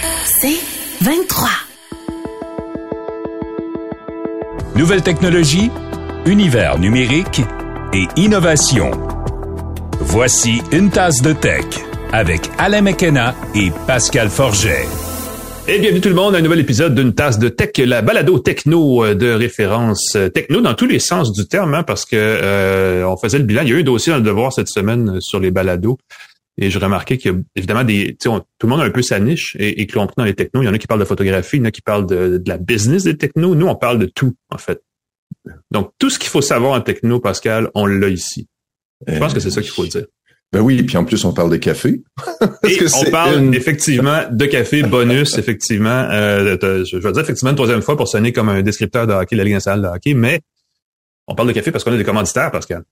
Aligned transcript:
C'est 0.00 0.60
23. 1.00 1.48
Nouvelle 4.76 5.02
technologie, 5.02 5.70
univers 6.26 6.78
numérique 6.78 7.40
et 7.92 8.06
innovation. 8.16 8.90
Voici 10.00 10.62
une 10.72 10.90
tasse 10.90 11.22
de 11.22 11.32
tech 11.32 11.64
avec 12.12 12.50
Alain 12.58 12.82
McKenna 12.82 13.34
et 13.54 13.72
Pascal 13.86 14.28
Forget. 14.28 14.86
Et 15.66 15.78
bienvenue 15.80 16.00
tout 16.00 16.08
le 16.08 16.14
monde 16.14 16.34
à 16.34 16.38
un 16.38 16.42
nouvel 16.42 16.60
épisode 16.60 16.94
d'une 16.94 17.14
tasse 17.14 17.38
de 17.38 17.48
tech, 17.48 17.72
la 17.78 18.00
balado 18.00 18.38
techno 18.38 19.04
euh, 19.04 19.14
de 19.14 19.30
référence 19.32 20.14
euh, 20.16 20.28
techno 20.28 20.60
dans 20.60 20.74
tous 20.74 20.86
les 20.86 20.98
sens 20.98 21.32
du 21.32 21.46
terme, 21.46 21.74
hein, 21.74 21.82
parce 21.82 22.04
que 22.04 22.16
euh, 22.16 23.04
on 23.06 23.16
faisait 23.16 23.38
le 23.38 23.44
bilan. 23.44 23.62
Il 23.62 23.68
y 23.68 23.72
a 23.72 23.76
eu 23.76 23.80
un 23.80 23.84
dossier 23.84 24.12
dans 24.12 24.18
le 24.18 24.24
devoir 24.24 24.52
cette 24.52 24.68
semaine 24.68 25.20
sur 25.20 25.40
les 25.40 25.50
balados. 25.50 25.98
Et 26.60 26.70
je 26.70 26.78
remarquais 26.78 27.18
qu'il 27.18 27.32
y 27.32 27.34
a 27.34 27.38
évidemment 27.54 27.84
des. 27.84 28.16
tout 28.16 28.42
le 28.62 28.68
monde 28.68 28.80
a 28.80 28.84
un 28.84 28.90
peu 28.90 29.02
sa 29.02 29.20
niche 29.20 29.56
et, 29.58 29.80
et 29.80 29.86
que 29.86 29.94
l'on 29.94 30.08
dans 30.16 30.24
les 30.24 30.34
technos. 30.34 30.62
Il 30.62 30.66
y 30.66 30.68
en 30.68 30.74
a 30.74 30.78
qui 30.78 30.88
parlent 30.88 31.00
de 31.00 31.04
photographie, 31.04 31.56
il 31.56 31.60
y 31.60 31.62
en 31.62 31.66
a 31.66 31.70
qui 31.70 31.82
parlent 31.82 32.06
de, 32.06 32.38
de 32.38 32.48
la 32.48 32.58
business 32.58 33.04
des 33.04 33.16
technos. 33.16 33.54
Nous, 33.54 33.66
on 33.66 33.76
parle 33.76 33.98
de 34.00 34.06
tout, 34.06 34.34
en 34.50 34.58
fait. 34.58 34.82
Donc, 35.70 35.92
tout 35.98 36.10
ce 36.10 36.18
qu'il 36.18 36.28
faut 36.28 36.42
savoir 36.42 36.72
en 36.72 36.80
techno, 36.80 37.20
Pascal, 37.20 37.70
on 37.74 37.86
l'a 37.86 38.08
ici. 38.08 38.48
Je 39.06 39.18
pense 39.18 39.32
que 39.32 39.40
c'est 39.40 39.50
ça 39.50 39.62
qu'il 39.62 39.70
faut 39.70 39.86
dire. 39.86 40.06
Ben 40.50 40.60
oui, 40.60 40.78
et 40.78 40.82
puis 40.82 40.96
en 40.96 41.04
plus, 41.04 41.24
on 41.24 41.32
parle 41.32 41.50
de 41.50 41.56
café. 41.56 42.02
et 42.64 42.78
on 42.94 43.10
parle 43.10 43.54
effectivement 43.54 44.22
de 44.30 44.46
café 44.46 44.82
bonus, 44.82 45.36
effectivement. 45.36 46.08
Euh, 46.10 46.56
je 46.84 46.96
vais 46.96 47.12
dire 47.12 47.22
effectivement 47.22 47.50
une 47.50 47.56
troisième 47.56 47.82
fois 47.82 47.96
pour 47.96 48.08
sonner 48.08 48.32
comme 48.32 48.48
un 48.48 48.62
descripteur 48.62 49.06
de 49.06 49.12
hockey, 49.12 49.36
la 49.36 49.44
Ligue 49.44 49.54
nationale 49.54 49.82
de 49.82 49.86
hockey, 49.86 50.14
mais 50.14 50.40
on 51.26 51.34
parle 51.34 51.48
de 51.48 51.52
café 51.52 51.70
parce 51.70 51.84
qu'on 51.84 51.92
a 51.92 51.98
des 51.98 52.04
commanditaires, 52.04 52.50
Pascal. 52.50 52.82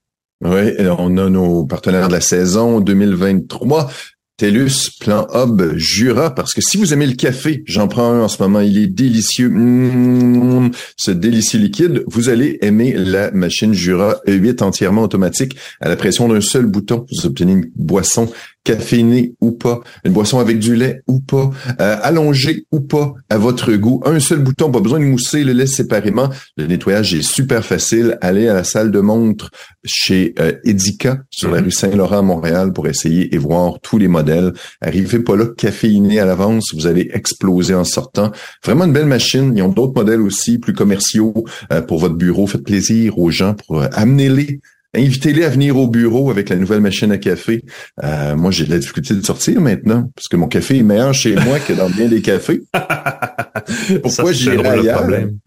Oui, 0.41 0.73
on 0.99 1.17
a 1.17 1.29
nos 1.29 1.65
partenaires 1.65 2.07
de 2.07 2.13
la 2.13 2.21
saison 2.21 2.79
2023. 2.79 3.89
TELUS, 4.37 4.91
Plan 4.99 5.27
Hub, 5.33 5.75
Jura, 5.77 6.35
parce 6.35 6.53
que 6.53 6.61
si 6.61 6.77
vous 6.77 6.93
aimez 6.93 7.07
le 7.07 7.15
café, 7.15 7.63
j'en 7.65 7.87
prends 7.87 8.11
un 8.11 8.21
en 8.21 8.27
ce 8.27 8.39
moment, 8.43 8.59
il 8.59 8.77
est 8.77 8.85
délicieux. 8.85 9.49
Mmh, 9.49 10.69
ce 10.95 11.09
délicieux 11.09 11.57
liquide, 11.57 12.03
vous 12.05 12.29
allez 12.29 12.59
aimer 12.61 12.93
la 12.93 13.31
machine 13.31 13.73
Jura 13.73 14.17
E8 14.27 14.61
entièrement 14.61 15.01
automatique 15.01 15.57
à 15.81 15.89
la 15.89 15.95
pression 15.95 16.27
d'un 16.27 16.41
seul 16.41 16.67
bouton. 16.67 17.07
Vous 17.11 17.25
obtenez 17.25 17.53
une 17.53 17.71
boisson 17.75 18.29
caféinée 18.63 19.33
ou 19.39 19.51
pas, 19.51 19.81
une 20.03 20.11
boisson 20.11 20.39
avec 20.39 20.59
du 20.59 20.75
lait 20.75 21.01
ou 21.07 21.19
pas, 21.19 21.49
euh, 21.79 21.97
allongée 22.01 22.65
ou 22.71 22.81
pas, 22.81 23.13
à 23.29 23.37
votre 23.37 23.73
goût. 23.73 24.01
Un 24.05 24.19
seul 24.19 24.39
bouton, 24.39 24.71
pas 24.71 24.81
besoin 24.81 24.99
de 24.99 25.05
mousser 25.05 25.43
le 25.43 25.53
lait 25.53 25.67
séparément. 25.67 26.29
Le 26.57 26.67
nettoyage 26.67 27.13
est 27.13 27.21
super 27.21 27.63
facile. 27.63 28.17
Allez 28.21 28.47
à 28.49 28.53
la 28.53 28.63
salle 28.63 28.91
de 28.91 28.99
montre 28.99 29.51
chez 29.85 30.33
euh, 30.39 30.53
Edica 30.65 31.19
sur 31.29 31.49
la 31.49 31.59
mhm. 31.59 31.65
rue 31.65 31.71
Saint-Laurent 31.71 32.19
à 32.19 32.21
Montréal 32.21 32.73
pour 32.73 32.87
essayer 32.87 33.33
et 33.33 33.37
voir 33.37 33.79
tous 33.81 33.97
les 33.97 34.07
modèles. 34.07 34.53
Arrivez 34.81 35.19
pas 35.19 35.35
là 35.35 35.45
caféiné 35.57 36.19
à 36.19 36.25
l'avance, 36.25 36.73
vous 36.73 36.87
allez 36.87 37.09
exploser 37.13 37.73
en 37.73 37.83
sortant. 37.85 38.31
Vraiment 38.65 38.85
une 38.85 38.93
belle 38.93 39.05
machine. 39.05 39.53
Ils 39.55 39.61
ont 39.61 39.69
d'autres 39.69 39.95
modèles 39.95 40.21
aussi 40.21 40.57
plus 40.57 40.73
commerciaux 40.73 41.45
euh, 41.71 41.81
pour 41.81 41.99
votre 41.99 42.15
bureau. 42.15 42.47
Faites 42.47 42.63
plaisir 42.63 43.17
aux 43.17 43.31
gens 43.31 43.53
pour 43.53 43.81
euh, 43.81 43.87
amener-les 43.93 44.59
Invitez-les 44.97 45.43
à 45.43 45.49
venir 45.49 45.77
au 45.77 45.87
bureau 45.87 46.31
avec 46.31 46.49
la 46.49 46.55
nouvelle 46.55 46.81
machine 46.81 47.11
à 47.11 47.19
café. 47.19 47.63
Euh, 48.03 48.35
moi, 48.35 48.49
j'ai 48.49 48.65
de 48.65 48.71
la 48.71 48.79
difficulté 48.79 49.13
de 49.13 49.21
sortir 49.21 49.61
maintenant 49.61 50.09
parce 50.15 50.27
que 50.27 50.35
mon 50.35 50.47
café 50.47 50.77
est 50.77 50.83
meilleur 50.83 51.13
chez 51.13 51.35
moi 51.35 51.59
que 51.59 51.73
dans 51.73 51.89
bien 51.89 52.07
des 52.07 52.21
cafés. 52.21 52.63
Pourquoi 54.01 54.31
j'irais 54.31 54.77
le 54.77 54.91
problème. 54.91 55.37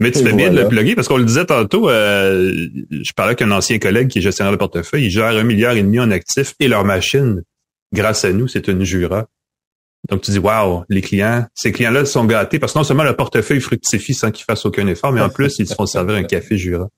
Mais 0.00 0.10
tu 0.10 0.22
fais 0.22 0.34
bien 0.34 0.50
de 0.50 0.60
le 0.60 0.68
plugger 0.68 0.94
parce 0.94 1.08
qu'on 1.08 1.16
le 1.16 1.24
disait 1.24 1.46
tantôt, 1.46 1.88
euh, 1.88 2.68
je 2.90 3.12
parlais 3.14 3.30
avec 3.30 3.42
un 3.42 3.50
ancien 3.52 3.78
collègue 3.78 4.08
qui 4.08 4.18
est 4.18 4.22
gestionnaire 4.22 4.52
de 4.52 4.58
portefeuille, 4.58 5.06
il 5.06 5.10
gère 5.10 5.28
un 5.28 5.44
milliard 5.44 5.72
et 5.72 5.82
demi 5.82 5.98
en 5.98 6.10
actifs 6.10 6.54
et 6.60 6.68
leur 6.68 6.84
machine, 6.84 7.42
grâce 7.94 8.24
à 8.24 8.32
nous, 8.32 8.48
c'est 8.48 8.68
une 8.68 8.84
Jura. 8.84 9.26
Donc 10.08 10.22
tu 10.22 10.30
dis 10.30 10.38
waouh, 10.38 10.84
les 10.88 11.00
clients, 11.00 11.46
ces 11.54 11.72
clients-là 11.72 12.04
sont 12.04 12.24
gâtés 12.24 12.58
parce 12.58 12.72
que 12.72 12.78
non 12.78 12.84
seulement 12.84 13.04
le 13.04 13.16
portefeuille 13.16 13.60
fructifie 13.60 14.14
sans 14.14 14.30
qu'ils 14.30 14.44
fassent 14.44 14.64
aucun 14.66 14.86
effort, 14.86 15.12
mais 15.12 15.20
en 15.20 15.28
plus 15.28 15.58
ils 15.58 15.66
se 15.66 15.74
font 15.74 15.86
servir 15.86 16.16
un 16.16 16.24
café 16.24 16.56
Jura. 16.56 16.88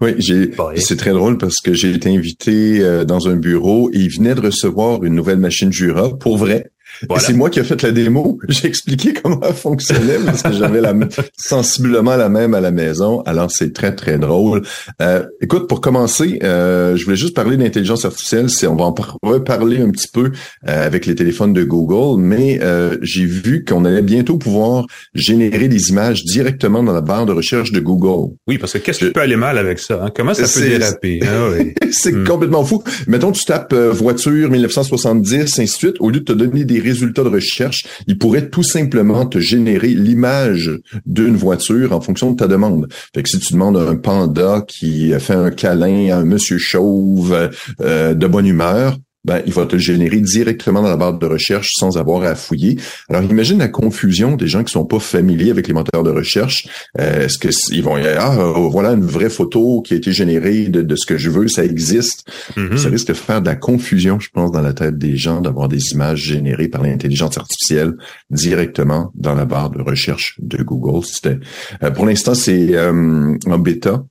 Oui, 0.00 0.14
j'ai. 0.18 0.50
C'est 0.76 0.96
très 0.96 1.12
drôle 1.12 1.38
parce 1.38 1.60
que 1.60 1.72
j'ai 1.72 1.92
été 1.92 2.14
invité 2.14 2.80
euh, 2.80 3.04
dans 3.04 3.28
un 3.28 3.36
bureau 3.36 3.90
et 3.92 3.98
il 3.98 4.10
venait 4.10 4.34
de 4.34 4.40
recevoir 4.40 5.02
une 5.02 5.14
nouvelle 5.14 5.38
machine 5.38 5.72
Jura 5.72 6.16
pour 6.18 6.36
vrai. 6.36 6.70
C'est 7.18 7.32
moi 7.32 7.50
qui 7.50 7.60
ai 7.60 7.64
fait 7.64 7.80
la 7.82 7.90
démo. 7.90 8.38
J'ai 8.48 8.68
expliqué 8.68 9.12
comment 9.12 9.40
elle 9.42 9.54
fonctionnait 9.54 10.18
parce 10.24 10.42
que 10.42 10.52
j'avais 10.52 10.80
la 10.80 10.94
sensiblement 11.36 12.16
la 12.16 12.28
même 12.28 12.54
à 12.54 12.60
la 12.60 12.70
maison. 12.70 13.22
Alors 13.22 13.50
c'est 13.50 13.72
très 13.72 13.94
très 13.94 14.18
drôle. 14.18 14.62
Euh, 15.00 15.24
écoute, 15.40 15.68
pour 15.68 15.80
commencer, 15.80 16.38
euh, 16.42 16.96
je 16.96 17.04
voulais 17.04 17.16
juste 17.16 17.34
parler 17.34 17.56
d'intelligence 17.56 18.04
artificielle. 18.04 18.50
C'est 18.50 18.66
on 18.66 18.76
va 18.76 18.84
en 18.84 18.94
reparler 19.22 19.80
un 19.80 19.90
petit 19.90 20.08
peu 20.08 20.30
euh, 20.66 20.86
avec 20.86 21.06
les 21.06 21.14
téléphones 21.14 21.52
de 21.52 21.64
Google, 21.64 22.20
mais 22.20 22.60
euh, 22.62 22.96
j'ai 23.02 23.24
vu 23.24 23.64
qu'on 23.64 23.84
allait 23.84 24.02
bientôt 24.02 24.38
pouvoir 24.38 24.86
générer 25.14 25.68
des 25.68 25.90
images 25.90 26.24
directement 26.24 26.82
dans 26.82 26.92
la 26.92 27.00
barre 27.00 27.26
de 27.26 27.32
recherche 27.32 27.72
de 27.72 27.80
Google. 27.80 28.34
Oui, 28.46 28.58
parce 28.58 28.72
que 28.72 28.78
qu'est-ce 28.78 29.06
qui 29.06 29.10
peut 29.10 29.20
aller 29.20 29.36
mal 29.36 29.58
avec 29.58 29.78
ça 29.78 30.00
hein? 30.04 30.10
Comment 30.14 30.34
ça 30.34 30.44
peut 30.48 30.68
déraper? 30.68 31.20
ah, 31.22 31.48
oui. 31.56 31.74
C'est 31.90 32.12
hmm. 32.12 32.24
complètement 32.24 32.64
fou. 32.64 32.82
Mettons, 33.06 33.32
tu 33.32 33.44
tapes 33.44 33.74
voiture 33.74 34.50
1970, 34.50 35.58
ainsi 35.58 35.60
de 35.62 35.66
suite, 35.66 35.96
au 36.00 36.10
lieu 36.10 36.20
de 36.20 36.24
te 36.24 36.32
donner 36.32 36.64
des 36.64 36.80
résultats 36.90 37.24
de 37.24 37.28
recherche, 37.28 37.86
il 38.06 38.18
pourrait 38.18 38.48
tout 38.48 38.62
simplement 38.62 39.26
te 39.26 39.38
générer 39.38 39.88
l'image 39.88 40.70
d'une 41.06 41.36
voiture 41.36 41.92
en 41.92 42.00
fonction 42.00 42.32
de 42.32 42.36
ta 42.36 42.46
demande. 42.46 42.88
Fait 43.14 43.22
que 43.22 43.28
si 43.28 43.38
tu 43.38 43.52
demandes 43.52 43.76
un 43.76 43.96
panda 43.96 44.64
qui 44.66 45.12
fait 45.18 45.34
un 45.34 45.50
câlin 45.50 46.12
à 46.12 46.18
un 46.18 46.24
monsieur 46.24 46.58
chauve 46.58 47.50
euh, 47.80 48.14
de 48.14 48.26
bonne 48.26 48.46
humeur, 48.46 48.96
ben, 49.24 49.42
il 49.46 49.52
va 49.52 49.66
te 49.66 49.72
le 49.72 49.78
générer 49.78 50.20
directement 50.20 50.82
dans 50.82 50.88
la 50.88 50.96
barre 50.96 51.18
de 51.18 51.26
recherche 51.26 51.70
sans 51.74 51.98
avoir 51.98 52.22
à 52.22 52.34
fouiller. 52.34 52.78
Alors, 53.08 53.22
imagine 53.22 53.58
la 53.58 53.68
confusion 53.68 54.36
des 54.36 54.46
gens 54.46 54.64
qui 54.64 54.72
sont 54.72 54.86
pas 54.86 55.00
familiers 55.00 55.50
avec 55.50 55.66
les 55.68 55.74
moteurs 55.74 56.02
de 56.02 56.10
recherche. 56.10 56.68
Euh, 56.98 57.24
est-ce 57.24 57.38
que 57.38 57.48
ils 57.72 57.82
vont 57.82 57.96
ah 57.96 58.36
oh, 58.38 58.70
voilà 58.70 58.92
une 58.92 59.04
vraie 59.04 59.30
photo 59.30 59.82
qui 59.82 59.94
a 59.94 59.96
été 59.96 60.12
générée 60.12 60.68
de, 60.68 60.96
ce 60.96 61.04
que 61.04 61.18
je 61.18 61.30
veux, 61.30 61.48
ça 61.48 61.64
existe. 61.64 62.24
Mm-hmm. 62.56 62.76
Ça 62.76 62.88
risque 62.88 63.08
de 63.08 63.14
faire 63.14 63.42
de 63.42 63.46
la 63.46 63.56
confusion, 63.56 64.20
je 64.20 64.28
pense, 64.32 64.52
dans 64.52 64.62
la 64.62 64.72
tête 64.72 64.98
des 64.98 65.16
gens 65.16 65.40
d'avoir 65.40 65.68
des 65.68 65.92
images 65.92 66.20
générées 66.20 66.68
par 66.68 66.82
l'intelligence 66.82 67.38
artificielle 67.38 67.94
directement 68.30 69.10
dans 69.14 69.34
la 69.34 69.44
barre 69.44 69.70
de 69.70 69.82
recherche 69.82 70.36
de 70.38 70.62
Google. 70.62 71.04
C'était 71.04 71.38
euh, 71.82 71.90
pour 71.90 72.06
l'instant 72.06 72.34
c'est 72.34 72.74
euh, 72.74 73.36
en 73.46 73.58
bêta. 73.58 74.04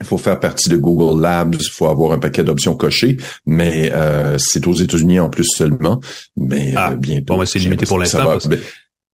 Il 0.00 0.06
faut 0.06 0.18
faire 0.18 0.40
partie 0.40 0.68
de 0.68 0.76
Google 0.76 1.20
Labs, 1.20 1.54
il 1.58 1.70
faut 1.70 1.86
avoir 1.86 2.12
un 2.12 2.18
paquet 2.18 2.42
d'options 2.42 2.74
cochées, 2.74 3.16
mais 3.46 3.90
euh, 3.92 4.36
c'est 4.38 4.66
aux 4.66 4.74
États-Unis 4.74 5.20
en 5.20 5.30
plus 5.30 5.44
seulement. 5.44 6.00
Mais 6.36 6.74
ah, 6.76 6.94
bientôt. 6.94 7.36
Bon, 7.36 7.44
c'est 7.44 7.58
limité 7.58 7.86
pour 7.86 7.98
l'instant. 7.98 8.38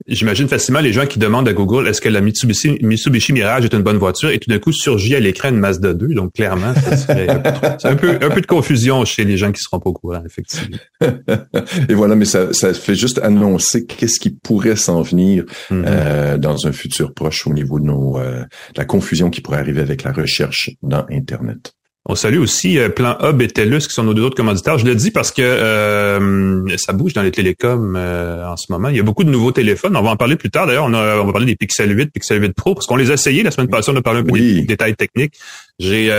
J'imagine 0.09 0.49
facilement 0.49 0.81
les 0.81 0.93
gens 0.93 1.07
qui 1.07 1.19
demandent 1.19 1.49
à 1.49 1.53
Google 1.53 1.89
est-ce 1.89 2.01
que 2.01 2.09
la 2.09 2.21
Mitsubishi, 2.21 2.79
Mitsubishi 2.83 3.33
Mirage 3.33 3.65
est 3.65 3.75
une 3.75 3.83
bonne 3.83 3.97
voiture? 3.97 4.31
Et 4.31 4.39
tout 4.39 4.49
d'un 4.49 4.59
coup 4.59 4.73
surgit 4.73 5.17
à 5.17 5.21
l'écran 5.21 5.49
une 5.49 5.59
Mazda 5.59 5.95
2. 5.95 6.15
Donc 6.15 6.33
clairement, 6.35 6.73
c'est 6.97 7.89
un 7.89 7.97
peu, 7.97 8.19
un 8.21 8.31
peu 8.31 8.41
de 8.41 8.47
confusion 8.47 9.05
chez 9.05 9.25
les 9.25 9.37
gens 9.37 9.51
qui 9.51 9.61
seront 9.61 9.81
pas 9.81 9.91
au 9.91 9.93
courant, 9.93 10.23
effectivement. 10.25 10.77
et 11.89 11.95
voilà, 11.95 12.15
mais 12.15 12.25
ça, 12.25 12.53
ça 12.53 12.73
fait 12.73 12.95
juste 12.95 13.19
annoncer 13.19 13.87
qu'est-ce 13.87 14.21
qui 14.21 14.31
pourrait 14.31 14.77
s'en 14.77 15.03
venir 15.03 15.45
mm-hmm. 15.71 15.85
euh, 15.87 16.39
dans 16.39 16.67
un 16.67 16.73
futur 16.73 17.13
proche 17.13 17.47
au 17.47 17.53
niveau 17.53 17.81
de 17.81 17.87
nos 17.87 18.19
euh, 18.19 18.45
la 18.77 18.85
confusion 18.85 19.31
qui 19.31 19.41
pourrait 19.41 19.59
arriver 19.59 19.81
avec 19.81 20.05
la 20.05 20.13
recherche 20.13 20.71
dans 20.83 21.05
Internet. 21.11 21.73
On 22.09 22.15
salue 22.15 22.39
aussi 22.39 22.79
euh, 22.79 22.89
Plan 22.89 23.19
Hub 23.21 23.43
et 23.43 23.49
TELUS 23.49 23.81
qui 23.81 23.93
sont 23.93 24.05
nos 24.05 24.15
deux 24.15 24.23
autres 24.23 24.37
commanditaires. 24.37 24.79
Je 24.79 24.87
le 24.87 24.95
dis 24.95 25.11
parce 25.11 25.33
que 25.33 25.43
euh, 25.43 26.77
ça 26.77 26.93
bouge 26.93 27.15
dans 27.15 27.23
les 27.23 27.33
télécoms 27.33 27.95
euh, 27.97 28.47
en 28.47 28.57
ce 28.57 28.71
moment. 28.71 28.91
Il 28.91 28.97
y 28.97 29.01
a 29.01 29.03
beaucoup 29.03 29.25
de 29.25 29.31
nouveaux 29.31 29.51
téléphones. 29.51 29.97
On 29.97 30.03
va 30.03 30.11
en 30.11 30.17
parler 30.17 30.37
plus 30.37 30.49
tard. 30.49 30.69
D'ailleurs, 30.69 30.85
on, 30.85 30.95
on 30.95 31.27
va 31.27 31.33
parler 31.33 31.47
des 31.47 31.57
Pixel 31.57 31.91
8, 31.91 32.13
Pixel 32.13 32.41
8 32.41 32.53
Pro, 32.53 32.75
parce 32.75 32.87
qu'on 32.87 32.95
les 32.95 33.11
a 33.11 33.15
essayés 33.15 33.43
la 33.43 33.51
semaine 33.51 33.69
passée. 33.69 33.91
On 33.93 33.97
a 33.97 34.03
parlé 34.03 34.21
un 34.21 34.23
peu 34.23 34.39
des 34.39 34.63
détails 34.63 34.95
techniques. 34.95 35.35
J'ai 35.81 36.13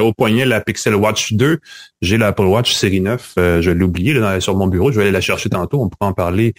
au 0.00 0.12
poignet 0.12 0.46
la 0.46 0.60
Pixel 0.60 0.94
Watch 0.94 1.32
2. 1.32 1.58
J'ai 2.02 2.18
l'Apple 2.18 2.42
Watch 2.42 2.72
série 2.72 3.00
9. 3.00 3.32
je 3.36 3.70
l'ai 3.70 3.84
oublié 3.84 4.14
là, 4.14 4.40
sur 4.40 4.56
mon 4.56 4.68
bureau. 4.68 4.92
Je 4.92 4.96
vais 4.96 5.02
aller 5.02 5.10
la 5.10 5.20
chercher 5.20 5.48
tantôt. 5.48 5.82
On 5.82 5.88
pourra 5.88 6.10
en 6.10 6.14
parler 6.14 6.54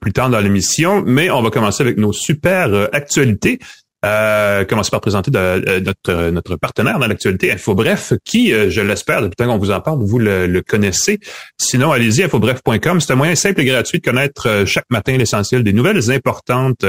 plus 0.00 0.12
tard 0.12 0.28
dans 0.28 0.40
l'émission. 0.40 1.02
Mais 1.06 1.30
on 1.30 1.40
va 1.40 1.48
commencer 1.48 1.82
avec 1.82 1.96
nos 1.96 2.12
super 2.12 2.90
actualités. 2.92 3.60
Euh, 4.04 4.64
commencer 4.64 4.90
par 4.90 5.00
présenter 5.00 5.30
euh, 5.34 5.80
notre, 5.80 6.30
notre 6.30 6.56
partenaire 6.56 6.98
dans 6.98 7.06
l'actualité, 7.06 7.50
InfoBref, 7.52 8.12
qui, 8.24 8.52
euh, 8.52 8.68
je 8.68 8.82
l'espère, 8.82 9.22
depuis 9.22 9.34
le 9.38 9.44
temps 9.46 9.52
qu'on 9.52 9.58
vous 9.58 9.70
en 9.70 9.80
parle, 9.80 9.98
vous 10.02 10.18
le, 10.18 10.60
connaissez. 10.60 11.18
Sinon, 11.58 11.90
allez-y, 11.92 12.22
infobref.com. 12.24 13.00
C'est 13.00 13.12
un 13.12 13.16
moyen 13.16 13.34
simple 13.34 13.62
et 13.62 13.64
gratuit 13.64 14.00
de 14.00 14.04
connaître 14.04 14.48
euh, 14.48 14.66
chaque 14.66 14.84
matin 14.90 15.16
l'essentiel 15.16 15.62
des 15.62 15.72
nouvelles 15.72 16.10
importantes. 16.10 16.84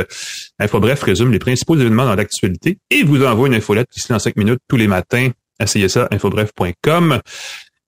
InfoBref 0.59 1.03
résume 1.03 1.31
les 1.31 1.39
principaux 1.39 1.75
événements 1.75 2.05
dans 2.05 2.15
l'actualité 2.15 2.79
et 2.89 3.03
vous 3.03 3.23
envoie 3.23 3.47
une 3.47 3.55
infolette 3.55 3.87
qui 3.91 4.01
se 4.01 4.11
en 4.11 4.19
cinq 4.19 4.35
minutes 4.35 4.59
tous 4.67 4.77
les 4.77 4.87
matins. 4.87 5.29
Essayez 5.61 5.87
ça, 5.87 6.07
infobref.com. 6.11 7.21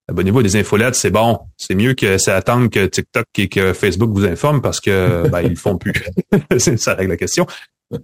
Abonnez-vous 0.10 0.40
à 0.40 0.44
des 0.44 0.56
infolettes, 0.56 0.96
c'est 0.96 1.10
bon. 1.10 1.40
C'est 1.58 1.76
mieux 1.76 1.94
que 1.94 2.18
ça 2.18 2.38
attendre 2.38 2.70
que 2.70 2.86
TikTok 2.86 3.26
et 3.38 3.50
que 3.50 3.74
Facebook 3.74 4.10
vous 4.14 4.26
informent 4.26 4.62
parce 4.62 4.80
que 4.80 5.28
ben, 5.32 5.42
ils 5.42 5.50
le 5.50 5.56
font 5.56 5.78
plus. 5.78 5.94
ça 6.78 6.94
règle 6.94 7.12
la 7.12 7.18
question. 7.18 7.46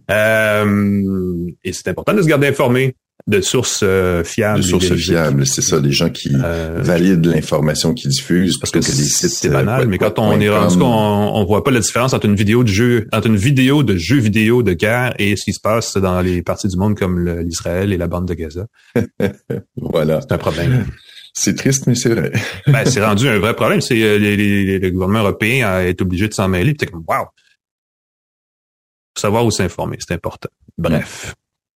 Euh, 0.09 1.51
et 1.63 1.73
c'est 1.73 1.87
important 1.89 2.13
de 2.13 2.21
se 2.21 2.27
garder 2.27 2.47
informé. 2.47 2.95
de 3.27 3.41
sources 3.41 3.81
euh, 3.83 4.23
fiables. 4.23 4.59
De 4.59 4.65
sources 4.65 4.95
fiables, 4.95 5.45
c'est 5.45 5.61
ça, 5.61 5.79
des 5.79 5.91
gens 5.91 6.09
qui 6.09 6.31
euh, 6.33 6.79
valident 6.81 7.25
l'information 7.27 7.93
qu'ils 7.93 8.11
diffusent. 8.11 8.57
Parce 8.57 8.71
que 8.71 8.81
c'est 8.81 8.95
des 8.95 9.07
sites. 9.07 9.29
C'est 9.29 9.49
banal, 9.49 9.87
mais 9.87 9.97
quand 9.97 10.19
on 10.19 10.39
est 10.39 10.49
rendu, 10.49 10.81
on, 10.81 11.35
on 11.35 11.45
voit 11.45 11.63
pas 11.63 11.71
la 11.71 11.79
différence 11.79 12.13
entre 12.13 12.25
une 12.25 12.35
vidéo 12.35 12.63
de 12.63 12.69
jeu, 12.69 13.07
entre 13.13 13.27
une 13.27 13.37
vidéo 13.37 13.83
de 13.83 13.95
jeu 13.97 14.17
vidéo 14.17 14.63
de 14.63 14.73
guerre 14.73 15.13
et 15.19 15.35
ce 15.35 15.45
qui 15.45 15.53
se 15.53 15.61
passe 15.61 15.97
dans 15.97 16.21
les 16.21 16.41
parties 16.41 16.67
du 16.67 16.77
monde 16.77 16.97
comme 16.97 17.29
l'Israël 17.41 17.93
et 17.93 17.97
la 17.97 18.07
bande 18.07 18.27
de 18.27 18.33
Gaza. 18.33 18.67
voilà. 19.77 20.21
C'est 20.21 20.31
un 20.33 20.37
problème. 20.37 20.85
C'est 21.33 21.55
triste, 21.55 21.87
mais 21.87 21.95
c'est 21.95 22.09
vrai. 22.09 22.31
ben, 22.67 22.85
c'est 22.85 23.03
rendu 23.03 23.27
un 23.27 23.39
vrai 23.39 23.55
problème. 23.55 23.81
C'est 23.81 23.95
le 23.95 24.89
gouvernement 24.89 25.19
européen 25.19 25.79
est 25.79 25.99
obligé 26.01 26.27
de 26.27 26.33
s'en 26.33 26.47
mêler. 26.47 26.75
Puis 26.75 26.87
comme, 26.87 27.03
wow, 27.07 27.25
savoir 29.19 29.45
où 29.45 29.51
s'informer, 29.51 29.97
c'est 29.99 30.13
important. 30.13 30.49
Bref. 30.77 31.35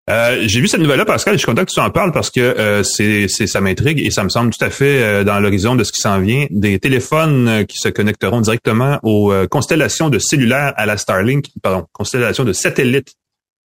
Euh, 0.10 0.44
j'ai 0.45 0.62
vu 0.62 0.68
cette 0.69 0.80
nouvelle-là, 0.80 1.04
Pascal, 1.04 1.34
et 1.34 1.38
je 1.38 1.42
suis 1.42 1.51
content 1.51 1.66
que 1.66 1.72
tu 1.72 1.80
en 1.81 1.89
parles 1.89 2.13
parce 2.13 2.30
que 2.30 2.39
euh, 2.39 2.81
c'est, 2.84 3.28
ça 3.28 3.60
m'intrigue 3.60 4.00
et 4.00 4.10
ça 4.10 4.24
me 4.24 4.30
semble 4.30 4.51
tout 4.51 4.63
à 4.63 4.69
fait 4.69 5.04
euh, 5.04 5.24
dans 5.25 5.39
l'horizon 5.39 5.75
de 5.75 5.84
ce 5.84 5.92
qui 5.92 6.00
s'en 6.00 6.22
vient. 6.22 6.45
Des 6.50 6.80
téléphones 6.80 7.66
qui 7.68 7.78
se 7.78 7.89
connecteront 7.89 8.39
directement 8.39 9.00
aux 9.04 9.34
constellations 9.50 10.10
de 10.10 10.19
cellulaires 10.19 10.74
à 10.78 10.86
la 10.86 10.98
Starlink, 10.98 11.48
pardon, 11.62 11.86
constellations 11.92 12.45
de 12.45 12.54
satellites 12.54 13.16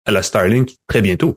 à 0.05 0.12
la 0.12 0.23
Starlink 0.23 0.71
très 0.87 1.03
bientôt. 1.03 1.37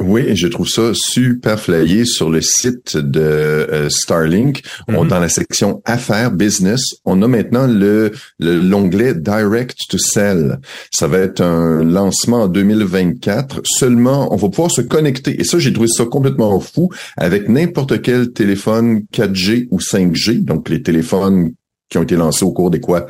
Oui, 0.00 0.34
je 0.34 0.48
trouve 0.48 0.68
ça 0.68 0.90
super 0.92 1.60
flyé 1.60 2.04
sur 2.04 2.28
le 2.28 2.40
site 2.40 2.96
de 2.96 3.20
euh, 3.20 3.88
Starlink. 3.88 4.64
On, 4.88 5.04
mhm. 5.04 5.08
dans 5.08 5.20
la 5.20 5.28
section 5.28 5.82
Affaires 5.84 6.32
Business, 6.32 6.80
on 7.04 7.22
a 7.22 7.28
maintenant 7.28 7.68
le 7.68 8.10
l'onglet 8.40 9.14
Direct 9.14 9.78
to 9.88 9.96
Sell. 9.98 10.58
Ça 10.90 11.06
va 11.06 11.18
être 11.18 11.40
un 11.42 11.84
lancement 11.84 12.42
en 12.42 12.48
2024. 12.48 13.60
Seulement, 13.64 14.34
on 14.34 14.36
va 14.36 14.48
pouvoir 14.48 14.72
se 14.72 14.80
connecter. 14.80 15.40
Et 15.40 15.44
ça, 15.44 15.60
j'ai 15.60 15.72
trouvé 15.72 15.88
ça 15.88 16.04
complètement 16.06 16.58
fou 16.58 16.90
avec 17.16 17.48
n'importe 17.48 18.02
quel 18.02 18.32
téléphone 18.32 19.04
4G 19.12 19.68
ou 19.70 19.78
5G. 19.78 20.44
Donc, 20.44 20.70
les 20.70 20.82
téléphones 20.82 21.52
qui 21.88 21.98
ont 21.98 22.02
été 22.02 22.16
lancés 22.16 22.44
au 22.44 22.52
cours 22.52 22.70
des 22.70 22.80
quoi? 22.80 23.06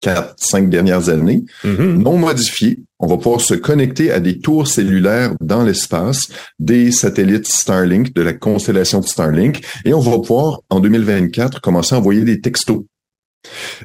Quatre, 0.00 0.34
cinq 0.38 0.70
dernières 0.70 1.08
années, 1.08 1.44
mhm. 1.64 2.02
non 2.02 2.16
modifiés. 2.16 2.80
On 3.00 3.06
va 3.06 3.16
pouvoir 3.16 3.40
se 3.40 3.54
connecter 3.54 4.10
à 4.10 4.20
des 4.20 4.38
tours 4.40 4.66
cellulaires 4.66 5.34
dans 5.40 5.62
l'espace, 5.62 6.28
des 6.58 6.90
satellites 6.90 7.46
Starlink, 7.46 8.12
de 8.14 8.22
la 8.22 8.32
constellation 8.32 9.00
de 9.00 9.06
Starlink, 9.06 9.64
et 9.84 9.94
on 9.94 10.00
va 10.00 10.18
pouvoir, 10.18 10.60
en 10.70 10.80
2024, 10.80 11.60
commencer 11.60 11.94
à 11.94 11.98
envoyer 11.98 12.22
des 12.22 12.40
textos 12.40 12.82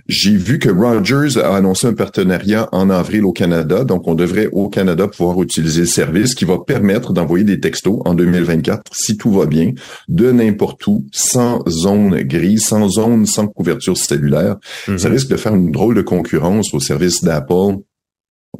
j'ai 0.07 0.35
vu 0.35 0.59
que 0.59 0.69
Rogers 0.69 1.37
a 1.37 1.55
annoncé 1.55 1.87
un 1.87 1.93
partenariat 1.93 2.67
en 2.71 2.89
avril 2.89 3.23
au 3.25 3.31
Canada, 3.31 3.83
donc 3.83 4.07
on 4.07 4.15
devrait 4.15 4.49
au 4.51 4.69
Canada 4.69 5.07
pouvoir 5.07 5.41
utiliser 5.41 5.81
le 5.81 5.87
service 5.87 6.35
qui 6.35 6.45
va 6.45 6.57
permettre 6.59 7.13
d'envoyer 7.13 7.45
des 7.45 7.59
textos 7.59 8.01
en 8.05 8.13
2024, 8.13 8.91
si 8.93 9.17
tout 9.17 9.31
va 9.31 9.45
bien, 9.45 9.71
de 10.07 10.31
n'importe 10.31 10.85
où, 10.87 11.05
sans 11.11 11.63
zone 11.69 12.21
grise, 12.23 12.65
sans 12.65 12.89
zone, 12.89 13.25
sans 13.25 13.47
couverture 13.47 13.97
cellulaire. 13.97 14.57
Ça 14.85 14.91
mm-hmm. 14.91 15.07
risque 15.07 15.29
de 15.29 15.37
faire 15.37 15.55
une 15.55 15.71
drôle 15.71 15.95
de 15.95 16.01
concurrence 16.01 16.73
au 16.73 16.79
service 16.79 17.23
d'Apple 17.23 17.77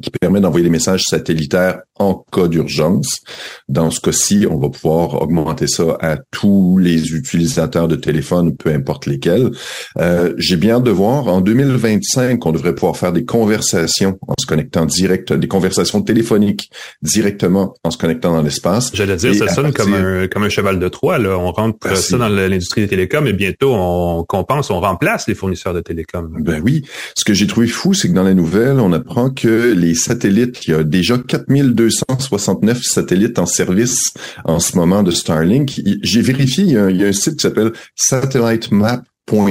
qui 0.02 0.10
permet 0.10 0.40
d'envoyer 0.40 0.64
des 0.64 0.70
messages 0.70 1.04
satellitaires 1.04 1.80
en 1.98 2.24
cas 2.32 2.48
d'urgence. 2.48 3.20
Dans 3.68 3.90
ce 3.90 4.00
cas-ci, 4.00 4.46
on 4.50 4.58
va 4.58 4.68
pouvoir 4.68 5.22
augmenter 5.22 5.66
ça 5.66 5.96
à 6.00 6.16
tous 6.30 6.78
les 6.78 7.14
utilisateurs 7.14 7.88
de 7.88 7.96
téléphone, 7.96 8.56
peu 8.56 8.70
importe 8.70 9.06
lesquels. 9.06 9.50
Euh, 9.98 10.34
J'ai 10.38 10.56
bien 10.56 10.76
hâte 10.76 10.84
de 10.84 10.90
voir. 10.90 11.28
En 11.28 11.40
2025, 11.40 12.44
on 12.44 12.52
devrait 12.52 12.74
pouvoir 12.74 12.96
faire 12.96 13.12
des 13.12 13.24
conversations 13.24 14.18
en 14.26 14.34
se 14.38 14.46
connectant 14.46 14.86
direct, 14.86 15.32
des 15.32 15.48
conversations 15.48 16.02
téléphoniques 16.02 16.70
directement 17.02 17.74
en 17.84 17.90
se 17.90 17.98
connectant 17.98 18.32
dans 18.32 18.42
l'espace. 18.42 18.90
J'allais 18.92 19.16
dire, 19.16 19.34
ça 19.34 19.48
sonne 19.48 19.72
comme 19.72 19.94
un 19.94 20.26
comme 20.28 20.42
un 20.42 20.48
cheval 20.48 20.78
de 20.78 20.88
Troie. 20.88 21.18
Là. 21.18 21.38
On 21.38 21.52
rentre 21.52 21.96
ça 21.96 22.18
dans 22.18 22.28
l'industrie 22.28 22.82
des 22.82 22.88
télécoms 22.88 23.26
et 23.26 23.32
bientôt 23.32 23.72
on 23.74 24.24
compense, 24.24 24.70
on 24.70 24.80
remplace 24.80 25.28
les 25.28 25.34
fournisseurs 25.34 25.74
de 25.74 25.80
télécoms. 25.80 26.30
Ben 26.40 26.60
oui. 26.64 26.84
Ce 27.16 27.24
que 27.24 27.34
j'ai 27.34 27.46
trouvé 27.46 27.66
fou, 27.66 27.94
c'est 27.94 28.08
que 28.08 28.14
dans 28.14 28.22
la 28.22 28.34
nouvelle, 28.34 28.80
on 28.80 28.92
apprend 28.92 29.30
que 29.30 29.72
les 29.72 29.94
satellites, 29.94 30.66
il 30.66 30.70
y 30.70 30.74
a 30.74 30.82
déjà 30.82 31.18
4269 31.88 32.82
satellites 32.82 33.38
en 33.38 33.46
service 33.46 34.12
en 34.44 34.58
ce 34.58 34.76
moment 34.76 35.02
de 35.02 35.10
Starlink. 35.10 35.80
J'ai 36.02 36.22
vérifié, 36.22 36.64
il 36.64 36.70
y, 36.70 37.04
a 37.04 37.08
un, 37.08 37.12
site 37.12 37.36
qui 37.36 37.42
s'appelle 37.42 37.72
Satellite 37.94 38.70
Map 38.70 39.02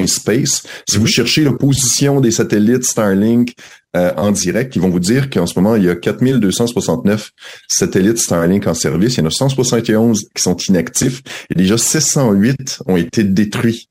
Space. 0.05 0.63
Si 0.87 0.97
vous 0.97 1.03
mhm. 1.03 1.07
cherchez 1.07 1.43
la 1.43 1.53
position 1.53 2.21
des 2.21 2.31
satellites 2.31 2.83
Starlink 2.83 3.55
euh, 3.95 4.11
en 4.17 4.31
direct, 4.31 4.75
ils 4.75 4.81
vont 4.81 4.89
vous 4.89 4.99
dire 4.99 5.29
qu'en 5.29 5.45
ce 5.45 5.59
moment, 5.59 5.75
il 5.75 5.83
y 5.83 5.89
a 5.89 5.95
4269 5.95 7.31
satellites 7.67 8.17
Starlink 8.17 8.67
en 8.67 8.73
service. 8.73 9.15
Il 9.15 9.19
y 9.19 9.23
en 9.23 9.27
a 9.27 9.31
171 9.31 10.29
qui 10.35 10.41
sont 10.41 10.55
inactifs 10.55 11.21
et 11.49 11.55
déjà 11.55 11.77
608 11.77 12.79
ont 12.87 12.97
été 12.97 13.23
détruits. 13.23 13.89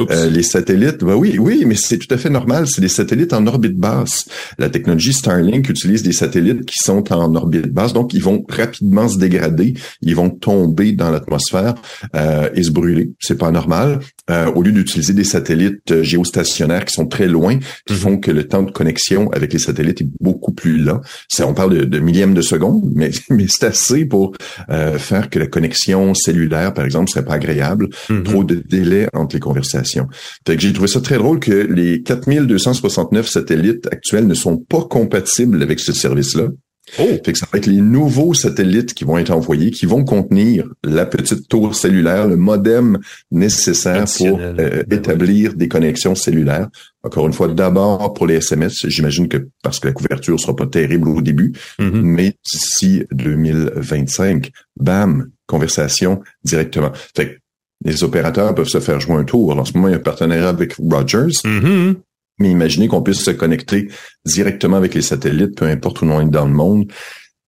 Euh, 0.00 0.30
les 0.30 0.42
satellites, 0.42 1.04
bah 1.04 1.16
oui, 1.16 1.36
oui, 1.38 1.64
mais 1.66 1.74
c'est 1.74 1.98
tout 1.98 2.12
à 2.12 2.16
fait 2.16 2.30
normal. 2.30 2.66
C'est 2.66 2.80
des 2.80 2.88
satellites 2.88 3.32
en 3.32 3.46
orbite 3.46 3.76
basse. 3.76 4.26
La 4.58 4.70
technologie 4.70 5.12
Starlink 5.12 5.68
utilise 5.68 6.02
des 6.02 6.12
satellites 6.12 6.64
qui 6.64 6.76
sont 6.82 7.12
en 7.12 7.34
orbite 7.34 7.68
basse, 7.68 7.92
donc 7.92 8.14
ils 8.14 8.22
vont 8.22 8.44
rapidement 8.48 9.08
se 9.08 9.18
dégrader, 9.18 9.74
ils 10.00 10.16
vont 10.16 10.30
tomber 10.30 10.92
dans 10.92 11.10
l'atmosphère 11.10 11.74
euh, 12.16 12.48
et 12.54 12.62
se 12.62 12.70
brûler. 12.70 13.12
C'est 13.20 13.38
pas 13.38 13.50
normal. 13.50 14.00
Euh, 14.30 14.50
au 14.52 14.62
lieu 14.62 14.72
d'utiliser 14.72 15.12
des 15.12 15.24
satellites 15.24 16.02
géostationnaires 16.02 16.84
qui 16.84 16.94
sont 16.94 17.06
très 17.06 17.26
loin, 17.26 17.58
qui 17.86 17.94
mhm. 17.94 17.98
font 17.98 18.18
que 18.18 18.30
le 18.30 18.48
temps 18.48 18.62
de 18.62 18.70
connexion 18.70 19.30
avec 19.32 19.52
les 19.52 19.58
satellites 19.58 20.00
est 20.00 20.08
beaucoup 20.20 20.52
plus 20.52 20.78
lent. 20.78 21.00
Ça, 21.28 21.46
on 21.46 21.54
parle 21.54 21.78
de, 21.78 21.84
de 21.84 21.98
millièmes 21.98 22.34
de 22.34 22.42
seconde, 22.42 22.90
mais, 22.94 23.10
mais 23.30 23.46
c'est 23.48 23.64
assez 23.64 24.06
pour 24.06 24.34
faire 24.96 25.28
que 25.28 25.38
la 25.38 25.46
connexion 25.46 26.14
cellulaire, 26.14 26.72
par 26.72 26.84
exemple, 26.84 27.10
serait 27.10 27.24
pas 27.24 27.34
agréable. 27.34 27.88
Mhm. 28.08 28.22
Trop 28.22 28.44
de 28.44 28.62
délai 28.66 29.08
entre 29.12 29.36
les 29.36 29.40
conversations 29.40 29.81
fait 29.84 30.56
que 30.56 30.62
j'ai 30.62 30.72
trouvé 30.72 30.88
ça 30.88 31.00
très 31.00 31.18
drôle 31.18 31.40
que 31.40 31.52
les 31.52 32.02
4269 32.02 33.28
satellites 33.28 33.86
actuels 33.90 34.26
ne 34.26 34.34
sont 34.34 34.58
pas 34.58 34.82
compatibles 34.82 35.62
avec 35.62 35.80
ce 35.80 35.92
service-là. 35.92 36.48
Oh. 36.98 37.06
Fait 37.24 37.32
que 37.32 37.38
ça 37.38 37.46
va 37.50 37.58
être 37.58 37.66
les 37.66 37.80
nouveaux 37.80 38.34
satellites 38.34 38.92
qui 38.92 39.04
vont 39.04 39.16
être 39.16 39.30
envoyés, 39.30 39.70
qui 39.70 39.86
vont 39.86 40.04
contenir 40.04 40.66
la 40.82 41.06
petite 41.06 41.48
tour 41.48 41.74
cellulaire, 41.74 42.26
le 42.26 42.36
modem 42.36 42.98
nécessaire 43.30 44.04
pour 44.18 44.38
euh, 44.40 44.82
ben 44.86 44.98
établir 44.98 45.54
des 45.54 45.68
connexions 45.68 46.14
cellulaires. 46.14 46.68
Encore 47.04 47.26
une 47.26 47.32
fois, 47.32 47.48
d'abord 47.48 48.12
pour 48.14 48.26
les 48.26 48.36
SMS, 48.36 48.86
j'imagine 48.88 49.28
que 49.28 49.48
parce 49.62 49.78
que 49.78 49.88
la 49.88 49.94
couverture 49.94 50.38
sera 50.38 50.56
pas 50.56 50.66
terrible 50.66 51.08
au 51.08 51.22
début, 51.22 51.52
mm-hmm. 51.78 52.00
mais 52.02 52.34
d'ici 52.44 53.04
2025, 53.12 54.50
bam, 54.76 55.30
conversation 55.46 56.20
directement. 56.44 56.90
Fait 57.14 57.26
que 57.26 57.41
les 57.84 58.04
opérateurs 58.04 58.54
peuvent 58.54 58.68
se 58.68 58.80
faire 58.80 59.00
jouer 59.00 59.16
un 59.16 59.24
tour. 59.24 59.56
En 59.58 59.64
ce 59.64 59.74
moment, 59.74 59.88
il 59.88 59.92
y 59.92 59.94
a 59.94 59.98
un 59.98 60.00
partenariat 60.00 60.48
avec 60.48 60.74
Rogers. 60.74 61.42
Mm-hmm. 61.44 61.94
Mais 62.38 62.50
imaginez 62.50 62.88
qu'on 62.88 63.02
puisse 63.02 63.22
se 63.22 63.30
connecter 63.30 63.88
directement 64.24 64.76
avec 64.76 64.94
les 64.94 65.02
satellites, 65.02 65.56
peu 65.56 65.66
importe 65.66 66.02
où 66.02 66.06
on 66.06 66.20
est 66.20 66.30
dans 66.30 66.46
le 66.46 66.52
monde. 66.52 66.90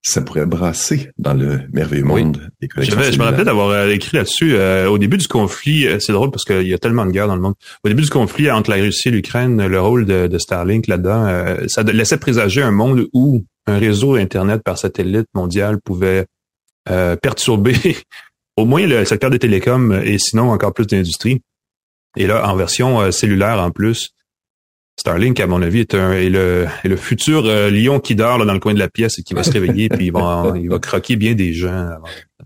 Ça 0.06 0.20
pourrait 0.20 0.44
brasser 0.44 1.10
dans 1.16 1.32
le 1.32 1.62
merveilleux 1.72 2.04
monde 2.04 2.50
des 2.60 2.68
connexions. 2.68 3.00
Je, 3.10 3.18
me 3.18 3.24
rappelle 3.24 3.46
d'avoir 3.46 3.70
euh, 3.70 3.88
écrit 3.88 4.18
là-dessus. 4.18 4.54
Euh, 4.54 4.86
au 4.90 4.98
début 4.98 5.16
du 5.16 5.26
conflit, 5.26 5.86
euh, 5.86 5.98
c'est 5.98 6.12
drôle 6.12 6.30
parce 6.30 6.44
qu'il 6.44 6.68
y 6.68 6.74
a 6.74 6.78
tellement 6.78 7.06
de 7.06 7.10
guerres 7.10 7.26
dans 7.26 7.36
le 7.36 7.40
monde. 7.40 7.54
Au 7.84 7.88
début 7.88 8.02
du 8.02 8.10
conflit 8.10 8.50
entre 8.50 8.68
la 8.68 8.76
Russie 8.76 9.08
et 9.08 9.12
l'Ukraine, 9.12 9.66
le 9.66 9.80
rôle 9.80 10.04
de, 10.04 10.26
de 10.26 10.38
Starlink 10.38 10.88
là-dedans, 10.88 11.56
ça 11.68 11.82
laissait 11.84 12.18
présager 12.18 12.60
un 12.60 12.70
monde 12.70 13.06
où 13.14 13.46
un 13.66 13.78
réseau 13.78 14.16
Internet 14.16 14.62
par 14.62 14.76
satellite 14.76 15.28
mondial 15.32 15.80
pouvait 15.82 16.26
perturber 16.84 17.74
au 18.56 18.64
moins 18.64 18.86
le 18.86 19.04
secteur 19.04 19.30
des 19.30 19.38
télécoms 19.38 19.92
et 20.04 20.18
sinon 20.18 20.50
encore 20.50 20.72
plus 20.72 20.86
d'industrie. 20.86 21.40
Et 22.16 22.26
là, 22.26 22.48
en 22.48 22.56
version 22.56 23.00
euh, 23.00 23.10
cellulaire 23.10 23.60
en 23.60 23.70
plus, 23.70 24.14
Starlink, 24.96 25.40
à 25.40 25.48
mon 25.48 25.60
avis, 25.60 25.80
est, 25.80 25.94
un, 25.94 26.12
est, 26.12 26.28
le, 26.28 26.66
est 26.84 26.88
le 26.88 26.96
futur 26.96 27.46
euh, 27.46 27.68
lion 27.68 27.98
qui 27.98 28.14
dort 28.14 28.38
là, 28.38 28.44
dans 28.44 28.52
le 28.52 28.60
coin 28.60 28.74
de 28.74 28.78
la 28.78 28.88
pièce 28.88 29.18
et 29.18 29.22
qui 29.22 29.34
va 29.34 29.42
se 29.42 29.50
réveiller 29.50 29.88
puis 29.88 30.06
il 30.06 30.12
va, 30.12 30.54
il 30.54 30.68
va 30.68 30.78
croquer 30.78 31.16
bien 31.16 31.34
des 31.34 31.52
gens. 31.52 31.88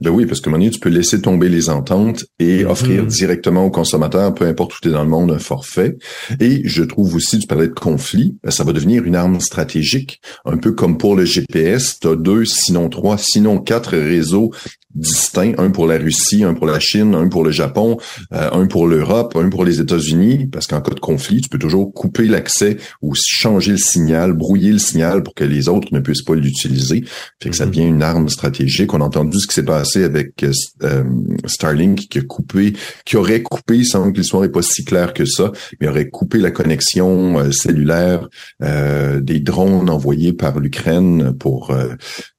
Ben 0.00 0.10
oui, 0.10 0.26
parce 0.26 0.40
que 0.40 0.48
moment 0.48 0.68
tu 0.70 0.78
peux 0.78 0.88
laisser 0.88 1.20
tomber 1.20 1.48
les 1.48 1.68
ententes 1.70 2.24
et 2.38 2.62
mm-hmm. 2.62 2.66
offrir 2.66 3.06
directement 3.06 3.64
aux 3.64 3.70
consommateurs, 3.70 4.32
peu 4.32 4.46
importe 4.46 4.76
où 4.76 4.78
tu 4.80 4.88
es 4.88 4.92
dans 4.92 5.02
le 5.02 5.08
monde, 5.08 5.32
un 5.32 5.38
forfait. 5.38 5.96
Et 6.40 6.62
je 6.64 6.84
trouve 6.84 7.16
aussi, 7.16 7.38
tu 7.38 7.46
parlais 7.46 7.68
de 7.68 7.74
conflit, 7.74 8.36
ben 8.42 8.50
ça 8.50 8.64
va 8.64 8.72
devenir 8.72 9.04
une 9.04 9.16
arme 9.16 9.40
stratégique, 9.40 10.20
un 10.44 10.56
peu 10.56 10.72
comme 10.72 10.98
pour 10.98 11.16
le 11.16 11.24
GPS. 11.24 11.98
Tu 12.00 12.08
as 12.08 12.16
deux, 12.16 12.44
sinon 12.44 12.88
trois, 12.88 13.18
sinon 13.18 13.58
quatre 13.58 13.96
réseaux 13.96 14.52
distincts, 14.95 15.54
un 15.59 15.71
pour 15.71 15.87
la 15.87 15.99
Russie, 15.99 16.45
un 16.45 16.54
pour 16.54 16.66
la 16.66 16.80
Chine, 16.80 17.14
un 17.14 17.28
pour 17.28 17.45
le 17.45 17.50
Japon, 17.50 17.99
euh, 18.33 18.49
un 18.52 18.66
pour 18.66 18.87
l'Europe, 18.87 19.37
un 19.37 19.49
pour 19.50 19.64
les 19.64 19.80
États-Unis, 19.80 20.49
parce 20.50 20.66
qu'en 20.66 20.80
cas 20.80 20.95
de 20.95 21.00
conflit, 21.00 21.40
tu 21.40 21.49
peux 21.49 21.59
toujours 21.59 21.92
couper 21.92 22.26
l'accès 22.26 22.78
ou 23.02 23.14
changer 23.14 23.73
le 23.73 23.78
signal, 23.78 24.33
brouiller 24.33 24.73
le 24.73 24.78
signal 24.78 25.23
pour 25.23 25.35
que 25.35 25.45
les 25.45 25.68
autres 25.68 25.88
ne 25.92 26.00
puissent 26.00 26.23
pas 26.23 26.35
l'utiliser. 26.35 27.04
Fait 27.42 27.50
que 27.50 27.57
ça 27.57 27.64
mm-hmm. 27.64 27.68
devient 27.68 27.87
une 27.87 28.02
arme 28.02 28.28
stratégique. 28.28 28.95
On 28.95 29.00
a 29.00 29.04
entendu 29.04 29.38
ce 29.38 29.47
qui 29.47 29.54
s'est 29.54 29.62
passé 29.62 30.04
avec 30.04 30.42
euh, 30.42 30.52
euh, 30.83 31.04
Starlink 31.47 32.09
qui 32.09 32.18
a 32.18 32.23
coupé, 32.23 32.73
qui 33.04 33.16
aurait 33.16 33.42
coupé, 33.42 33.85
sans 33.85 34.11
que 34.11 34.18
l'histoire 34.18 34.42
n'est 34.42 34.49
pas 34.49 34.62
si 34.62 34.85
claire 34.85 35.12
que 35.12 35.26
ça, 35.26 35.52
mais 35.80 35.88
aurait 35.88 36.09
coupé 36.09 36.38
la 36.38 36.50
connexion 36.50 37.50
cellulaire 37.52 38.28
des 38.61 39.40
drones 39.40 39.90
envoyés 39.90 40.33
par 40.33 40.59
l'Ukraine 40.59 41.35
pour 41.38 41.75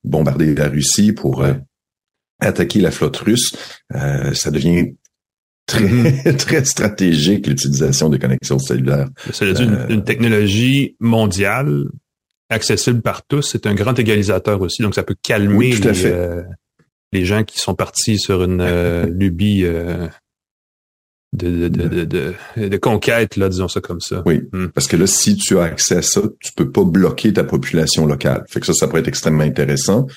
bombarder 0.03 0.55
la 0.55 0.67
Russie, 0.67 1.11
pour 1.11 1.45
attaquer 2.39 2.79
la 2.79 2.91
flotte 2.91 3.17
russe, 3.17 3.51
euh, 3.95 4.33
ça 4.33 4.51
devient 4.51 4.93
très, 5.65 5.81
Mhm. 5.81 6.13
très 6.37 6.63
stratégique 6.65 7.47
l'utilisation 7.47 8.09
des 8.09 8.19
connexions 8.19 8.59
cellulaires. 8.59 9.07
C'est 9.31 9.49
une, 9.59 9.73
Euh, 9.75 9.87
une 9.89 10.03
technologie 10.03 10.95
mondiale 10.99 11.85
accessible 12.49 13.01
par 13.01 13.23
tous. 13.27 13.41
C'est 13.43 13.67
un 13.67 13.75
grand 13.75 13.97
égalisateur 13.99 14.61
aussi, 14.61 14.81
donc 14.81 14.95
ça 14.95 15.03
peut 15.03 15.15
calmer 15.21 15.53
Oui, 15.55 15.71
les, 15.83 16.05
euh, 16.05 16.41
les 17.11 17.25
gens 17.25 17.43
qui 17.43 17.59
sont 17.59 17.75
partis 17.75 18.17
sur 18.17 18.43
une 18.43 18.61
lubie 19.19 19.63
euh, 19.65 20.07
de, 21.31 21.67
de, 21.67 21.67
de, 21.67 21.87
de, 21.87 22.33
de- 22.57 22.67
de 22.67 22.77
conquête, 22.77 23.35
là, 23.35 23.49
disons 23.49 23.67
ça 23.67 23.81
comme 23.81 23.99
ça. 24.01 24.23
Oui, 24.25 24.41
Hmm. 24.51 24.67
parce 24.73 24.87
que 24.87 24.97
là, 24.97 25.05
si 25.05 25.35
tu 25.35 25.59
as 25.59 25.63
accès 25.63 25.97
à 25.97 26.01
ça, 26.01 26.21
tu 26.39 26.51
peux 26.55 26.71
pas 26.71 26.83
bloquer 26.83 27.31
ta 27.33 27.43
population 27.43 28.07
locale. 28.07 28.43
Fait 28.49 28.59
que 28.59 28.65
ça, 28.65 28.73
ça 28.73 28.87
pourrait 28.87 29.01
être 29.01 29.07
extrêmement 29.09 29.43
intéressant. 29.43 30.07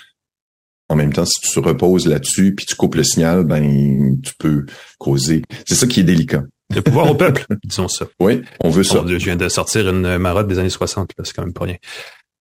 En 0.89 0.97
même 0.97 1.12
temps, 1.12 1.25
si 1.25 1.41
tu 1.41 1.51
te 1.55 1.61
reposes 1.61 2.07
là-dessus 2.07 2.55
puis 2.55 2.67
tu 2.67 2.75
coupes 2.75 2.97
le 2.97 3.05
signal, 3.05 3.45
ben 3.45 4.17
tu 4.23 4.33
peux 4.39 4.67
causer. 4.99 5.43
C'est 5.67 5.75
ça 5.75 5.87
qui 5.87 6.01
est 6.01 6.05
délicat. 6.05 6.43
Le 6.75 6.83
pouvoir 6.83 7.11
au 7.11 7.15
peuple, 7.15 7.47
disons 7.65 7.89
ça. 7.89 8.07
Oui, 8.21 8.43
on 8.62 8.71
veut 8.71 8.83
ça. 8.85 9.03
Je 9.07 9.15
viens 9.17 9.37
de 9.37 9.49
sortir 9.49 9.89
une 9.89 10.19
marotte 10.19 10.49
des 10.49 10.59
années 10.59 10.71
60, 10.71 11.11
là, 11.17 11.25
c'est 11.25 11.35
quand 11.35 11.45
même 11.45 11.53
pas 11.53 11.65
rien. 11.65 11.77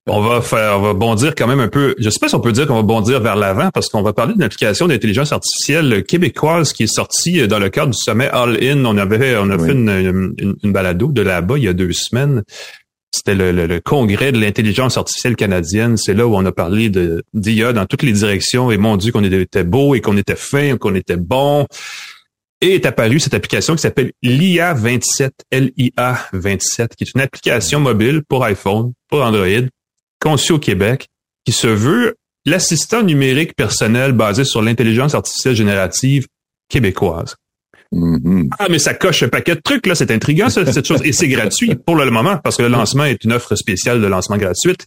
On 0.10 0.20
va 0.20 0.42
faire, 0.42 0.80
on 0.80 0.82
va 0.82 0.94
bondir 0.96 1.36
quand 1.36 1.46
même 1.46 1.60
un 1.60 1.68
peu. 1.68 1.94
Je 2.00 2.10
sais 2.10 2.18
pas 2.18 2.28
si 2.28 2.34
on 2.34 2.40
peut 2.40 2.52
dire 2.52 2.66
qu'on 2.66 2.76
va 2.76 2.82
bondir 2.82 3.20
vers 3.22 3.36
l'avant 3.36 3.70
parce 3.72 3.88
qu'on 3.88 4.02
va 4.02 4.14
parler 4.14 4.34
d'une 4.34 4.42
application 4.42 4.88
d'intelligence 4.88 5.32
artificielle 5.32 6.04
québécoise 6.04 6.74
qui 6.74 6.84
est 6.84 6.94
sortie 6.94 7.48
dans 7.48 7.60
le 7.60 7.70
cadre 7.70 7.92
du 7.92 7.98
sommet 7.98 8.28
All 8.30 8.58
In. 8.64 8.84
On 8.86 8.98
avait, 8.98 9.38
on 9.38 9.50
a 9.52 9.58
Oui. 9.58 9.68
fait 9.68 9.74
une, 9.74 9.90
une, 10.40 10.56
une 10.64 10.72
balado 10.74 11.12
de 11.12 11.22
là-bas 11.22 11.58
il 11.60 11.66
y 11.66 11.68
a 11.68 11.74
deux 11.74 11.94
semaines. 11.94 12.42
C'était 13.14 13.36
le, 13.36 13.52
le- 13.52 13.68
le 13.68 13.80
congrès 13.82 14.32
de 14.32 14.40
l'intelligence 14.40 14.98
artificielle 14.98 15.36
canadienne. 15.36 15.98
C'est 15.98 16.14
là 16.14 16.26
où 16.28 16.36
on 16.36 16.46
a 16.46 16.52
parlé 16.52 16.90
de 16.90 17.24
d'IA 17.34 17.74
dans 17.74 17.86
toutes 17.86 18.04
les 18.04 18.14
directions. 18.14 18.72
Et 18.72 18.78
mon 18.78 18.96
Dieu, 18.98 19.12
qu'on 19.12 19.24
était 19.24 19.64
beau 19.64 19.96
et 19.96 20.02
qu'on 20.02 20.16
était 20.18 20.36
fin, 20.38 20.78
qu'on 20.78 20.96
était 20.96 21.18
bon. 21.18 21.68
Et 22.62 22.76
est 22.76 22.86
apparue 22.86 23.20
cette 23.20 23.34
application 23.34 23.76
qui 23.76 23.82
s'appelle 23.82 24.12
l'IA 24.22 24.74
27, 24.74 25.34
LIA 25.52 26.20
27, 26.32 26.96
qui 26.96 27.04
est 27.04 27.12
une 27.16 27.22
application 27.22 27.80
mobile 27.80 28.22
pour 28.30 28.44
iPhone, 28.46 28.94
pour 29.10 29.24
Android, 29.24 29.48
conçue 30.20 30.54
au 30.54 30.60
Québec, 30.60 31.08
qui 31.44 31.52
se 31.54 31.68
veut 31.68 32.16
l'assistant 32.46 33.02
numérique 33.02 33.56
personnel 33.56 34.12
basé 34.14 34.46
sur 34.46 34.62
l'intelligence 34.62 35.16
artificielle 35.16 35.56
générative 35.56 36.28
québécoise. 36.70 37.36
Mhm. 37.92 38.50
Ah, 38.58 38.68
mais 38.70 38.80
ça 38.80 38.94
coche 38.94 39.24
un 39.24 39.28
paquet 39.28 39.56
de 39.56 39.62
trucs, 39.62 39.86
là. 39.86 39.96
C'est 39.96 40.12
intriguant, 40.12 40.50
ça, 40.50 40.66
cette 40.72 40.88
chose. 40.88 41.02
Et 41.04 41.12
c'est 41.12 41.28
gratuit 41.28 41.76
pour 41.76 41.96
le 41.96 42.10
moment, 42.10 42.38
parce 42.38 42.58
que 42.58 42.64
le 42.64 42.70
lancement 42.70 43.06
est 43.06 43.24
une 43.24 43.34
offre 43.34 43.56
spéciale 43.56 44.02
de 44.02 44.08
lancement 44.08 44.38
gratuite 44.38 44.86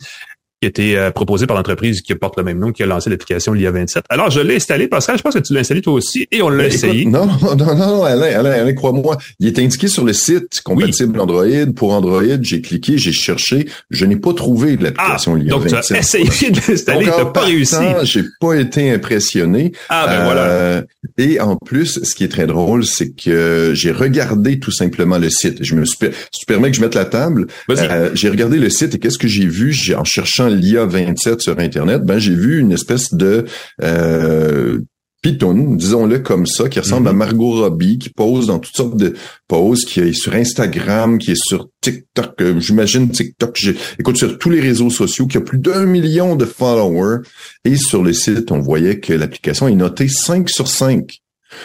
qui 0.65 0.67
a 0.67 0.69
été 0.69 0.97
euh, 0.99 1.11
proposée 1.11 1.47
par 1.47 1.57
l'entreprise 1.57 2.01
qui 2.01 2.15
porte 2.15 2.37
le 2.39 2.43
même 2.45 2.59
nom, 2.59 2.73
qui 2.73 2.83
a 2.83 2.87
lancé 2.87 3.11
l'application 3.11 3.53
l'IA 3.53 3.71
27. 3.71 4.05
Alors, 4.09 4.31
je 4.31 4.41
l'ai 4.41 4.57
installé, 4.57 4.89
Pascal. 4.89 5.19
Je 5.19 5.23
pense 5.23 5.35
que 5.35 5.41
tu 5.41 5.53
l'as 5.53 5.61
installé 5.61 5.83
toi 5.83 5.93
aussi, 5.93 6.27
et 6.31 6.41
on 6.43 6.49
l'a 6.49 6.65
Ben, 6.65 6.73
essayé. 6.73 7.05
non, 7.05 7.27
non, 7.43 7.55
non, 7.57 7.75
non, 7.75 8.05
Alain, 8.05 8.39
Alain, 8.39 8.51
Alain, 8.53 8.73
crois-moi. 8.73 9.19
Il 9.41 9.47
est 9.49 9.59
indiqué 9.59 9.89
sur 9.89 10.05
le 10.05 10.13
site 10.13 10.61
compatible 10.65 11.21
Android. 11.21 11.45
Pour 11.77 11.93
Android, 11.93 12.23
j'ai 12.41 12.61
cliqué, 12.63 12.97
j'ai 12.99 13.13
cherché. 13.13 13.67
Je 13.91 14.05
n'ai 14.07 14.17
pas 14.17 14.33
trouvé 14.33 14.77
Ah, 14.79 14.83
l'application 14.85 15.35
l'IA 15.35 15.51
donc 15.51 15.67
tu 15.67 15.75
27. 15.75 15.97
as 15.97 16.01
essayé 16.01 16.51
de 16.51 16.61
l'installer, 16.69 17.07
t'as 17.07 17.23
en 17.25 17.27
pas 17.33 17.41
réussi. 17.43 17.77
J'ai 18.05 18.23
pas 18.41 18.55
été 18.55 18.91
impressionné. 18.91 19.73
Ah, 19.89 20.07
ben 20.09 20.25
voilà. 20.25 20.43
Euh, 20.45 20.83
et 21.19 21.41
en 21.41 21.57
plus, 21.57 22.01
ce 22.03 22.15
qui 22.15 22.25
est 22.25 22.29
très 22.29 22.47
drôle, 22.47 22.85
c'est 22.85 23.11
que 23.11 23.73
j'ai 23.75 23.91
regardé 23.93 24.59
tout 24.59 24.71
simplement 24.73 25.19
le 25.19 25.31
site. 25.31 25.59
Je 25.63 25.75
me 25.75 25.85
suis, 25.85 25.97
si 26.33 26.41
tu 26.41 26.47
permets 26.47 26.71
que 26.71 26.77
je 26.77 26.81
mette 26.81 26.95
la 26.95 27.05
table, 27.05 27.47
Vas-y. 27.69 27.87
euh, 27.91 28.11
j'ai 28.15 28.29
regardé 28.31 28.59
le 28.59 28.71
site 28.71 28.95
et 28.95 28.99
qu'est-ce 28.99 29.19
que 29.19 29.29
j'ai 29.29 29.47
vu? 29.47 29.75
En 29.97 30.05
cherchant 30.05 30.49
l'IA 30.55 30.87
27 30.87 31.41
sur 31.41 31.59
Internet? 31.59 32.03
Ben, 32.03 32.19
j'ai 32.19 32.35
vu 32.35 32.61
une 32.61 32.73
espèce 32.73 33.15
de 33.15 33.45
euh, 33.83 34.81
Python, 35.25 35.75
disons-le 35.75 36.19
comme 36.19 36.47
ça, 36.47 36.69
qui 36.69 36.79
ressemble 36.79 37.09
à 37.09 37.15
Margot 37.15 37.53
Robbie, 37.53 37.99
qui 37.99 38.11
pose 38.11 38.49
dans 38.49 38.59
toutes 38.59 38.77
sortes 38.77 38.97
de 38.99 39.15
poses, 39.49 39.87
qui 39.87 40.01
est 40.01 40.13
sur 40.13 40.35
Instagram, 40.35 41.17
qui 41.17 41.33
est 41.33 41.43
sur 41.43 41.71
TikTok, 41.81 42.43
euh, 42.43 42.61
j'imagine 42.61 43.11
TikTok, 43.11 43.59
écoute, 43.99 44.19
sur 44.19 44.37
tous 44.39 44.51
les 44.51 44.61
réseaux 44.61 44.91
sociaux, 44.91 45.27
qui 45.27 45.39
a 45.39 45.41
plus 45.41 45.57
d'un 45.59 45.87
million 45.87 46.37
de 46.37 46.45
followers. 46.45 47.23
Et 47.65 47.77
sur 47.77 48.03
le 48.03 48.13
site, 48.13 48.53
on 48.53 48.61
voyait 48.61 49.01
que 49.01 49.15
l'application 49.15 49.67
est 49.67 49.75
notée 49.75 50.09
5 50.09 50.51
sur 50.51 50.69
5. 50.69 51.21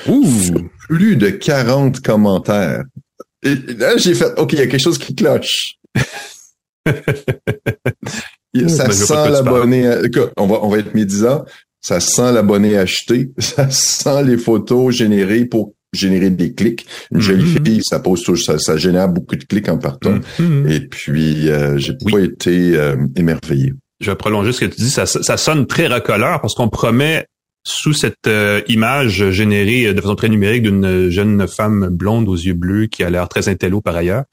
Ouh. 0.07 0.23
Plus 0.87 1.17
de 1.17 1.29
40 1.29 1.99
commentaires. 1.99 2.83
Et 3.43 3.55
là, 3.55 3.97
j'ai 3.97 4.13
fait, 4.13 4.39
OK, 4.39 4.53
il 4.53 4.59
y 4.59 4.61
a 4.61 4.67
quelque 4.67 4.81
chose 4.81 4.97
qui 4.97 5.15
cloche. 5.15 5.75
Ben, 8.53 8.69
ça 8.69 8.87
de 8.87 8.91
sent 8.93 9.29
l'abonné. 9.31 9.87
à- 9.87 9.99
écoute, 10.05 10.31
On 10.37 10.47
va, 10.47 10.59
on 10.63 10.69
va 10.69 10.79
être 10.79 10.93
médisant. 10.95 11.45
Ça 11.81 11.99
sent 11.99 12.33
l'abonné 12.33 12.77
acheté. 12.77 13.31
Ça 13.39 13.69
sent 13.69 14.23
les 14.25 14.37
photos 14.37 14.93
générées 14.95 15.45
pour 15.45 15.73
générer 15.93 16.29
des 16.29 16.53
clics. 16.53 16.85
Une 17.11 17.21
jolie 17.21 17.43
Mhm. 17.57 17.65
fille, 17.65 17.81
ça 17.83 17.99
pose 17.99 18.21
toujours- 18.21 18.43
ça, 18.45 18.59
ça 18.59 18.77
génère 18.77 19.07
beaucoup 19.09 19.35
de 19.35 19.43
clics 19.43 19.69
en 19.69 19.77
partant. 19.77 20.19
Mhm. 20.37 20.69
Et 20.69 20.81
puis, 20.81 21.49
euh, 21.49 21.77
j'ai 21.77 21.93
Oui. 22.03 22.11
pas 22.11 22.19
été 22.19 22.75
euh, 22.75 22.95
émerveillé. 23.15 23.73
Je 24.01 24.11
vais 24.11 24.15
prolonger 24.15 24.51
ce 24.51 24.59
que 24.61 24.65
tu 24.65 24.81
dis. 24.81 24.89
Ça, 24.91 25.05
ça 25.05 25.37
sonne 25.37 25.65
très 25.65 25.87
racoleur 25.87 26.41
parce 26.41 26.53
qu'on 26.53 26.69
promet 26.69 27.25
sous 27.65 27.93
cette 27.93 28.27
euh, 28.27 28.61
image 28.67 29.29
générée 29.31 29.93
de 29.93 29.99
façon 30.01 30.15
très 30.15 30.29
numérique 30.29 30.63
d'une 30.63 31.09
jeune 31.09 31.47
femme 31.47 31.89
blonde 31.91 32.29
aux 32.29 32.35
yeux 32.37 32.53
bleus 32.53 32.85
qui 32.87 33.03
a 33.03 33.09
l'air 33.09 33.27
très 33.27 33.49
intello 33.49 33.81
par 33.81 33.95
ailleurs, 33.95 34.23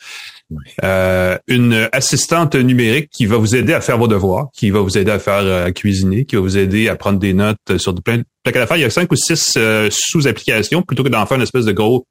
euh, 0.85 1.38
une 1.49 1.88
assistante 1.93 2.55
numérique 2.55 3.11
qui 3.11 3.26
va 3.26 3.37
vous 3.37 3.57
aider 3.57 3.73
à 3.73 3.81
faire 3.81 3.99
vos 3.99 4.09
devoirs, 4.09 4.49
qui 4.55 4.71
va 4.71 4.81
vous 4.81 4.97
aider 4.97 5.11
à 5.11 5.19
faire 5.19 5.41
euh, 5.41 5.67
à 5.67 5.73
cuisiner, 5.73 6.25
qui 6.25 6.37
va 6.37 6.43
vous 6.43 6.57
aider 6.57 6.88
à 6.88 6.97
prendre 6.97 7.19
des 7.19 7.35
notes 7.35 7.79
sur 7.79 7.95
plein, 7.95 8.23
plein 8.45 8.53
d'affaires. 8.53 8.76
Il 8.76 8.83
y 8.83 8.85
a 8.85 8.91
cinq 8.91 9.11
ou 9.11 9.17
six 9.17 9.55
euh, 9.57 9.88
sous-applications 9.91 10.83
plutôt 10.83 11.03
que 11.03 11.09
d'en 11.09 11.26
faire 11.26 11.37
une 11.37 11.43
espèce 11.43 11.65
de 11.65 11.73
gros 11.73 12.07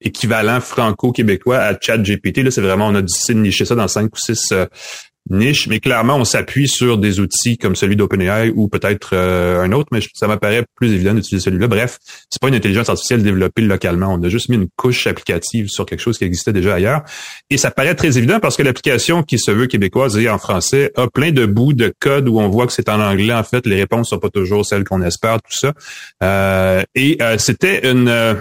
équivalent 0.00 0.60
franco-québécois 0.60 1.58
à 1.58 1.78
ChatGPT. 1.78 2.38
Là, 2.38 2.50
c'est 2.50 2.60
vraiment, 2.60 2.86
on 2.86 2.94
a 2.94 3.02
décidé 3.02 3.34
de 3.34 3.40
nicher 3.40 3.64
ça 3.64 3.74
dans 3.74 3.88
cinq 3.88 4.14
ou 4.14 4.18
six 4.18 4.52
euh, 4.52 4.66
niches, 5.30 5.68
mais 5.68 5.80
clairement, 5.80 6.16
on 6.16 6.24
s'appuie 6.24 6.68
sur 6.68 6.98
des 6.98 7.20
outils 7.20 7.56
comme 7.56 7.76
celui 7.76 7.96
d'OpenAI 7.96 8.52
ou 8.54 8.68
peut-être 8.68 9.10
euh, 9.14 9.62
un 9.62 9.72
autre, 9.72 9.88
mais 9.92 10.00
ça 10.14 10.26
m'apparaît 10.26 10.64
plus 10.74 10.92
évident 10.92 11.14
d'utiliser 11.14 11.44
celui-là. 11.44 11.68
Bref, 11.68 11.98
c'est 12.28 12.40
pas 12.40 12.48
une 12.48 12.54
intelligence 12.54 12.88
artificielle 12.88 13.22
développée 13.22 13.62
localement. 13.62 14.12
On 14.12 14.22
a 14.22 14.28
juste 14.28 14.48
mis 14.48 14.56
une 14.56 14.68
couche 14.76 15.06
applicative 15.06 15.68
sur 15.68 15.86
quelque 15.86 16.00
chose 16.00 16.18
qui 16.18 16.24
existait 16.24 16.52
déjà 16.52 16.74
ailleurs. 16.74 17.02
Et 17.48 17.56
ça 17.56 17.70
paraît 17.70 17.94
très 17.94 18.18
évident 18.18 18.40
parce 18.40 18.56
que 18.56 18.62
l'application 18.62 19.22
qui 19.22 19.38
se 19.38 19.50
veut 19.50 19.66
québécoise 19.66 20.18
et 20.18 20.28
en 20.28 20.38
français 20.38 20.92
a 20.96 21.08
plein 21.08 21.32
de 21.32 21.46
bouts 21.46 21.72
de 21.72 21.92
code 22.00 22.28
où 22.28 22.40
on 22.40 22.48
voit 22.48 22.66
que 22.66 22.72
c'est 22.72 22.88
en 22.88 23.00
anglais. 23.00 23.32
En 23.32 23.44
fait, 23.44 23.66
les 23.66 23.76
réponses 23.76 24.10
sont 24.10 24.18
pas 24.18 24.30
toujours 24.30 24.66
celles 24.66 24.84
qu'on 24.84 25.02
espère, 25.02 25.36
tout 25.36 25.56
ça. 25.56 25.72
Euh, 26.22 26.82
et 26.94 27.18
euh, 27.22 27.38
c'était 27.38 27.90
une... 27.90 28.36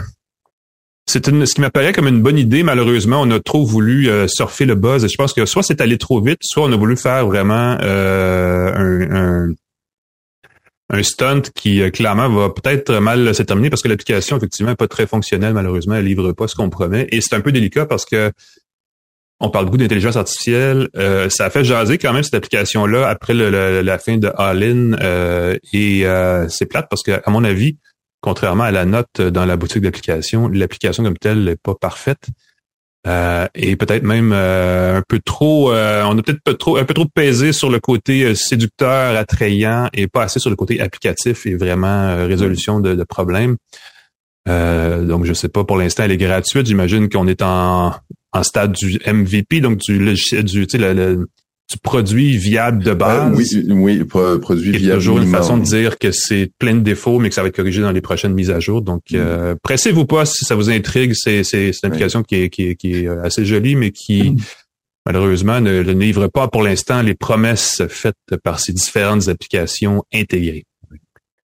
c'est 1.09 1.25
ce 1.25 1.53
qui 1.53 1.61
m'apparaît 1.61 1.91
comme 1.91 2.07
une 2.07 2.21
bonne 2.21 2.37
idée. 2.37 2.61
Malheureusement, 2.61 3.21
on 3.21 3.31
a 3.31 3.39
trop 3.39 3.65
voulu 3.65 4.09
euh, 4.09 4.27
surfer 4.27 4.65
le 4.65 4.75
buzz. 4.75 5.07
Je 5.09 5.15
pense 5.17 5.33
que 5.33 5.45
soit 5.45 5.63
c'est 5.63 5.81
allé 5.81 5.97
trop 5.97 6.21
vite, 6.21 6.39
soit 6.41 6.65
on 6.65 6.71
a 6.71 6.75
voulu 6.77 6.95
faire 6.95 7.25
vraiment 7.25 7.77
euh, 7.81 8.71
un, 8.75 9.47
un, 9.49 9.53
un 10.91 11.03
stunt 11.03 11.41
qui 11.55 11.81
euh, 11.81 11.89
clairement 11.89 12.29
va 12.29 12.49
peut-être 12.49 12.93
mal 12.99 13.33
se 13.33 13.41
terminer 13.41 13.71
parce 13.71 13.81
que 13.81 13.87
l'application 13.87 14.37
effectivement 14.37 14.71
est 14.71 14.75
pas 14.75 14.87
très 14.87 15.07
fonctionnelle. 15.07 15.53
Malheureusement, 15.53 15.95
elle 15.95 16.05
livre 16.05 16.31
pas 16.33 16.47
ce 16.47 16.55
qu'on 16.55 16.69
promet. 16.69 17.07
Et 17.11 17.21
c'est 17.21 17.35
un 17.35 17.41
peu 17.41 17.51
délicat 17.51 17.87
parce 17.87 18.05
que 18.05 18.31
on 19.39 19.49
parle 19.49 19.65
beaucoup 19.65 19.77
d'intelligence 19.77 20.17
artificielle. 20.17 20.89
Euh, 20.97 21.29
ça 21.29 21.45
a 21.45 21.49
fait 21.49 21.63
jaser 21.63 21.97
quand 21.97 22.13
même 22.13 22.23
cette 22.23 22.35
application-là 22.35 23.07
après 23.07 23.33
la 23.33 23.97
fin 23.97 24.17
de 24.17 24.29
All-in. 24.35 24.93
euh, 25.01 25.57
et 25.73 26.05
c'est 26.49 26.65
plate 26.65 26.87
parce 26.89 27.01
que, 27.03 27.19
à 27.23 27.31
mon 27.31 27.43
avis, 27.45 27.77
contrairement 28.21 28.63
à 28.65 28.71
la 28.71 28.85
note 28.85 29.21
dans 29.21 29.45
la 29.45 29.57
boutique 29.57 29.81
d'application, 29.81 30.47
l'application 30.47 31.03
comme 31.03 31.17
telle 31.17 31.43
n'est 31.43 31.55
pas 31.55 31.75
parfaite. 31.75 32.27
Euh, 33.07 33.47
et 33.55 33.77
peut-être 33.77 34.03
même 34.03 34.33
euh, 34.33 34.97
un 34.97 35.03
peu 35.07 35.19
trop, 35.23 35.71
euh, 35.71 36.03
on 36.05 36.17
a 36.17 36.21
peut-être 36.21 36.43
peu 36.43 36.55
trop, 36.55 36.75
un 36.75 36.83
peu 36.83 36.93
trop 36.93 37.05
pesé 37.05 37.53
sur 37.53 37.69
le 37.69 37.79
côté 37.79 38.23
euh, 38.23 38.35
séducteur, 38.35 39.15
attrayant, 39.15 39.87
et 39.93 40.07
pas 40.07 40.23
assez 40.23 40.39
sur 40.39 40.49
le 40.49 40.57
côté 40.57 40.81
applicatif 40.81 41.45
et 41.45 41.55
vraiment 41.55 41.87
euh, 41.87 42.27
résolution 42.27 42.81
de, 42.81 42.95
de 42.95 43.03
problèmes. 43.05 43.55
Euh, 44.49 45.05
donc, 45.05 45.25
je 45.25 45.33
sais 45.33 45.47
pas, 45.49 45.63
pour 45.63 45.77
l'instant, 45.77 46.03
elle 46.03 46.11
est 46.11 46.17
gratuite. 46.17 46.65
J'imagine 46.65 47.07
qu'on 47.09 47.27
est 47.27 47.41
en, 47.41 47.93
en 48.33 48.43
stade 48.43 48.73
du 48.73 48.99
MVP, 49.07 49.61
donc 49.61 49.77
du 49.79 49.97
logiciel, 49.97 50.43
du, 50.43 50.67
tu 50.67 50.77
sais, 50.77 50.77
le- 50.77 50.93
le- 50.93 51.27
du 51.71 51.77
produit 51.77 52.35
viable 52.37 52.83
de 52.83 52.93
base? 52.93 53.31
Ah, 53.31 53.35
oui, 53.35 53.45
oui, 53.69 54.03
pro- 54.03 54.39
produit 54.39 54.71
Il 54.73 54.85
y 54.85 54.91
a 54.91 54.95
toujours 54.95 55.19
une 55.19 55.29
façon 55.29 55.57
de 55.57 55.63
dire 55.63 55.97
que 55.99 56.11
c'est 56.11 56.51
plein 56.57 56.73
de 56.75 56.79
défauts, 56.79 57.19
mais 57.19 57.29
que 57.29 57.35
ça 57.35 57.41
va 57.43 57.49
être 57.49 57.55
corrigé 57.55 57.81
dans 57.81 57.91
les 57.91 58.01
prochaines 58.01 58.33
mises 58.33 58.49
à 58.49 58.59
jour. 58.59 58.81
Donc, 58.81 59.01
euh, 59.13 59.55
pressez-vous 59.61 60.05
pas 60.05 60.25
si 60.25 60.45
ça 60.45 60.55
vous 60.55 60.69
intrigue. 60.69 61.11
C'est, 61.13 61.41
une 61.53 61.71
application 61.83 62.23
qui, 62.23 62.35
est, 62.35 62.49
qui, 62.49 62.69
est, 62.69 62.75
qui 62.75 62.93
est 62.93 63.07
assez 63.07 63.45
jolie, 63.45 63.75
mais 63.75 63.91
qui, 63.91 64.35
malheureusement, 65.05 65.61
ne, 65.61 65.83
ne 65.83 65.91
livre 65.93 66.27
pas 66.27 66.47
pour 66.47 66.63
l'instant 66.63 67.01
les 67.01 67.13
promesses 67.15 67.83
faites 67.89 68.15
par 68.43 68.59
ces 68.59 68.73
différentes 68.73 69.27
applications 69.27 70.03
intégrées. 70.13 70.65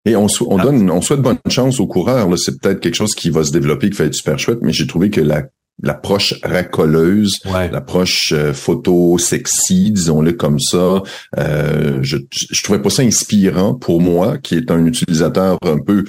Et 0.07 0.15
on, 0.15 0.27
sou- 0.27 0.47
on 0.49 0.57
Ah. 0.59 0.63
donne, 0.63 0.89
on 0.91 1.01
souhaite 1.01 1.21
bonne 1.21 1.39
chance 1.49 1.79
aux 1.79 1.87
coureurs. 1.87 2.27
C'est 2.37 2.59
peut-être 2.59 2.79
quelque 2.79 2.95
chose 2.95 3.15
qui 3.15 3.29
va 3.31 3.43
se 3.43 3.51
développer, 3.51 3.89
qui 3.89 3.97
va 3.97 4.05
être 4.05 4.13
super 4.15 4.37
chouette, 4.37 4.59
mais 4.61 4.71
j'ai 4.73 4.85
trouvé 4.87 5.09
que 5.09 5.21
la 5.21 5.45
l'approche 5.83 6.33
racoleuse, 6.43 7.33
Ouais. 7.45 7.69
l'approche 7.69 8.31
euh, 8.33 8.53
photo 8.53 9.17
sexy, 9.17 9.91
disons-le 9.91 10.33
comme 10.33 10.59
ça, 10.59 11.03
euh, 11.37 11.99
je, 12.01 12.17
je 12.31 12.63
trouvais 12.63 12.81
pas 12.81 12.89
ça 12.89 13.03
inspirant 13.03 13.73
pour 13.75 14.01
moi, 14.01 14.37
qui 14.37 14.55
est 14.55 14.71
un 14.71 14.85
utilisateur 14.85 15.57
un 15.65 15.77
peu 15.79 16.05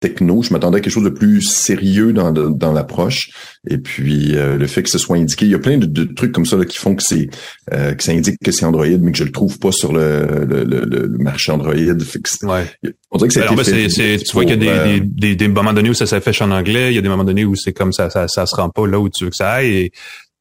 techno. 0.00 0.42
Je 0.42 0.52
m'attendais 0.52 0.78
à 0.78 0.80
quelque 0.80 0.92
chose 0.92 1.04
de 1.04 1.10
plus 1.10 1.42
sérieux 1.42 2.12
dans, 2.12 2.32
dans 2.32 2.72
l'approche. 2.72 3.30
Et 3.68 3.78
puis 3.78 4.36
euh, 4.36 4.56
le 4.56 4.66
fait 4.66 4.82
que 4.82 4.88
ce 4.88 4.98
soit 4.98 5.16
indiqué, 5.16 5.44
il 5.44 5.52
y 5.52 5.54
a 5.54 5.58
plein 5.58 5.78
de, 5.78 6.04
trucs 6.04 6.32
comme 6.32 6.46
ça 6.46 6.56
là, 6.56 6.64
qui 6.64 6.78
font 6.78 6.96
que 6.96 7.02
c'est 7.02 7.28
euh, 7.72 7.94
que 7.94 8.02
ça 8.02 8.12
indique 8.12 8.36
que 8.42 8.50
c'est 8.50 8.64
Android, 8.64 8.86
mais 8.86 9.12
que 9.12 9.18
je 9.18 9.24
le 9.24 9.32
trouve 9.32 9.58
pas 9.58 9.72
sur 9.72 9.92
le, 9.92 10.46
le, 10.48 10.64
le, 10.64 11.08
marché 11.18 11.52
Android. 11.52 11.74
ouais. 11.74 12.66
On 13.10 13.18
dirait 13.18 13.28
que 13.28 13.62
c'est. 13.62 14.18
Tu 14.18 14.32
vois 14.32 14.44
qu'il 14.44 14.50
y 14.50 14.54
a 14.54 14.56
des, 14.56 15.00
euh, 15.00 15.00
des, 15.04 15.36
des, 15.36 15.48
moments 15.48 15.72
donnés 15.72 15.90
où 15.90 15.94
ça 15.94 16.06
s'affiche 16.06 16.40
en 16.40 16.50
anglais, 16.50 16.90
il 16.90 16.94
y 16.94 16.98
a 16.98 17.02
des 17.02 17.08
moments 17.08 17.24
donnés 17.24 17.44
où 17.44 17.54
c'est 17.54 17.72
comme 17.72 17.92
ça, 17.92 18.08
ça, 18.08 18.26
ça 18.28 18.46
se 18.46 18.56
rend 18.56 18.70
pas 18.70 18.86
là 18.86 18.98
où 18.98 19.08
tu 19.08 19.24
veux 19.24 19.30
que 19.30 19.36
ça 19.36 19.52
aille. 19.52 19.74
Et, 19.74 19.92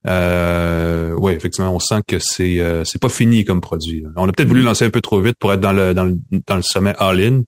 euh, 0.07 1.13
ouais, 1.15 1.33
effectivement, 1.33 1.75
on 1.75 1.79
sent 1.79 2.01
que 2.07 2.19
c'est 2.19 2.63
c'est 2.85 3.01
pas 3.01 3.09
fini 3.09 3.43
comme 3.43 3.59
produit. 3.59 4.05
On 4.15 4.29
a 4.29 4.31
peut-être 4.31 4.47
voulu 4.47 4.61
lancer 4.61 4.85
un 4.85 4.89
peu 4.89 5.01
trop 5.01 5.19
vite 5.19 5.35
pour 5.37 5.51
être 5.51 5.59
dans 5.59 5.73
le 5.73 5.93
dans 5.93 6.05
le, 6.05 6.17
dans 6.47 6.55
le 6.55 6.61
sommet 6.61 6.93
all-in, 6.99 7.41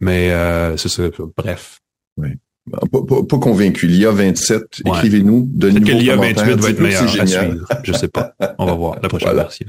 mais 0.00 0.30
euh, 0.30 0.76
c'est 0.76 0.88
ça. 0.88 1.04
Bref. 1.36 1.80
Oui. 2.16 2.30
Pas, 2.70 3.38
convaincu. 3.38 3.86
L'IA 3.86 4.10
27, 4.10 4.82
écrivez-nous, 4.84 5.48
donnez-nous 5.52 5.86
vos 5.86 5.98
l'IA 5.98 6.16
28 6.16 6.54
va 6.56 6.70
être 6.70 6.80
meilleur 6.80 7.02
à 7.02 7.26
suivre. 7.26 7.66
Je 7.84 7.92
sais 7.92 8.08
pas. 8.08 8.34
On 8.58 8.66
va 8.66 8.74
voir 8.74 8.98
la 9.00 9.08
prochaine 9.08 9.34
version. 9.34 9.66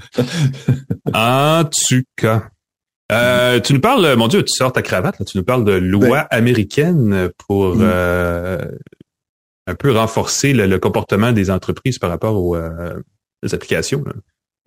en 1.14 1.64
tout 1.64 2.02
cas. 2.16 2.50
Euh, 3.12 3.60
tu 3.62 3.74
nous 3.74 3.80
parles, 3.80 4.16
mon 4.16 4.28
Dieu, 4.28 4.44
tu 4.44 4.54
sors 4.54 4.74
ta 4.74 4.82
cravate, 4.82 5.18
là, 5.20 5.26
tu 5.26 5.38
nous 5.38 5.44
parles 5.44 5.64
de 5.64 5.72
loi 5.72 6.10
ben. 6.10 6.28
américaine 6.30 7.30
pour 7.48 7.76
mm. 7.76 7.82
euh, 7.82 8.58
un 9.66 9.76
peu 9.76 9.92
renforcer 9.92 10.54
le, 10.54 10.78
comportement 10.78 11.32
des 11.32 11.50
entreprises 11.50 12.00
par 12.00 12.10
rapport 12.10 12.36
aux, 12.36 12.56
euh, 12.56 13.02
applications. 13.50 14.04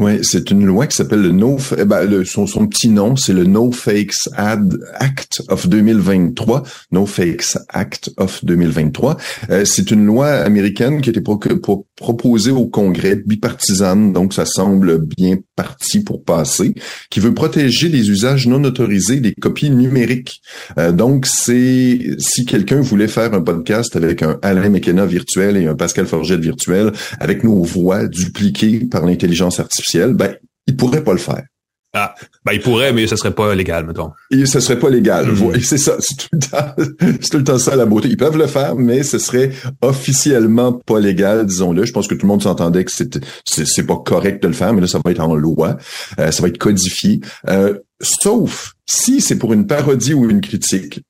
Oui, 0.00 0.20
c'est 0.22 0.50
une 0.50 0.64
loi 0.64 0.86
qui 0.86 0.96
s'appelle 0.96 1.20
le 1.20 1.30
No, 1.30 1.58
eh 1.76 1.84
ben, 1.84 2.24
son, 2.24 2.46
son 2.46 2.66
petit 2.66 2.88
nom, 2.88 3.16
c'est 3.16 3.34
le 3.34 3.44
No 3.44 3.70
Fakes 3.70 4.30
Ad 4.34 4.80
Act 4.94 5.42
of 5.48 5.68
2023. 5.68 6.62
No 6.90 7.04
Fakes 7.04 7.58
Act 7.68 8.10
of 8.16 8.42
2023. 8.42 9.18
Euh, 9.50 9.66
c'est 9.66 9.90
une 9.90 10.06
loi 10.06 10.28
américaine 10.28 11.02
qui 11.02 11.10
a 11.10 11.12
été 11.12 11.20
proposée 11.20 12.50
au 12.50 12.66
Congrès 12.66 13.16
bipartisane, 13.16 14.14
donc 14.14 14.32
ça 14.32 14.46
semble 14.46 15.04
bien 15.04 15.36
parti 15.54 16.00
pour 16.00 16.24
passer, 16.24 16.72
qui 17.10 17.20
veut 17.20 17.34
protéger 17.34 17.90
les 17.90 18.08
usages 18.08 18.46
non 18.46 18.64
autorisés 18.64 19.20
des 19.20 19.34
copies 19.34 19.68
numériques. 19.68 20.40
Euh, 20.78 20.92
donc, 20.92 21.26
c'est 21.26 22.16
si 22.18 22.46
quelqu'un 22.46 22.80
voulait 22.80 23.06
faire 23.06 23.34
un 23.34 23.42
podcast 23.42 23.96
avec 23.96 24.22
un 24.22 24.38
Alain 24.40 24.70
McKenna 24.70 25.04
virtuel 25.04 25.58
et 25.58 25.66
un 25.66 25.74
Pascal 25.74 26.06
Forget 26.06 26.38
virtuel, 26.38 26.92
avec 27.18 27.44
nos 27.44 27.62
voix 27.62 28.06
dupliquées 28.06 28.86
par 28.90 29.04
l'intelligence 29.04 29.60
artificielle 29.60 29.89
ben, 29.98 30.36
il 30.66 30.76
pourrait 30.76 31.04
pas 31.04 31.12
le 31.12 31.18
faire. 31.18 31.44
Ah, 31.92 32.14
ben 32.44 32.52
il 32.52 32.60
pourrait, 32.60 32.92
mais 32.92 33.08
ce 33.08 33.16
serait 33.16 33.34
pas 33.34 33.52
légal, 33.52 33.84
mettons. 33.84 34.12
Et 34.30 34.46
ce 34.46 34.60
serait 34.60 34.78
pas 34.78 34.90
légal. 34.90 35.32
Mm. 35.32 35.60
C'est 35.60 35.76
ça, 35.76 35.96
c'est 35.98 36.16
tout 36.16 36.28
le 36.32 36.38
temps, 36.38 36.74
c'est 37.20 37.30
tout 37.30 37.38
le 37.38 37.44
temps 37.44 37.58
ça 37.58 37.74
la 37.74 37.84
beauté. 37.84 38.08
Ils 38.08 38.16
peuvent 38.16 38.38
le 38.38 38.46
faire, 38.46 38.76
mais 38.76 39.02
ce 39.02 39.18
serait 39.18 39.50
officiellement 39.82 40.72
pas 40.72 41.00
légal, 41.00 41.46
disons-le. 41.46 41.84
Je 41.84 41.92
pense 41.92 42.06
que 42.06 42.14
tout 42.14 42.26
le 42.26 42.28
monde 42.28 42.44
s'entendait 42.44 42.84
que 42.84 42.92
c'est 42.92 43.86
pas 43.86 43.96
correct 43.96 44.40
de 44.40 44.48
le 44.48 44.54
faire, 44.54 44.72
mais 44.72 44.80
là 44.80 44.86
ça 44.86 45.00
va 45.04 45.10
être 45.10 45.20
en 45.20 45.34
loi, 45.34 45.78
euh, 46.20 46.30
ça 46.30 46.42
va 46.42 46.48
être 46.48 46.58
codifié. 46.58 47.20
Euh, 47.48 47.76
sauf 48.00 48.74
si 48.86 49.20
c'est 49.20 49.36
pour 49.36 49.52
une 49.52 49.66
parodie 49.66 50.14
ou 50.14 50.30
une 50.30 50.40
critique, 50.40 51.00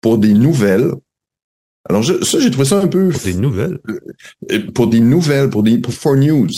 pour 0.00 0.18
des 0.18 0.34
nouvelles, 0.34 0.92
alors 1.88 2.04
ça, 2.04 2.38
j'ai 2.38 2.50
trouvé 2.50 2.64
ça 2.64 2.78
un 2.78 2.86
peu... 2.86 3.08
Pour 3.08 3.20
des 3.20 3.34
nouvelles? 3.34 3.78
Euh, 4.52 4.60
pour 4.72 4.86
des 4.86 5.00
nouvelles, 5.00 5.50
pour 5.50 5.64
des 5.64 5.78
pour 5.78 5.92
for 5.92 6.14
news. 6.14 6.48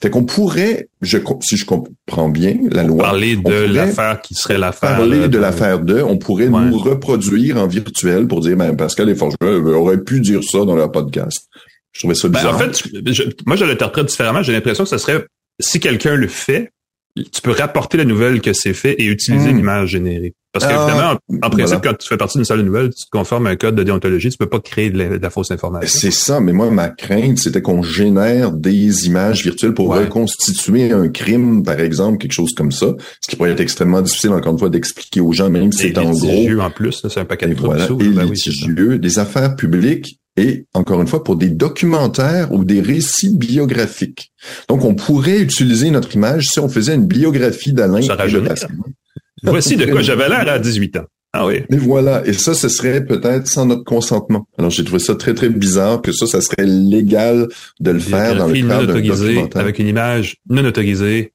Fait 0.00 0.08
qu'on 0.08 0.24
pourrait, 0.24 0.88
je, 1.02 1.18
si 1.40 1.56
je 1.56 1.66
comprends 1.66 2.28
bien 2.28 2.56
la 2.70 2.84
loi... 2.84 3.04
Parler 3.04 3.36
de 3.36 3.74
l'affaire 3.74 4.20
qui 4.22 4.34
serait 4.34 4.56
l'affaire... 4.56 4.96
Parler 4.96 5.28
de, 5.28 5.38
l'affaire 5.38 5.80
de, 5.80 6.00
on 6.00 6.16
pourrait 6.16 6.48
nous 6.48 6.78
reproduire 6.78 7.56
en 7.56 7.66
virtuel 7.66 8.28
pour 8.28 8.40
dire, 8.40 8.56
ben, 8.56 8.76
Pascal 8.76 9.08
et 9.08 9.16
Forgeron 9.16 9.66
auraient 9.74 10.02
pu 10.02 10.20
dire 10.20 10.44
ça 10.44 10.64
dans 10.64 10.76
leur 10.76 10.92
podcast. 10.92 11.48
Je 11.90 12.00
trouvais 12.00 12.14
ça 12.14 12.28
bizarre. 12.28 12.56
Ben, 12.56 12.68
en 12.68 12.72
fait, 12.72 13.46
moi, 13.46 13.56
je 13.56 13.64
l'interprète 13.64 14.06
différemment. 14.06 14.42
J'ai 14.42 14.52
l'impression 14.52 14.84
que 14.84 14.90
ce 14.90 14.98
serait, 14.98 15.26
si 15.58 15.80
quelqu'un 15.80 16.14
le 16.14 16.28
fait, 16.28 16.70
tu 17.16 17.40
peux 17.42 17.52
rapporter 17.52 17.96
la 17.96 18.04
nouvelle 18.04 18.40
que 18.40 18.52
c'est 18.52 18.74
fait 18.74 18.94
et 18.94 19.04
utiliser 19.04 19.52
hmm. 19.52 19.56
l'image 19.56 19.88
générée. 19.90 20.34
Parce 20.52 20.64
qu'évidemment, 20.64 21.18
en, 21.28 21.46
en, 21.46 21.50
principe, 21.50 21.80
quand 21.82 21.94
tu 21.94 22.08
fais 22.08 22.16
partie 22.16 22.38
d'une 22.38 22.44
salle 22.44 22.58
de 22.58 22.62
nouvelles, 22.62 22.88
tu 22.88 23.04
te 23.04 23.10
conformes 23.10 23.46
à 23.46 23.50
un 23.50 23.56
code 23.56 23.74
de 23.74 23.82
déontologie, 23.82 24.30
tu 24.30 24.38
peux 24.38 24.48
pas 24.48 24.60
créer 24.60 24.90
de 24.90 25.18
la, 25.20 25.30
fausse 25.30 25.50
information. 25.50 26.00
C'est 26.00 26.10
ça, 26.10 26.40
mais 26.40 26.52
moi, 26.52 26.70
ma 26.70 26.88
crainte, 26.88 27.38
c'était 27.38 27.60
qu'on 27.60 27.82
génère 27.82 28.50
des 28.52 29.06
images 29.06 29.42
virtuelles 29.42 29.74
pour 29.74 29.94
reconstituer 29.94 30.90
un 30.90 31.08
crime, 31.08 31.62
par 31.62 31.78
exemple, 31.80 32.18
quelque 32.18 32.32
chose 32.32 32.54
comme 32.54 32.72
ça, 32.72 32.94
ce 33.20 33.28
qui 33.28 33.36
pourrait 33.36 33.50
être 33.50 33.60
extrêmement 33.60 34.00
difficile, 34.00 34.30
encore 34.30 34.52
une 34.52 34.58
fois, 34.58 34.70
d'expliquer 34.70 35.20
aux 35.20 35.32
gens, 35.32 35.50
même 35.50 35.70
si 35.70 35.88
c'est 35.88 35.98
en 35.98 36.10
gros. 36.10 36.60
en 36.60 36.70
plus, 36.70 37.02
c'est 37.06 37.20
un 37.20 37.24
paquet 37.26 37.46
de 37.46 37.54
voilà, 37.54 37.86
et 37.86 38.08
ben 38.08 38.98
des 38.98 39.18
affaires 39.18 39.54
publiques 39.54 40.18
et 40.38 40.66
encore 40.72 41.02
une 41.02 41.08
fois 41.08 41.24
pour 41.24 41.36
des 41.36 41.50
documentaires 41.50 42.52
ou 42.52 42.64
des 42.64 42.80
récits 42.80 43.34
biographiques. 43.36 44.32
Donc 44.68 44.84
on 44.84 44.94
pourrait 44.94 45.40
utiliser 45.40 45.90
notre 45.90 46.14
image 46.14 46.46
si 46.46 46.60
on 46.60 46.68
faisait 46.68 46.94
une 46.94 47.06
biographie 47.06 47.72
d'Alain. 47.72 48.00
Voici 49.42 49.76
de 49.76 49.86
quoi 49.86 50.00
j'avais 50.00 50.28
l'air 50.28 50.48
à 50.48 50.58
18 50.58 50.96
ans. 50.98 51.04
Ah 51.34 51.46
oui. 51.46 51.62
Mais 51.68 51.76
voilà, 51.76 52.26
et 52.26 52.32
ça, 52.32 52.54
ce 52.54 52.70
serait 52.70 53.04
peut-être 53.04 53.46
sans 53.46 53.66
notre 53.66 53.84
consentement. 53.84 54.48
Alors 54.56 54.70
j'ai 54.70 54.82
trouvé 54.82 54.98
ça 54.98 55.14
très 55.14 55.34
très 55.34 55.50
bizarre 55.50 56.00
que 56.00 56.10
ça, 56.10 56.26
ça 56.26 56.40
serait 56.40 56.64
légal 56.64 57.48
de 57.80 57.90
le 57.90 57.98
faire 57.98 58.34
dans 58.36 58.46
le 58.46 58.54
cadre 58.54 58.86
d'un 58.86 58.94
documentaire. 58.94 59.60
Avec 59.60 59.78
une 59.78 59.88
image 59.88 60.36
non 60.48 60.64
autorisée, 60.64 61.32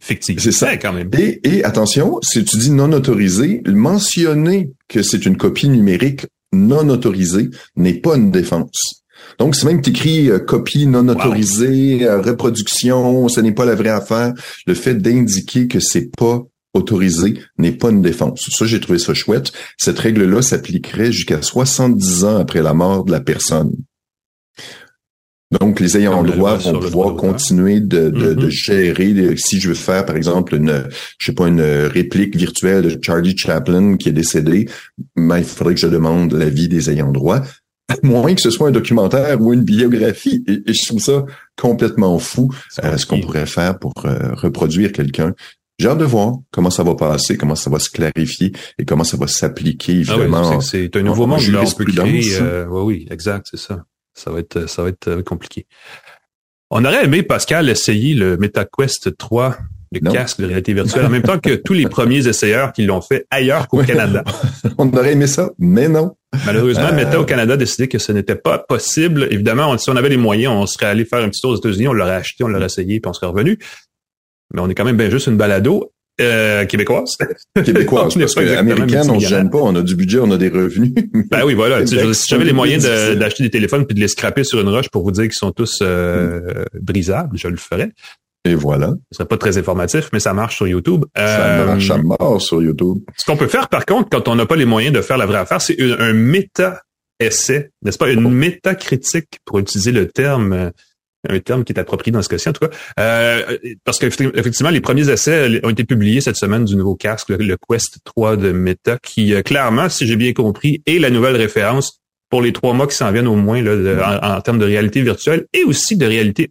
fictive. 0.00 0.40
C'est 0.40 0.50
ça. 0.50 0.76
quand 0.76 0.92
même. 0.92 1.10
Et, 1.16 1.40
et 1.44 1.64
attention, 1.64 2.18
si 2.22 2.44
tu 2.44 2.56
dis 2.58 2.72
non 2.72 2.92
autorisé, 2.92 3.62
mentionner 3.68 4.72
que 4.88 5.02
c'est 5.02 5.24
une 5.24 5.36
copie 5.36 5.68
numérique 5.68 6.26
non 6.52 6.88
autorisée 6.88 7.50
n'est 7.76 8.00
pas 8.00 8.16
une 8.16 8.30
défense. 8.30 9.04
Donc, 9.38 9.54
c'est 9.54 9.66
même 9.66 9.82
tu 9.82 9.90
écris 9.90 10.30
euh, 10.30 10.38
copie 10.38 10.86
non 10.86 11.08
autorisée, 11.08 12.06
euh, 12.06 12.20
reproduction, 12.20 13.28
ce 13.28 13.40
n'est 13.40 13.52
pas 13.52 13.64
la 13.64 13.74
vraie 13.74 13.90
affaire. 13.90 14.32
Le 14.66 14.74
fait 14.74 14.94
d'indiquer 14.94 15.68
que 15.68 15.80
c'est 15.80 16.10
pas 16.16 16.42
autorisé 16.74 17.38
n'est 17.58 17.72
pas 17.72 17.90
une 17.90 18.02
défense. 18.02 18.48
Ça, 18.50 18.66
j'ai 18.66 18.80
trouvé 18.80 18.98
ça 18.98 19.14
chouette. 19.14 19.52
Cette 19.76 19.98
règle-là 19.98 20.42
s'appliquerait 20.42 21.12
jusqu'à 21.12 21.42
70 21.42 22.24
ans 22.24 22.36
après 22.36 22.62
la 22.62 22.74
mort 22.74 23.04
de 23.04 23.12
la 23.12 23.20
personne. 23.20 23.72
Donc, 25.60 25.80
les 25.80 25.96
ayants 25.96 26.22
droit 26.22 26.56
vont 26.56 26.78
pouvoir 26.78 27.14
continuer 27.14 27.80
de, 27.80 28.10
de, 28.10 28.34
de, 28.34 28.46
mm-hmm. 28.46 28.50
gérer. 28.50 29.36
Si 29.38 29.60
je 29.60 29.68
veux 29.68 29.74
faire, 29.74 30.04
par 30.04 30.16
exemple, 30.16 30.54
une, 30.54 30.84
je 31.18 31.26
sais 31.26 31.32
pas, 31.32 31.48
une 31.48 31.62
réplique 31.62 32.36
virtuelle 32.36 32.82
de 32.82 32.98
Charlie 33.02 33.36
Chaplin 33.36 33.96
qui 33.96 34.10
est 34.10 34.12
décédé, 34.12 34.68
ben, 35.16 35.38
il 35.38 35.44
faudrait 35.44 35.74
que 35.74 35.80
je 35.80 35.86
demande 35.86 36.34
l'avis 36.34 36.68
des 36.68 36.90
ayants 36.90 37.12
droit, 37.12 37.40
à 37.88 37.96
moins 38.02 38.34
que 38.34 38.42
ce 38.42 38.50
soit 38.50 38.68
un 38.68 38.72
documentaire 38.72 39.40
ou 39.40 39.54
une 39.54 39.62
biographie. 39.62 40.44
Et, 40.46 40.72
je 40.72 40.86
trouve 40.86 41.00
ça 41.00 41.24
complètement 41.56 42.18
fou, 42.18 42.50
euh, 42.84 42.98
ce 42.98 43.06
qu'on 43.06 43.20
pourrait 43.20 43.46
faire 43.46 43.78
pour 43.78 43.94
euh, 44.04 44.34
reproduire 44.34 44.92
quelqu'un. 44.92 45.34
J'ai 45.78 45.88
hâte 45.88 45.98
de 45.98 46.04
voir 46.04 46.34
comment 46.50 46.70
ça 46.70 46.82
va 46.82 46.94
passer, 46.94 47.38
comment 47.38 47.54
ça 47.54 47.70
va 47.70 47.78
se 47.78 47.88
clarifier 47.88 48.52
et 48.78 48.84
comment 48.84 49.04
ça 49.04 49.16
va 49.16 49.28
s'appliquer, 49.28 49.92
ah 50.08 50.14
évidemment. 50.14 50.60
c'est 50.60 50.94
un 50.96 51.02
nouveau 51.02 51.26
monde, 51.26 51.40
là, 51.48 51.62
on 51.64 51.70
peut 51.70 51.84
créer, 51.84 52.36
euh, 52.40 52.66
oui, 52.68 52.82
oui, 52.82 53.08
exact, 53.10 53.46
c'est 53.50 53.60
ça. 53.60 53.84
Ça 54.18 54.30
va 54.30 54.40
être, 54.40 54.68
ça 54.68 54.82
va 54.82 54.88
être 54.88 55.08
euh, 55.08 55.22
compliqué. 55.22 55.66
On 56.70 56.84
aurait 56.84 57.04
aimé, 57.04 57.22
Pascal, 57.22 57.68
essayer 57.68 58.14
le 58.14 58.36
MetaQuest 58.36 59.16
3, 59.16 59.56
le 59.92 60.10
casque 60.10 60.40
de 60.40 60.46
réalité 60.46 60.74
virtuelle, 60.74 61.06
en 61.06 61.10
même 61.10 61.22
temps 61.22 61.38
que 61.38 61.54
tous 61.54 61.72
les 61.72 61.86
premiers 61.86 62.26
essayeurs 62.26 62.72
qui 62.72 62.84
l'ont 62.84 63.00
fait 63.00 63.26
ailleurs 63.30 63.68
qu'au 63.68 63.82
Canada. 63.82 64.24
On 64.78 64.92
aurait 64.92 65.12
aimé 65.12 65.26
ça, 65.26 65.50
mais 65.58 65.88
non. 65.88 66.16
Malheureusement, 66.44 66.92
Meta 66.92 67.18
au 67.18 67.24
Canada 67.24 67.54
a 67.54 67.56
décidé 67.56 67.88
que 67.88 67.98
ce 67.98 68.12
n'était 68.12 68.36
pas 68.36 68.58
possible. 68.58 69.28
Évidemment, 69.30 69.78
si 69.78 69.88
on 69.88 69.96
avait 69.96 70.10
les 70.10 70.18
moyens, 70.18 70.52
on 70.54 70.66
serait 70.66 70.84
allé 70.84 71.06
faire 71.06 71.20
un 71.20 71.30
petit 71.30 71.40
tour 71.40 71.52
aux 71.52 71.56
États-Unis, 71.56 71.88
on 71.88 71.94
l'aurait 71.94 72.16
acheté, 72.16 72.44
on 72.44 72.48
l'aurait 72.48 72.66
essayé, 72.66 73.00
puis 73.00 73.08
on 73.08 73.14
serait 73.14 73.28
revenu. 73.28 73.58
Mais 74.52 74.60
on 74.60 74.68
est 74.68 74.74
quand 74.74 74.84
même 74.84 74.98
bien 74.98 75.08
juste 75.08 75.26
une 75.26 75.38
balado. 75.38 75.90
Euh, 76.20 76.66
québécoise. 76.66 77.16
Québécoise, 77.64 78.14
parce 78.18 78.34
qu'américaine, 78.34 79.10
on 79.10 79.20
se 79.20 79.28
gêne 79.28 79.50
pas, 79.50 79.58
on 79.58 79.74
a 79.76 79.82
du 79.82 79.94
budget, 79.94 80.18
on 80.20 80.30
a 80.32 80.36
des 80.36 80.48
revenus. 80.48 80.92
ben 81.30 81.44
oui, 81.44 81.54
voilà. 81.54 81.86
si 81.86 81.96
j'avais 82.28 82.44
les 82.44 82.52
moyens 82.52 82.84
d'acheter 82.84 83.44
des 83.44 83.50
téléphones 83.50 83.86
puis 83.86 83.94
de 83.94 84.00
les 84.00 84.08
scraper 84.08 84.42
sur 84.42 84.60
une 84.60 84.68
roche 84.68 84.88
pour 84.88 85.04
vous 85.04 85.12
dire 85.12 85.24
qu'ils 85.24 85.32
sont 85.34 85.52
tous 85.52 85.78
euh, 85.82 86.64
brisables, 86.80 87.38
je 87.38 87.48
le 87.48 87.56
ferais. 87.56 87.90
Et 88.44 88.54
voilà. 88.54 88.94
Ce 89.12 89.18
serait 89.18 89.28
pas 89.28 89.36
très 89.36 89.58
informatif, 89.58 90.08
mais 90.12 90.20
ça 90.20 90.32
marche 90.32 90.56
sur 90.56 90.66
YouTube. 90.66 91.04
Ça 91.16 91.64
marche 91.64 91.90
à 91.90 91.98
mort 91.98 92.40
sur 92.40 92.62
YouTube. 92.62 92.98
Ce 93.16 93.24
qu'on 93.24 93.36
peut 93.36 93.48
faire, 93.48 93.68
par 93.68 93.84
contre, 93.84 94.08
quand 94.10 94.28
on 94.28 94.34
n'a 94.34 94.46
pas 94.46 94.56
les 94.56 94.64
moyens 94.64 94.94
de 94.94 95.02
faire 95.02 95.18
la 95.18 95.26
vraie 95.26 95.38
affaire, 95.38 95.60
c'est 95.60 95.76
un 95.80 96.12
méta-essai, 96.12 97.70
n'est-ce 97.82 97.98
pas? 97.98 98.10
Une 98.10 98.26
oh. 98.26 98.30
méta-critique, 98.30 99.38
pour 99.44 99.58
utiliser 99.58 99.92
le 99.92 100.08
terme 100.08 100.72
un 101.28 101.40
terme 101.40 101.64
qui 101.64 101.72
est 101.72 101.78
approprié 101.78 102.12
dans 102.12 102.22
ce 102.22 102.28
cas-ci, 102.28 102.48
en 102.48 102.52
tout 102.52 102.66
cas. 102.66 102.74
Euh, 103.00 103.58
parce 103.84 103.98
qu'effectivement, 103.98 104.70
les 104.70 104.80
premiers 104.80 105.08
essais 105.08 105.60
ont 105.64 105.70
été 105.70 105.84
publiés 105.84 106.20
cette 106.20 106.36
semaine 106.36 106.64
du 106.64 106.76
nouveau 106.76 106.94
casque, 106.94 107.30
le, 107.30 107.56
Quest 107.68 107.98
3 108.04 108.36
de 108.36 108.52
Meta, 108.52 108.98
qui 109.02 109.34
euh, 109.34 109.42
clairement, 109.42 109.88
si 109.88 110.06
j'ai 110.06 110.16
bien 110.16 110.32
compris, 110.32 110.82
est 110.86 110.98
la 110.98 111.10
nouvelle 111.10 111.36
référence 111.36 112.00
pour 112.30 112.42
les 112.42 112.52
trois 112.52 112.74
mois 112.74 112.86
qui 112.86 112.94
s'en 112.94 113.10
viennent 113.10 113.26
au 113.26 113.36
moins 113.36 113.62
là, 113.62 114.36
en, 114.36 114.40
termes 114.42 114.58
de 114.58 114.66
réalité 114.66 115.00
virtuelle 115.00 115.46
et 115.52 115.64
aussi 115.64 115.96
de 115.96 116.06
réalité 116.06 116.50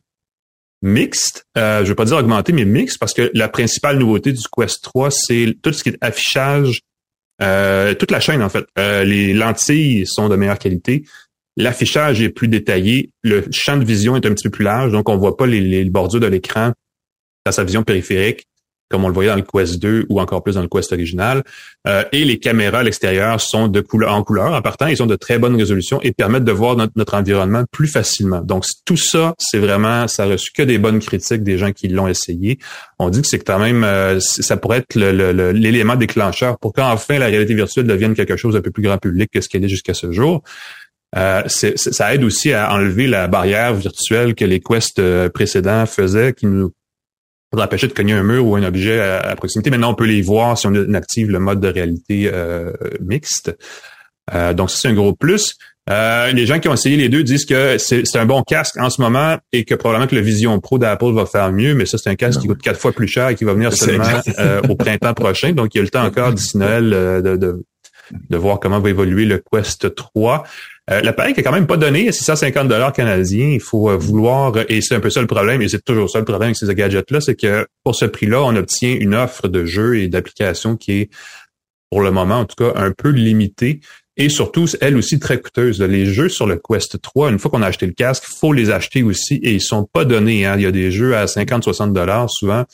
mixte. 0.82 1.46
Euh, 1.58 1.84
je 1.84 1.90
veux 1.90 1.96
pas 1.96 2.06
dire 2.06 2.18
augmentée, 2.18 2.52
mais 2.52 2.66
mixte, 2.66 3.00
parce 3.00 3.14
que 3.14 3.30
la 3.34 3.48
principale 3.48 3.98
nouveauté 3.98 4.32
du 4.32 4.42
Quest 4.52 4.84
3, 4.84 5.12
c'est 5.12 5.56
tout 5.62 5.72
ce 5.72 5.84
qui 5.84 5.90
est 5.90 5.98
affichage 6.02 6.82
toute 7.40 8.10
la 8.10 8.20
chaîne 8.20 8.42
en 8.42 8.50
fait. 8.50 8.66
les 9.06 9.32
lentilles 9.32 10.08
sont 10.08 10.28
de 10.28 10.36
meilleure 10.36 10.58
qualité. 10.58 11.04
L'affichage 11.58 12.22
est 12.22 12.30
plus 12.30 12.48
détaillé. 12.48 13.10
Le 13.24 13.44
champ 13.52 13.78
de 13.78 13.84
vision 13.84 14.16
est 14.16 14.26
un 14.26 14.34
petit 14.34 14.44
peu 14.44 14.52
plus 14.52 14.64
large, 14.64 14.92
donc 14.92 15.10
on 15.10 15.18
voit 15.18 15.36
pas 15.36 15.48
les, 15.48 15.84
bordures 15.86 16.20
de 16.20 16.28
l'écran 16.28 16.72
dans 17.46 17.52
sa 17.52 17.64
vision 17.64 17.84
périphérique 17.84 18.46
comme 18.90 19.04
on 19.04 19.08
le 19.08 19.14
voyait 19.14 19.30
dans 19.30 19.36
le 19.36 19.42
Quest 19.42 19.80
2 19.80 20.06
ou 20.10 20.22
encore 20.22 20.44
plus 20.44 20.56
dans 20.56 20.62
le 20.62 20.68
Quest 20.68 20.92
original. 20.94 21.44
Euh, 21.88 22.04
et 22.12 22.24
les 22.24 22.40
caméras 22.40 22.80
à 22.80 22.84
l'extérieur 22.84 23.42
sont 23.42 23.68
de 23.68 23.82
couleur 23.82 24.14
en 24.14 24.24
couleur. 24.24 24.54
En 24.54 24.62
partant, 24.62 24.88
ils 24.88 25.02
ont 25.04 25.08
de 25.08 25.16
très 25.16 25.40
bonnes 25.40 25.56
résolutions 25.56 26.00
et 26.02 26.12
permettent 26.12 26.46
de 26.46 26.52
voir 26.52 26.76
notre, 26.76 27.14
environnement 27.14 27.64
plus 27.72 27.88
facilement. 27.88 28.42
Donc 28.42 28.66
tout 28.86 28.98
ça, 28.98 29.34
c'est 29.40 29.60
vraiment, 29.60 30.08
ça 30.08 30.24
a 30.24 30.28
reçu 30.28 30.52
que 30.54 30.64
des 30.64 30.78
bonnes 30.78 31.00
critiques 31.00 31.44
des 31.44 31.58
gens 31.58 31.72
qui 31.72 31.88
l'ont 31.88 32.08
essayé. 32.08 32.60
On 33.00 33.10
dit 33.10 33.22
que 33.22 33.28
c'est 33.28 33.40
quand 33.40 33.60
même, 33.60 33.84
euh, 33.84 34.20
ça 34.20 34.58
pourrait 34.58 34.80
être 34.80 34.96
l'élément 34.96 35.96
déclencheur 35.96 36.58
pour 36.60 36.74
qu'enfin 36.74 37.20
la 37.20 37.28
réalité 37.28 37.56
virtuelle 37.56 37.88
devienne 37.88 38.14
quelque 38.14 38.38
chose 38.38 38.54
d'un 38.54 38.62
peu 38.62 38.72
plus 38.72 38.84
grand 38.84 38.98
public 38.98 39.30
que 39.34 39.42
ce 39.42 39.50
qu'elle 39.50 39.66
est 39.66 39.70
jusqu'à 39.70 39.94
ce 39.94 40.12
jour. 40.12 40.44
Euh, 41.16 41.44
ça 41.48 42.14
aide 42.14 42.24
aussi 42.24 42.52
à 42.52 42.74
enlever 42.74 43.08
la 43.08 43.28
barrière 43.28 43.74
virtuelle 43.74 44.36
que 44.36 44.46
les 44.46 44.60
quests 44.60 45.02
précédents 45.30 45.86
faisaient, 45.86 46.34
qui 46.34 46.48
nous 46.48 46.74
empêcher 47.54 47.88
de 47.88 47.94
cogner 47.94 48.14
un 48.14 48.24
mur 48.24 48.46
ou 48.46 48.56
un 48.56 48.64
objet 48.64 49.00
à, 49.00 49.36
proximité. 49.36 49.70
Maintenant, 49.70 49.92
on 49.92 49.96
peut 49.96 50.06
les 50.06 50.22
voir 50.22 50.58
si 50.58 50.68
on 50.68 50.94
active 50.94 51.30
le 51.30 51.40
mode 51.40 51.60
de 51.60 51.68
réalité 51.68 52.30
euh, 52.34 52.72
mixte. 53.02 53.56
Euh, 54.34 54.54
donc, 54.54 54.70
c'est 54.70 54.88
un 54.88 54.94
gros 54.94 55.14
plus. 55.14 55.56
Euh, 55.90 56.34
les 56.34 56.46
gens 56.46 56.60
qui 56.60 56.68
ont 56.68 56.74
essayé 56.74 56.98
les 56.98 57.08
deux 57.08 57.24
disent 57.24 57.46
que 57.46 57.78
c'est 57.78 58.04
un 58.16 58.26
bon 58.26 58.44
casque 58.44 58.76
en 58.78 58.90
ce 58.90 59.02
moment 59.02 59.38
et 59.54 59.64
que 59.64 59.74
probablement 59.74 60.08
que 60.08 60.16
le 60.16 60.22
Vision 60.22 60.60
Pro 60.60 60.78
d'Apple 60.78 61.14
va 61.14 61.26
faire 61.26 61.54
mieux, 61.54 61.76
mais 61.76 61.86
ça, 61.86 61.98
c'est 61.98 62.10
un 62.10 62.16
casque 62.16 62.42
qui 62.42 62.48
coûte 62.48 62.62
quatre 62.62 62.80
fois 62.80 62.92
plus 62.92 63.08
cher 63.08 63.30
et 63.30 63.36
qui 63.36 63.46
va 63.46 63.54
venir 63.54 63.72
seulement 63.72 64.22
au 64.68 64.76
printemps 64.76 65.14
prochain. 65.14 65.54
Donc, 65.54 65.74
il 65.74 65.78
y 65.78 65.80
a 65.80 65.84
le 65.84 65.90
temps 65.90 66.04
encore 66.06 66.34
d'ici 66.34 66.58
Noël 66.58 66.90
de, 66.90 67.38
de, 67.38 67.64
de, 68.12 68.38
voir 68.38 68.60
comment 68.60 68.80
va 68.80 68.90
évoluer 68.90 69.26
le 69.26 69.42
Quest 69.52 69.94
3. 69.94 70.44
Euh, 70.90 71.02
L'appareil 71.02 71.34
qui 71.34 71.42
est 71.42 71.44
quand 71.44 71.52
même 71.52 71.68
pas 71.68 71.78
donné 71.78 72.12
650 72.12 72.68
dollars 72.68 72.94
canadiens. 72.94 73.50
Il 73.50 73.60
faut 73.60 73.90
euh, 73.90 73.98
vouloir, 73.98 74.54
et 74.70 74.82
c'est 74.82 74.96
un 74.96 75.00
peu 75.00 75.10
ça 75.10 75.22
le 75.22 75.28
problème, 75.28 75.62
et 75.62 75.68
c'est 75.68 75.84
toujours 75.84 76.10
ça 76.10 76.20
le 76.20 76.26
problème 76.26 76.48
avec 76.50 76.58
ces 76.58 76.74
gadgets-là, 76.74 77.22
c'est 77.22 77.36
que 77.36 77.68
pour 77.84 77.96
ce 77.96 78.06
prix-là, 78.06 78.42
on 78.44 78.56
obtient 78.56 78.94
une 78.94 79.16
offre 79.16 79.48
de 79.48 79.66
jeux 79.66 80.00
et 80.00 80.08
d'applications 80.08 80.78
qui 80.78 80.92
est, 80.94 81.10
pour 81.90 82.02
le 82.02 82.12
moment 82.12 82.40
en 82.40 82.46
tout 82.46 82.56
cas, 82.56 82.74
un 82.76 82.92
peu 82.92 83.10
limitée. 83.10 83.82
Et 84.20 84.30
surtout, 84.30 84.66
elle 84.82 84.98
aussi 84.98 85.20
très 85.20 85.40
coûteuse. 85.40 85.80
Les 85.80 86.08
jeux 86.08 86.28
sur 86.28 86.48
le 86.48 86.60
Quest 86.60 87.00
3, 87.00 87.30
une 87.30 87.38
fois 87.38 87.52
qu'on 87.52 87.62
a 87.62 87.68
acheté 87.68 87.86
le 87.86 87.94
casque, 87.94 88.24
faut 88.26 88.52
les 88.52 88.72
acheter 88.72 89.04
aussi 89.04 89.36
et 89.36 89.54
ils 89.54 89.62
sont 89.62 89.86
pas 89.86 90.06
donnés. 90.06 90.44
Hein. 90.46 90.56
Il 90.58 90.64
y 90.64 90.66
a 90.66 90.72
des 90.72 90.90
jeux 90.90 91.16
à 91.16 91.26
50-60 91.26 91.94
dollars 91.94 92.28
souvent. 92.30 92.66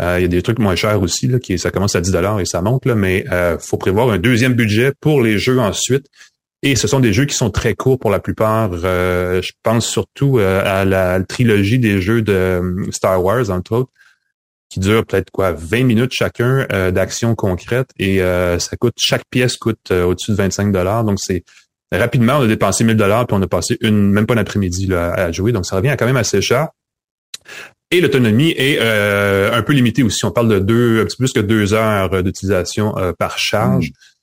Euh, 0.00 0.18
il 0.18 0.22
y 0.22 0.24
a 0.24 0.28
des 0.28 0.42
trucs 0.42 0.58
moins 0.58 0.76
chers 0.76 1.02
aussi, 1.02 1.26
là, 1.26 1.38
qui 1.38 1.58
ça 1.58 1.70
commence 1.70 1.96
à 1.96 2.00
10 2.00 2.12
dollars 2.12 2.40
et 2.40 2.44
ça 2.44 2.62
monte, 2.62 2.86
là, 2.86 2.94
mais 2.94 3.24
euh, 3.32 3.58
faut 3.58 3.78
prévoir 3.78 4.10
un 4.10 4.18
deuxième 4.18 4.54
budget 4.54 4.92
pour 5.00 5.22
les 5.22 5.38
jeux 5.38 5.58
ensuite. 5.58 6.06
Et 6.62 6.74
ce 6.74 6.88
sont 6.88 6.98
des 6.98 7.12
jeux 7.12 7.24
qui 7.24 7.36
sont 7.36 7.50
très 7.50 7.74
courts 7.74 7.98
pour 7.98 8.10
la 8.10 8.18
plupart. 8.18 8.70
Euh, 8.72 9.40
je 9.42 9.52
pense 9.62 9.86
surtout 9.86 10.38
euh, 10.38 10.60
à 10.64 10.84
la 10.84 11.22
trilogie 11.22 11.78
des 11.78 12.00
jeux 12.00 12.20
de 12.20 12.32
euh, 12.32 12.90
Star 12.90 13.22
Wars, 13.22 13.50
entre 13.50 13.72
autres, 13.76 13.90
qui 14.68 14.80
dure 14.80 15.06
peut-être 15.06 15.30
quoi 15.30 15.52
20 15.52 15.84
minutes 15.84 16.12
chacun 16.12 16.66
d'action 16.90 17.34
concrète 17.34 17.88
et 17.98 18.18
ça 18.18 18.76
coûte 18.78 18.92
chaque 18.98 19.22
pièce 19.30 19.56
coûte 19.56 19.90
au-dessus 19.90 20.32
de 20.32 20.36
25 20.36 20.72
dollars. 20.72 21.04
Donc 21.04 21.18
c'est 21.22 21.42
rapidement 21.90 22.34
on 22.34 22.42
a 22.42 22.46
dépensé 22.46 22.84
1000 22.84 22.98
dollars 22.98 23.26
puis 23.26 23.34
on 23.34 23.40
a 23.40 23.46
passé 23.46 23.78
une 23.80 24.10
même 24.12 24.26
pas 24.26 24.34
un 24.34 24.36
après-midi 24.36 24.92
à 24.92 25.32
jouer. 25.32 25.52
Donc 25.52 25.64
ça 25.64 25.76
revient 25.76 25.96
quand 25.98 26.04
même 26.04 26.18
assez 26.18 26.42
cher. 26.42 26.68
Et 27.90 28.00
l'autonomie 28.00 28.54
est 28.56 28.78
un 28.78 29.62
peu 29.62 29.72
limitée 29.72 30.02
aussi. 30.02 30.24
On 30.24 30.30
parle 30.30 30.48
de 30.48 30.58
deux, 30.58 31.00
un 31.00 31.04
petit 31.04 31.16
peu 31.16 31.24
plus 31.24 31.32
que 31.32 31.40
deux 31.40 31.72
heures 31.72 32.22
d'utilisation 32.22 32.94
par 33.18 33.38
charge. 33.38 33.88
Hmm. 33.88 34.18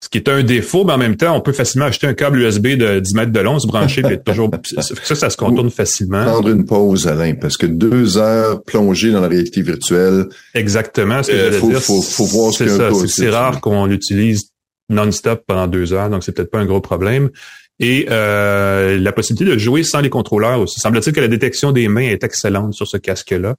Ce 0.00 0.08
qui 0.08 0.18
est 0.18 0.28
un 0.28 0.44
défaut, 0.44 0.84
mais 0.84 0.92
en 0.92 0.98
même 0.98 1.16
temps, 1.16 1.36
on 1.36 1.40
peut 1.40 1.52
facilement 1.52 1.86
acheter 1.86 2.06
un 2.06 2.14
câble 2.14 2.38
USB 2.38 2.68
de 2.76 3.00
10 3.00 3.14
mètres 3.14 3.32
de 3.32 3.40
long, 3.40 3.58
se 3.58 3.66
brancher, 3.66 4.02
puis 4.02 4.16
toujours. 4.24 4.48
Ça, 4.80 5.14
ça 5.16 5.28
se 5.28 5.36
contourne 5.36 5.70
facilement. 5.70 6.24
Prendre 6.24 6.50
une 6.50 6.64
pause, 6.64 7.08
Alain, 7.08 7.34
parce 7.34 7.56
que 7.56 7.66
deux 7.66 8.16
heures 8.16 8.62
plongées 8.62 9.10
dans 9.10 9.20
la 9.20 9.26
réalité 9.26 9.60
virtuelle. 9.60 10.26
Exactement, 10.54 11.24
ce 11.24 11.32
que 11.32 11.36
euh, 11.36 11.52
faut, 11.52 11.68
dire. 11.68 11.82
Faut, 11.82 12.00
faut 12.00 12.24
voir 12.26 12.52
ce 12.52 13.06
c'est 13.08 13.28
rare 13.28 13.60
qu'on 13.60 13.86
l'utilise 13.86 14.50
non-stop 14.88 15.42
pendant 15.46 15.66
deux 15.66 15.92
heures, 15.92 16.10
donc 16.10 16.22
c'est 16.22 16.32
peut-être 16.32 16.50
pas 16.50 16.60
un 16.60 16.66
gros 16.66 16.80
problème. 16.80 17.30
Et 17.80 18.06
euh, 18.10 18.98
la 18.98 19.12
possibilité 19.12 19.52
de 19.52 19.58
jouer 19.58 19.84
sans 19.84 20.00
les 20.00 20.10
contrôleurs 20.10 20.60
aussi. 20.60 20.80
Semble-t-il 20.80 21.12
que 21.14 21.20
la 21.20 21.28
détection 21.28 21.70
des 21.70 21.88
mains 21.88 22.02
est 22.08 22.24
excellente 22.24 22.74
sur 22.74 22.88
ce 22.88 22.96
casque-là. 22.96 23.54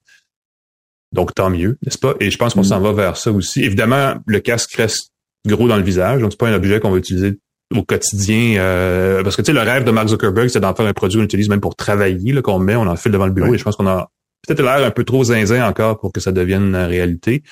Donc 1.14 1.34
tant 1.34 1.50
mieux, 1.50 1.78
n'est-ce 1.84 1.98
pas? 1.98 2.16
Et 2.20 2.30
je 2.30 2.38
pense 2.38 2.54
qu'on 2.54 2.62
mm. 2.62 2.66
s'en 2.66 2.82
va 2.82 2.92
vers 2.92 3.18
ça 3.18 3.32
aussi. 3.32 3.64
Évidemment, 3.64 4.16
le 4.26 4.40
casque 4.40 4.74
reste 4.76 5.12
gros 5.48 5.68
dans 5.68 5.78
le 5.78 5.84
visage. 5.84 6.22
Donc, 6.22 6.32
c'est 6.32 6.40
pas 6.40 6.50
un 6.50 6.54
objet 6.54 6.80
qu'on 6.80 6.92
va 6.92 6.98
utiliser 6.98 7.40
au 7.76 7.84
quotidien. 7.84 8.60
Euh, 8.60 9.24
parce 9.24 9.36
que, 9.36 9.42
tu 9.42 9.48
sais, 9.48 9.54
le 9.54 9.62
rêve 9.62 9.84
de 9.84 9.92
Mark 9.92 10.08
Zuckerberg, 10.08 10.50
c'est 10.50 10.60
d'en 10.60 10.76
faire 10.76 10.86
un 10.86 10.94
produit 10.94 11.20
qu'on 11.20 11.26
utilise 11.26 11.50
même 11.50 11.62
pour 11.62 11.76
travailler, 11.76 12.42
qu'on 12.42 12.60
met, 12.60 12.76
on 12.76 12.88
en 12.88 12.96
file 12.96 13.12
devant 13.12 13.28
le 13.28 13.34
bureau. 13.34 13.54
Et 13.54 13.58
je 13.58 13.64
pense 13.64 13.76
qu'on 13.76 13.88
a 13.88 14.10
peut-être 14.48 14.62
l'air 14.62 14.84
un 14.84 14.92
peu 14.92 15.04
trop 15.04 15.24
zinzin 15.24 15.68
encore 15.68 16.00
pour 16.00 16.12
que 16.12 16.20
ça 16.20 16.32
devienne 16.32 16.64
une 16.64 16.76
réalité. 16.76 17.44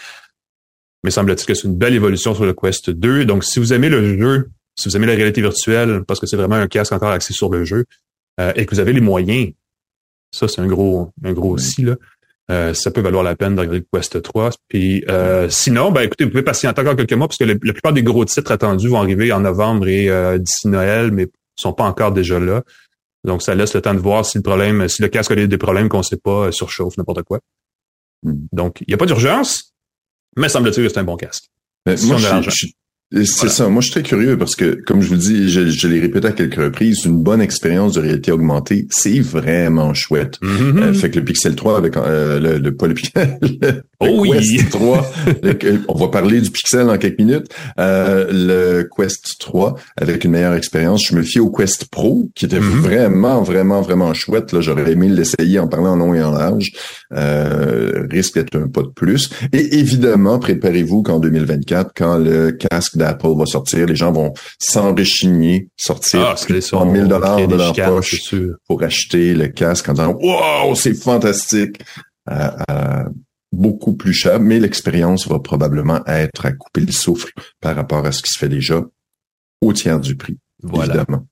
Mais 1.03 1.11
semble-t-il 1.11 1.45
que 1.45 1.53
c'est 1.53 1.67
une 1.67 1.77
belle 1.77 1.93
évolution 1.93 2.33
sur 2.33 2.45
le 2.45 2.53
Quest 2.53 2.89
2. 2.89 3.25
Donc, 3.25 3.43
si 3.43 3.59
vous 3.59 3.73
aimez 3.73 3.89
le 3.89 4.17
jeu, 4.17 4.49
si 4.77 4.87
vous 4.87 4.95
aimez 4.95 5.07
la 5.07 5.15
réalité 5.15 5.41
virtuelle, 5.41 6.03
parce 6.07 6.19
que 6.19 6.27
c'est 6.27 6.37
vraiment 6.37 6.55
un 6.55 6.67
casque 6.67 6.93
encore 6.93 7.11
axé 7.11 7.33
sur 7.33 7.49
le 7.49 7.63
jeu, 7.63 7.85
euh, 8.39 8.53
et 8.55 8.65
que 8.65 8.73
vous 8.73 8.79
avez 8.79 8.93
les 8.93 9.01
moyens, 9.01 9.51
ça, 10.31 10.47
c'est 10.47 10.61
un 10.61 10.67
gros, 10.67 11.11
un 11.23 11.33
gros 11.33 11.51
aussi, 11.51 11.83
là. 11.83 11.95
Euh, 12.49 12.73
ça 12.73 12.91
peut 12.91 13.01
valoir 13.01 13.23
la 13.23 13.35
peine 13.35 13.55
de 13.55 13.59
regarder 13.59 13.85
Quest 13.91 14.21
3. 14.21 14.51
Puis 14.69 15.03
euh, 15.09 15.49
sinon, 15.49 15.91
ben 15.91 16.01
écoutez, 16.01 16.23
vous 16.23 16.29
pouvez 16.29 16.43
patienter 16.43 16.79
encore 16.79 16.95
quelques 16.95 17.13
mois 17.13 17.27
parce 17.27 17.37
que 17.37 17.43
la 17.43 17.57
plupart 17.57 17.91
des 17.91 18.03
gros 18.03 18.23
titres 18.23 18.51
attendus 18.51 18.87
vont 18.87 19.01
arriver 19.01 19.33
en 19.33 19.41
novembre 19.41 19.87
et 19.89 20.09
euh, 20.09 20.37
d'ici 20.37 20.69
Noël, 20.69 21.11
mais 21.11 21.27
sont 21.57 21.73
pas 21.73 21.83
encore 21.83 22.13
déjà 22.13 22.39
là. 22.39 22.63
Donc 23.25 23.41
ça 23.41 23.53
laisse 23.53 23.73
le 23.73 23.81
temps 23.81 23.93
de 23.93 23.99
voir 23.99 24.25
si 24.25 24.37
le 24.37 24.43
problème, 24.43 24.87
si 24.87 25.01
le 25.01 25.09
casque 25.09 25.31
a 25.31 25.35
des 25.35 25.57
problèmes 25.57 25.89
qu'on 25.89 26.03
sait 26.03 26.17
pas, 26.17 26.53
surchauffe, 26.53 26.95
n'importe 26.97 27.23
quoi. 27.23 27.39
Hmm. 28.23 28.35
Donc, 28.53 28.79
il 28.81 28.85
n'y 28.87 28.93
a 28.93 28.97
pas 28.97 29.05
d'urgence, 29.05 29.73
mais 30.37 30.47
semble-t-il 30.47 30.87
que 30.87 30.93
c'est 30.93 30.99
un 30.99 31.03
bon 31.03 31.17
casque. 31.17 31.49
si 31.97 32.07
moi, 32.07 32.17
c'est 33.13 33.47
ça. 33.47 33.69
Moi, 33.69 33.79
je 33.79 33.85
suis 33.85 34.01
très 34.01 34.03
curieux 34.03 34.37
parce 34.37 34.55
que, 34.55 34.81
comme 34.85 35.01
je 35.01 35.07
vous 35.07 35.15
dis, 35.15 35.49
je, 35.49 35.69
je 35.69 35.87
l'ai 35.87 36.01
répété 36.01 36.27
à 36.27 36.31
quelques 36.33 36.61
reprises, 36.61 37.05
une 37.05 37.23
bonne 37.23 37.41
expérience 37.41 37.93
de 37.93 38.01
réalité 38.01 38.33
augmentée, 38.33 38.85
c'est 38.89 39.21
vraiment 39.21 39.93
chouette. 39.93 40.37
Mm-hmm. 40.41 40.83
Euh, 40.83 40.93
fait 40.93 41.09
que 41.09 41.19
le 41.19 41.23
Pixel 41.23 41.55
3 41.55 41.77
avec 41.77 41.95
euh, 41.95 42.37
le, 42.39 42.57
le, 42.57 42.75
pas 42.75 42.87
le 42.87 42.95
Pixel, 42.95 43.37
le, 43.41 43.83
oh 44.01 44.23
Quest 44.23 44.69
3, 44.71 45.11
on 45.87 45.97
va 45.97 46.07
parler 46.09 46.41
du 46.41 46.51
Pixel 46.51 46.89
en 46.89 46.97
quelques 46.97 47.19
minutes. 47.19 47.47
Euh, 47.79 48.27
le 48.29 48.89
Quest 48.93 49.39
3 49.39 49.75
avec 49.95 50.25
une 50.25 50.31
meilleure 50.31 50.55
expérience. 50.55 51.05
Je 51.07 51.15
me 51.15 51.21
fie 51.21 51.39
au 51.39 51.49
Quest 51.49 51.85
Pro 51.85 52.29
qui 52.35 52.43
était 52.43 52.59
mm-hmm. 52.59 52.81
vraiment, 52.81 53.41
vraiment, 53.41 53.81
vraiment 53.81 54.13
chouette. 54.13 54.51
Là, 54.51 54.59
j'aurais 54.59 54.91
aimé 54.91 55.07
l'essayer 55.07 55.59
en 55.59 55.69
parlant 55.69 55.93
en 55.93 55.95
long 55.95 56.13
et 56.13 56.21
en 56.21 56.31
large. 56.31 56.71
risque 57.09 58.35
d'être 58.35 58.57
un 58.57 58.67
pas 58.67 58.81
de 58.81 58.87
plus. 58.87 59.29
Et 59.53 59.77
évidemment, 59.79 60.39
préparez-vous 60.39 61.03
qu'en 61.03 61.19
2024, 61.19 61.91
quand 61.95 62.17
le 62.17 62.51
casque 62.51 62.96
d'Apple 62.97 63.35
va 63.37 63.45
sortir, 63.45 63.85
les 63.85 63.95
gens 63.95 64.11
vont 64.11 64.33
s'enrichigner, 64.59 65.69
sortir 65.77 66.35
ah, 66.35 66.85
1000 66.85 67.07
dollars 67.07 67.47
de 67.47 67.55
leur 67.55 67.73
poche 67.73 68.33
pour 68.67 68.83
acheter 68.83 69.33
le 69.33 69.47
casque 69.47 69.89
en 69.89 69.93
disant 69.93 70.17
wow, 70.19 70.75
c'est 70.75 70.93
fantastique. 70.93 71.79
Euh, 72.29 72.49
euh, 72.69 73.03
beaucoup 73.53 73.95
plus 73.95 74.13
cher, 74.13 74.41
mais 74.41 74.59
l'expérience 74.59 75.27
va 75.27 75.39
probablement 75.39 76.05
être 76.05 76.45
à 76.45 76.51
couper 76.51 76.81
le 76.81 76.91
souffle 76.91 77.31
par 77.61 77.75
rapport 77.75 78.05
à 78.05 78.11
ce 78.11 78.21
qui 78.21 78.29
se 78.29 78.37
fait 78.37 78.49
déjà 78.49 78.81
au 79.61 79.71
tiers 79.71 80.01
du 80.01 80.17
prix, 80.17 80.37
voilà. 80.61 80.95
évidemment. 80.95 81.25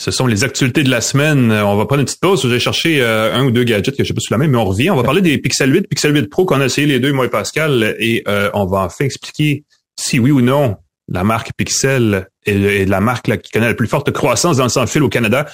Ce 0.00 0.12
sont 0.12 0.28
les 0.28 0.44
actualités 0.44 0.84
de 0.84 0.90
la 0.90 1.00
semaine. 1.00 1.50
On 1.50 1.76
va 1.76 1.86
prendre 1.86 2.00
une 2.00 2.06
petite 2.06 2.20
pause. 2.20 2.48
J'ai 2.48 2.60
cherché 2.60 3.02
euh, 3.02 3.34
un 3.34 3.44
ou 3.44 3.50
deux 3.50 3.64
gadgets 3.64 3.96
que 3.96 4.04
je 4.04 4.08
sais 4.08 4.14
pas 4.14 4.20
sous 4.20 4.32
la 4.32 4.38
main, 4.38 4.46
mais 4.46 4.56
on 4.56 4.64
revient. 4.64 4.90
On 4.90 4.96
va 4.96 5.02
parler 5.02 5.20
des 5.20 5.38
Pixel 5.38 5.74
8, 5.74 5.88
Pixel 5.88 6.14
8 6.14 6.30
Pro 6.30 6.46
qu'on 6.46 6.60
a 6.60 6.66
essayé 6.66 6.86
les 6.86 7.00
deux, 7.00 7.12
moi 7.12 7.26
et 7.26 7.30
Pascal, 7.30 7.96
et 7.98 8.22
on 8.54 8.66
va 8.66 8.84
enfin 8.84 9.04
expliquer 9.04 9.64
si 9.98 10.18
oui 10.18 10.30
ou 10.30 10.40
non 10.40 10.76
la 11.08 11.24
marque 11.24 11.52
Pixel 11.56 12.28
est, 12.44 12.88
la 12.88 13.00
marque 13.00 13.38
qui 13.40 13.50
connaît 13.50 13.68
la 13.68 13.74
plus 13.74 13.88
forte 13.88 14.10
croissance 14.12 14.58
dans 14.58 14.64
le 14.64 14.68
sans-fil 14.68 15.02
au 15.02 15.08
Canada, 15.08 15.46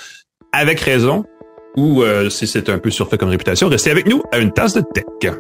avec 0.53 0.81
raison, 0.81 1.25
ou 1.77 2.03
euh, 2.03 2.29
si 2.29 2.47
c'est 2.47 2.69
un 2.69 2.79
peu 2.79 2.91
surfait 2.91 3.19
comme 3.19 3.29
réputation, 3.29 3.69
restez 3.69 3.91
avec 3.91 4.07
nous 4.07 4.23
à 4.33 4.39
une 4.39 4.53
tasse 4.53 4.75
de 4.75 4.83
tech. 4.93 5.35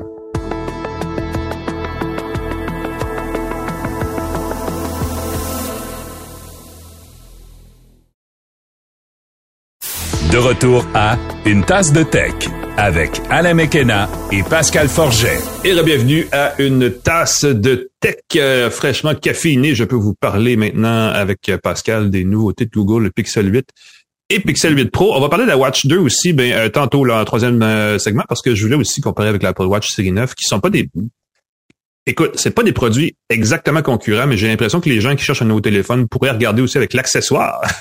De 10.34 10.38
retour 10.38 10.84
à 10.94 11.16
Une 11.46 11.64
tasse 11.64 11.92
de 11.92 12.02
tech 12.02 12.34
avec 12.76 13.20
Alain 13.30 13.54
Mekena 13.54 14.10
et 14.32 14.42
Pascal 14.42 14.88
Forget. 14.88 15.38
Et 15.64 15.80
bienvenue 15.84 16.26
à 16.32 16.60
une 16.60 16.90
tasse 16.90 17.44
de 17.44 17.88
tech 18.00 18.16
euh, 18.34 18.68
fraîchement 18.68 19.14
caféinée. 19.14 19.76
Je 19.76 19.84
peux 19.84 19.94
vous 19.94 20.14
parler 20.14 20.56
maintenant 20.56 21.06
avec 21.06 21.52
Pascal 21.62 22.10
des 22.10 22.24
nouveautés 22.24 22.64
de 22.64 22.70
Google, 22.72 23.04
le 23.04 23.10
Pixel 23.10 23.54
8 23.54 23.68
et 24.30 24.40
Pixel 24.40 24.76
8 24.76 24.90
Pro. 24.90 25.14
On 25.14 25.20
va 25.20 25.28
parler 25.28 25.44
de 25.44 25.50
la 25.50 25.56
Watch 25.56 25.86
2 25.86 25.98
aussi, 25.98 26.32
ben, 26.32 26.52
euh, 26.52 26.68
tantôt, 26.68 27.04
là, 27.04 27.20
en 27.20 27.24
troisième 27.24 27.62
euh, 27.62 28.00
segment, 28.00 28.24
parce 28.28 28.42
que 28.42 28.56
je 28.56 28.62
voulais 28.64 28.74
aussi 28.74 29.00
comparer 29.00 29.28
avec 29.28 29.40
l'Apple 29.40 29.66
Watch 29.66 29.88
série 29.88 30.10
9, 30.10 30.34
qui 30.34 30.46
sont 30.46 30.58
pas 30.58 30.70
des 30.70 30.90
Écoute, 32.06 32.32
c'est 32.34 32.50
pas 32.50 32.64
des 32.64 32.72
produits 32.72 33.14
exactement 33.30 33.82
concurrents, 33.82 34.26
mais 34.26 34.36
j'ai 34.36 34.48
l'impression 34.48 34.80
que 34.80 34.88
les 34.88 35.00
gens 35.00 35.14
qui 35.14 35.24
cherchent 35.24 35.42
un 35.42 35.46
nouveau 35.46 35.60
téléphone 35.60 36.08
pourraient 36.08 36.32
regarder 36.32 36.60
aussi 36.60 36.76
avec 36.76 36.92
l'accessoire 36.92 37.62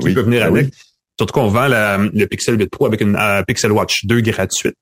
qui 0.00 0.14
peut 0.14 0.22
venir 0.22 0.44
ben 0.44 0.56
avec. 0.56 0.72
Surtout 1.18 1.32
qu'on 1.32 1.48
vend 1.48 1.68
le 1.68 2.24
Pixel 2.26 2.58
8 2.58 2.70
Pro 2.70 2.86
avec 2.86 3.00
une 3.00 3.18
Pixel 3.46 3.72
Watch 3.72 4.04
2 4.06 4.20
gratuite. 4.20 4.76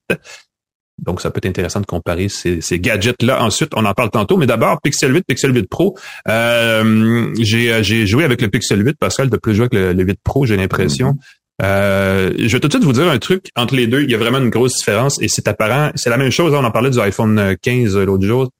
Donc, 0.98 1.20
ça 1.20 1.30
peut 1.30 1.38
être 1.38 1.46
intéressant 1.46 1.80
de 1.80 1.86
comparer 1.86 2.28
ces, 2.28 2.60
gadgets-là. 2.80 3.42
Ensuite, 3.42 3.72
on 3.74 3.84
en 3.84 3.92
parle 3.92 4.10
tantôt, 4.10 4.36
mais 4.36 4.46
d'abord, 4.46 4.80
Pixel 4.80 5.14
8, 5.14 5.24
Pixel 5.26 5.54
8 5.54 5.68
Pro. 5.68 5.96
Euh, 6.28 7.34
j'ai 7.38 8.06
joué 8.06 8.24
avec 8.24 8.40
le 8.40 8.48
Pixel 8.48 8.84
8, 8.84 8.96
Pascal, 8.98 9.28
de 9.28 9.36
plus 9.36 9.54
jouer 9.54 9.68
avec 9.72 9.96
le, 9.96 10.04
8 10.04 10.18
Pro, 10.24 10.46
j'ai 10.46 10.56
l'impression. 10.56 11.12
Mm-hmm. 11.12 11.16
Euh, 11.62 12.32
je 12.38 12.52
vais 12.52 12.60
tout 12.60 12.68
de 12.68 12.72
suite 12.72 12.84
vous 12.84 12.92
dire 12.92 13.08
un 13.08 13.18
truc. 13.18 13.50
Entre 13.56 13.74
les 13.76 13.86
deux, 13.86 14.02
il 14.02 14.10
y 14.10 14.14
a 14.14 14.18
vraiment 14.18 14.38
une 14.38 14.50
grosse 14.50 14.76
différence 14.76 15.20
et 15.22 15.28
c'est 15.28 15.48
apparent. 15.48 15.90
C'est 15.94 16.10
la 16.10 16.18
même 16.18 16.30
chose. 16.30 16.52
on 16.54 16.64
en 16.64 16.70
parlait 16.70 16.90
du 16.90 17.00
iPhone 17.00 17.56
15 17.62 17.96
l'autre 17.98 18.26
jour. 18.26 18.50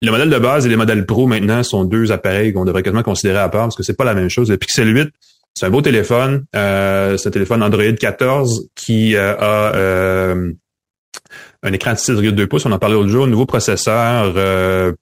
Le 0.00 0.12
modèle 0.12 0.30
de 0.30 0.38
base 0.38 0.64
et 0.64 0.68
les 0.68 0.76
modèles 0.76 1.06
Pro 1.06 1.26
maintenant 1.26 1.62
sont 1.64 1.84
deux 1.84 2.12
appareils 2.12 2.52
qu'on 2.52 2.64
devrait 2.64 2.84
quasiment 2.84 3.02
considérer 3.02 3.38
à 3.38 3.48
part 3.48 3.62
parce 3.62 3.76
que 3.76 3.82
c'est 3.82 3.96
pas 3.96 4.04
la 4.04 4.14
même 4.14 4.28
chose. 4.28 4.48
Le 4.50 4.56
Pixel 4.56 4.94
8, 4.94 5.10
c'est 5.58 5.66
un 5.66 5.70
beau 5.70 5.82
téléphone. 5.82 6.44
Euh, 6.54 7.16
c'est 7.16 7.28
un 7.28 7.32
téléphone 7.32 7.62
Android 7.62 7.92
14 7.92 8.68
qui 8.74 9.16
euh, 9.16 9.34
a 9.36 9.74
euh, 9.74 10.52
un 11.62 11.72
écran 11.72 11.92
de 11.92 11.96
6,2 11.96 12.46
pouces. 12.46 12.66
On 12.66 12.72
en 12.72 12.78
parlait 12.78 12.94
l'autre 12.94 13.08
jour. 13.08 13.26
Nouveau 13.26 13.46
processeur. 13.46 14.34
Euh, 14.36 14.92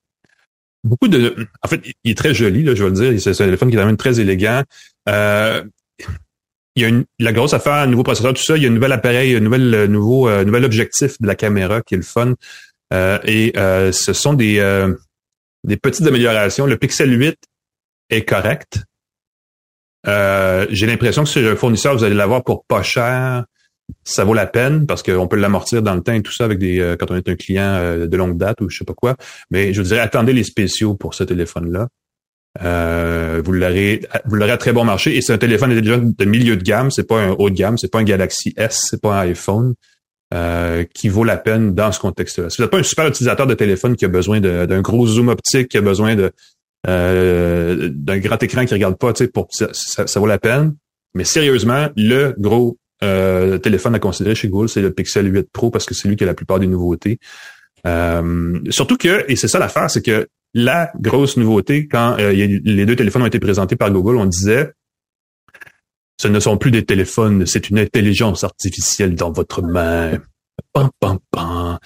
beaucoup 0.82 1.08
de. 1.08 1.46
En 1.62 1.68
fait, 1.68 1.82
il 2.04 2.10
est 2.10 2.16
très 2.16 2.32
joli, 2.32 2.62
là, 2.62 2.74
je 2.74 2.84
vais 2.84 2.90
le 2.90 3.12
dire. 3.12 3.20
C'est 3.20 3.30
un 3.42 3.44
téléphone 3.46 3.70
qui 3.70 3.76
est 3.76 3.80
quand 3.80 3.86
même 3.86 3.96
très 3.96 4.18
élégant. 4.18 4.62
Euh, 5.08 5.62
il 6.74 6.82
y 6.82 6.84
a 6.84 6.88
une, 6.88 7.04
la 7.18 7.32
grosse 7.32 7.54
affaire, 7.54 7.74
un 7.74 7.86
nouveau 7.86 8.02
processeur, 8.02 8.34
tout 8.34 8.42
ça. 8.42 8.56
Il 8.56 8.62
y 8.62 8.66
a 8.66 8.68
un 8.68 8.72
nouvel 8.72 8.92
appareil, 8.92 9.34
un 9.34 9.40
nouvel, 9.40 9.86
nouveau, 9.86 10.30
nouvel 10.44 10.64
objectif 10.64 11.20
de 11.20 11.26
la 11.26 11.34
caméra 11.34 11.80
qui 11.82 11.94
est 11.94 11.98
le 11.98 12.02
fun. 12.02 12.34
Euh, 12.92 13.18
et 13.24 13.52
euh, 13.56 13.92
ce 13.92 14.12
sont 14.12 14.34
des, 14.34 14.58
euh, 14.58 14.94
des 15.64 15.76
petites 15.76 16.06
améliorations. 16.06 16.66
Le 16.66 16.76
Pixel 16.76 17.18
8 17.18 17.36
est 18.10 18.22
correct. 18.22 18.78
J'ai 20.06 20.86
l'impression 20.86 21.24
que 21.24 21.28
sur 21.28 21.50
un 21.50 21.56
fournisseur, 21.56 21.96
vous 21.96 22.04
allez 22.04 22.14
l'avoir 22.14 22.44
pour 22.44 22.64
pas 22.64 22.82
cher. 22.82 23.44
Ça 24.02 24.24
vaut 24.24 24.34
la 24.34 24.46
peine 24.46 24.84
parce 24.86 25.02
qu'on 25.02 25.28
peut 25.28 25.36
l'amortir 25.36 25.80
dans 25.80 25.94
le 25.94 26.02
temps 26.02 26.12
et 26.12 26.22
tout 26.22 26.32
ça 26.32 26.44
avec 26.44 26.58
des 26.58 26.96
quand 26.98 27.10
on 27.10 27.16
est 27.16 27.28
un 27.28 27.36
client 27.36 27.96
de 27.98 28.16
longue 28.16 28.36
date 28.36 28.60
ou 28.60 28.68
je 28.68 28.78
sais 28.78 28.84
pas 28.84 28.94
quoi. 28.94 29.16
Mais 29.50 29.72
je 29.72 29.80
vous 29.80 29.88
dirais, 29.88 30.00
attendez 30.00 30.32
les 30.32 30.44
spéciaux 30.44 30.94
pour 30.94 31.14
ce 31.14 31.22
téléphone-là. 31.22 31.88
Euh, 32.62 33.42
vous 33.44 33.52
l'aurez 33.52 34.02
vous 34.24 34.36
l'aurez 34.36 34.52
à 34.52 34.56
très 34.56 34.72
bon 34.72 34.84
marché 34.84 35.16
et 35.16 35.20
c'est 35.20 35.32
un 35.32 35.38
téléphone 35.38 35.78
déjà 35.78 35.98
de 35.98 36.24
milieu 36.24 36.56
de 36.56 36.62
gamme, 36.62 36.90
c'est 36.90 37.06
pas 37.06 37.20
un 37.20 37.30
haut 37.30 37.50
de 37.50 37.54
gamme, 37.54 37.76
c'est 37.76 37.90
pas 37.90 37.98
un 37.98 38.04
Galaxy 38.04 38.54
S, 38.56 38.86
c'est 38.90 39.00
pas 39.00 39.20
un 39.20 39.28
iPhone. 39.28 39.74
Euh, 40.34 40.82
qui 40.92 41.08
vaut 41.08 41.22
la 41.22 41.36
peine 41.36 41.72
dans 41.72 41.92
ce 41.92 42.00
contexte-là. 42.00 42.50
Si 42.50 42.56
vous 42.56 42.64
n'êtes 42.64 42.72
pas 42.72 42.78
un 42.78 42.82
super 42.82 43.06
utilisateur 43.06 43.46
de 43.46 43.54
téléphone 43.54 43.94
qui 43.94 44.04
a 44.04 44.08
besoin 44.08 44.40
d'un 44.40 44.80
gros 44.80 45.06
zoom 45.06 45.28
optique, 45.28 45.68
qui 45.68 45.76
a 45.76 45.80
besoin 45.80 46.16
de 46.16 46.32
euh, 46.86 47.90
d'un 47.92 48.18
grand 48.18 48.42
écran 48.42 48.64
qui 48.64 48.74
regarde 48.74 48.96
pas, 48.96 49.12
pour 49.32 49.48
ça, 49.50 49.68
ça, 49.72 50.20
vaut 50.20 50.26
la 50.26 50.38
peine. 50.38 50.76
Mais 51.14 51.24
sérieusement, 51.24 51.88
le 51.96 52.34
gros 52.38 52.78
euh, 53.02 53.58
téléphone 53.58 53.94
à 53.94 53.98
considérer 53.98 54.34
chez 54.34 54.48
Google, 54.48 54.68
c'est 54.68 54.82
le 54.82 54.92
Pixel 54.92 55.32
8 55.32 55.48
Pro 55.52 55.70
parce 55.70 55.86
que 55.86 55.94
c'est 55.94 56.08
lui 56.08 56.16
qui 56.16 56.24
a 56.24 56.26
la 56.26 56.34
plupart 56.34 56.58
des 56.58 56.66
nouveautés. 56.66 57.18
surtout 58.70 58.96
que, 58.96 59.24
et 59.28 59.36
c'est 59.36 59.48
ça 59.48 59.58
l'affaire, 59.58 59.90
c'est 59.90 60.04
que 60.04 60.28
la 60.54 60.90
grosse 61.00 61.36
nouveauté, 61.36 61.86
quand 61.86 62.16
les 62.16 62.86
deux 62.86 62.96
téléphones 62.96 63.22
ont 63.22 63.26
été 63.26 63.38
présentés 63.38 63.76
par 63.76 63.90
Google, 63.90 64.16
on 64.16 64.26
disait 64.26 64.72
ce 66.18 66.28
ne 66.28 66.40
sont 66.40 66.56
plus 66.56 66.70
des 66.70 66.84
téléphones, 66.84 67.44
c'est 67.46 67.68
une 67.68 67.78
intelligence 67.78 68.42
artificielle 68.42 69.14
dans 69.14 69.32
votre 69.32 69.62
main. 69.62 70.18
Pam, 70.72 70.88
pam, 70.98 71.18
pam. 71.30 71.78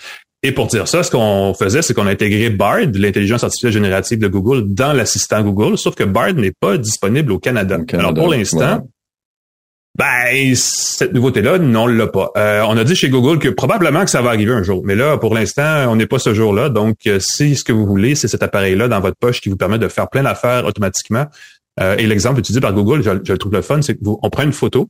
Et 0.42 0.52
pour 0.52 0.68
dire 0.68 0.88
ça, 0.88 1.02
ce 1.02 1.10
qu'on 1.10 1.52
faisait, 1.54 1.82
c'est 1.82 1.92
qu'on 1.92 2.06
a 2.06 2.10
intégré 2.10 2.48
Bard, 2.48 2.86
l'intelligence 2.94 3.44
artificielle 3.44 3.72
générative 3.72 4.18
de 4.18 4.28
Google, 4.28 4.72
dans 4.72 4.94
l'assistant 4.94 5.42
Google, 5.42 5.76
sauf 5.76 5.94
que 5.94 6.04
Bard 6.04 6.32
n'est 6.34 6.52
pas 6.58 6.78
disponible 6.78 7.32
au 7.32 7.38
Canada. 7.38 7.78
Alors 7.92 8.14
pour 8.14 8.28
l'instant, 8.28 8.86
ben, 9.98 10.54
cette 10.54 11.12
nouveauté-là, 11.12 11.58
non, 11.58 11.82
on 11.82 11.86
l'a 11.86 12.06
pas. 12.06 12.30
Euh, 12.36 12.62
on 12.66 12.76
a 12.76 12.84
dit 12.84 12.94
chez 12.94 13.10
Google 13.10 13.38
que 13.38 13.48
probablement 13.48 14.04
que 14.04 14.10
ça 14.10 14.22
va 14.22 14.30
arriver 14.30 14.52
un 14.52 14.62
jour. 14.62 14.82
Mais 14.84 14.94
là, 14.94 15.18
pour 15.18 15.34
l'instant, 15.34 15.90
on 15.90 15.96
n'est 15.96 16.06
pas 16.06 16.18
ce 16.18 16.32
jour-là. 16.32 16.68
Donc, 16.68 16.96
euh, 17.06 17.18
si 17.20 17.56
ce 17.56 17.64
que 17.64 17.72
vous 17.72 17.84
voulez, 17.84 18.14
c'est 18.14 18.28
cet 18.28 18.42
appareil-là 18.42 18.88
dans 18.88 19.00
votre 19.00 19.16
poche 19.16 19.40
qui 19.40 19.48
vous 19.48 19.56
permet 19.56 19.78
de 19.78 19.88
faire 19.88 20.08
plein 20.08 20.22
d'affaires 20.22 20.64
automatiquement, 20.64 21.26
euh, 21.80 21.96
et 21.98 22.06
l'exemple 22.06 22.38
utilisé 22.38 22.60
par 22.60 22.72
Google, 22.72 23.02
je, 23.02 23.10
le 23.10 23.38
trouve 23.38 23.52
le 23.52 23.62
fun, 23.62 23.82
c'est 23.82 23.96
qu'on 24.02 24.30
prend 24.30 24.42
une 24.44 24.52
photo 24.52 24.88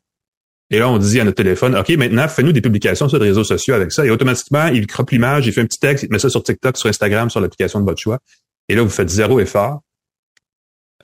et 0.70 0.78
là, 0.78 0.88
on 0.88 0.98
dit 0.98 1.18
à 1.20 1.24
notre 1.24 1.36
téléphone, 1.36 1.76
OK, 1.76 1.88
maintenant, 1.90 2.28
fais-nous 2.28 2.52
des 2.52 2.60
publications 2.60 3.08
sur 3.08 3.18
les 3.18 3.28
réseaux 3.28 3.44
sociaux 3.44 3.74
avec 3.74 3.90
ça. 3.90 4.06
Et 4.06 4.10
automatiquement, 4.10 4.68
il 4.68 4.86
croppe 4.86 5.10
l'image, 5.10 5.46
il 5.46 5.52
fait 5.52 5.60
un 5.60 5.66
petit 5.66 5.80
texte, 5.80 6.04
il 6.04 6.12
met 6.12 6.20
ça 6.20 6.30
sur 6.30 6.42
TikTok, 6.44 6.76
sur 6.76 6.88
Instagram, 6.88 7.28
sur 7.28 7.40
l'application 7.40 7.80
de 7.80 7.84
votre 7.84 8.00
choix. 8.00 8.20
Et 8.68 8.76
là, 8.76 8.82
vous 8.82 8.88
faites 8.88 9.08
zéro 9.08 9.40
effort. 9.40 9.80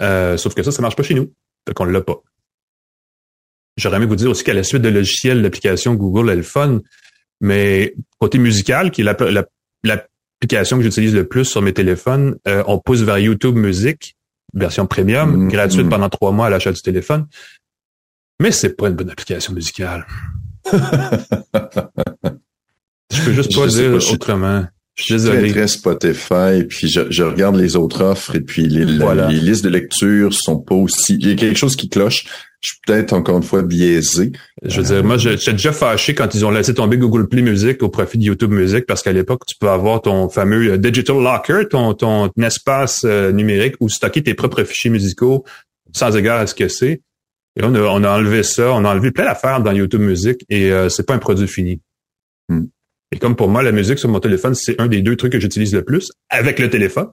Euh, 0.00 0.36
sauf 0.36 0.54
que 0.54 0.62
ça, 0.62 0.70
ça 0.70 0.82
marche 0.82 0.94
pas 0.94 1.02
chez 1.02 1.14
nous. 1.14 1.32
Donc, 1.66 1.80
on 1.80 1.84
l'a 1.84 2.00
pas. 2.00 2.22
J'aurais 3.76 3.96
aimé 3.96 4.06
vous 4.06 4.16
dire 4.16 4.30
aussi 4.30 4.44
qu'à 4.44 4.54
la 4.54 4.62
suite 4.62 4.82
de 4.82 4.88
logiciels, 4.88 5.42
l'application 5.42 5.94
Google 5.94 6.30
est 6.30 6.36
le 6.36 6.42
fun. 6.42 6.80
Mais 7.40 7.94
côté 8.18 8.38
musical, 8.38 8.92
qui 8.92 9.02
est 9.02 9.04
l'application 9.84 10.76
que 10.76 10.84
j'utilise 10.84 11.14
le 11.14 11.26
plus 11.26 11.44
sur 11.44 11.60
mes 11.60 11.72
téléphones, 11.72 12.36
euh, 12.46 12.62
on 12.68 12.78
pousse 12.78 13.02
vers 13.02 13.18
YouTube 13.18 13.56
Music 13.56 14.16
version 14.54 14.86
premium, 14.86 15.46
mm-hmm. 15.46 15.50
gratuite 15.50 15.88
pendant 15.88 16.08
trois 16.08 16.32
mois 16.32 16.46
à 16.46 16.50
l'achat 16.50 16.72
du 16.72 16.80
téléphone. 16.80 17.26
Mais 18.40 18.52
c'est 18.52 18.76
pas 18.76 18.88
une 18.88 18.94
bonne 18.94 19.10
application 19.10 19.52
musicale. 19.52 20.06
je 20.72 20.78
peux 23.24 23.32
juste 23.32 23.54
pas 23.54 23.66
dire 23.66 23.94
autrement. 24.12 24.66
Je 24.96 25.04
suis 25.04 25.14
désolé. 25.14 25.52
Très, 25.52 25.68
Spotify, 25.68 26.64
puis 26.66 26.88
je, 26.88 27.22
regarde 27.22 27.56
les 27.56 27.76
autres 27.76 28.02
offres 28.02 28.34
et 28.34 28.40
puis 28.40 28.66
les, 28.66 28.86
les 28.86 29.40
listes 29.40 29.62
de 29.62 29.68
lecture 29.68 30.32
sont 30.32 30.58
pas 30.58 30.74
aussi. 30.74 31.18
Il 31.20 31.28
y 31.28 31.32
a 31.32 31.34
quelque 31.34 31.58
chose 31.58 31.76
qui 31.76 31.90
cloche. 31.90 32.24
Je 32.62 32.70
suis 32.70 32.78
peut-être 32.86 33.12
encore 33.12 33.36
une 33.36 33.42
fois 33.42 33.60
biaisé. 33.60 34.32
Je 34.64 34.80
veux 34.80 34.86
dire, 34.86 35.04
moi, 35.04 35.18
j'étais 35.18 35.52
déjà 35.52 35.72
fâché 35.72 36.14
quand 36.14 36.34
ils 36.34 36.46
ont 36.46 36.50
laissé 36.50 36.72
tomber 36.72 36.96
Google 36.96 37.28
Play 37.28 37.42
Music 37.42 37.82
au 37.82 37.90
profit 37.90 38.16
de 38.16 38.24
YouTube 38.24 38.50
Music 38.50 38.86
parce 38.86 39.02
qu'à 39.02 39.12
l'époque, 39.12 39.42
tu 39.46 39.54
peux 39.60 39.68
avoir 39.68 40.00
ton 40.00 40.30
fameux 40.30 40.72
euh, 40.72 40.78
Digital 40.78 41.22
Locker, 41.22 41.68
ton, 41.70 41.92
ton 41.92 42.30
espace 42.42 43.02
euh, 43.04 43.32
numérique 43.32 43.74
où 43.80 43.90
stocker 43.90 44.22
tes 44.22 44.32
propres 44.32 44.64
fichiers 44.64 44.90
musicaux 44.90 45.44
sans 45.92 46.16
égard 46.16 46.40
à 46.40 46.46
ce 46.46 46.54
que 46.54 46.68
c'est. 46.68 47.02
Et 47.56 47.64
on 47.64 47.74
a, 47.74 47.80
on 47.80 48.04
a 48.04 48.10
enlevé 48.10 48.42
ça, 48.42 48.72
on 48.72 48.84
a 48.84 48.90
enlevé 48.90 49.10
plein 49.10 49.24
d'affaires 49.24 49.62
dans 49.62 49.72
YouTube 49.72 50.02
Music 50.02 50.44
et 50.48 50.70
euh, 50.72 50.88
c'est 50.88 51.06
pas 51.06 51.14
un 51.14 51.18
produit 51.18 51.48
fini. 51.48 51.80
Hmm. 52.48 52.66
Et 53.12 53.18
comme 53.18 53.36
pour 53.36 53.48
moi, 53.48 53.62
la 53.62 53.72
musique 53.72 53.98
sur 53.98 54.08
mon 54.08 54.20
téléphone, 54.20 54.54
c'est 54.54 54.80
un 54.80 54.88
des 54.88 55.00
deux 55.00 55.16
trucs 55.16 55.32
que 55.32 55.40
j'utilise 55.40 55.74
le 55.74 55.82
plus 55.82 56.10
avec 56.28 56.58
le 56.58 56.68
téléphone, 56.68 57.08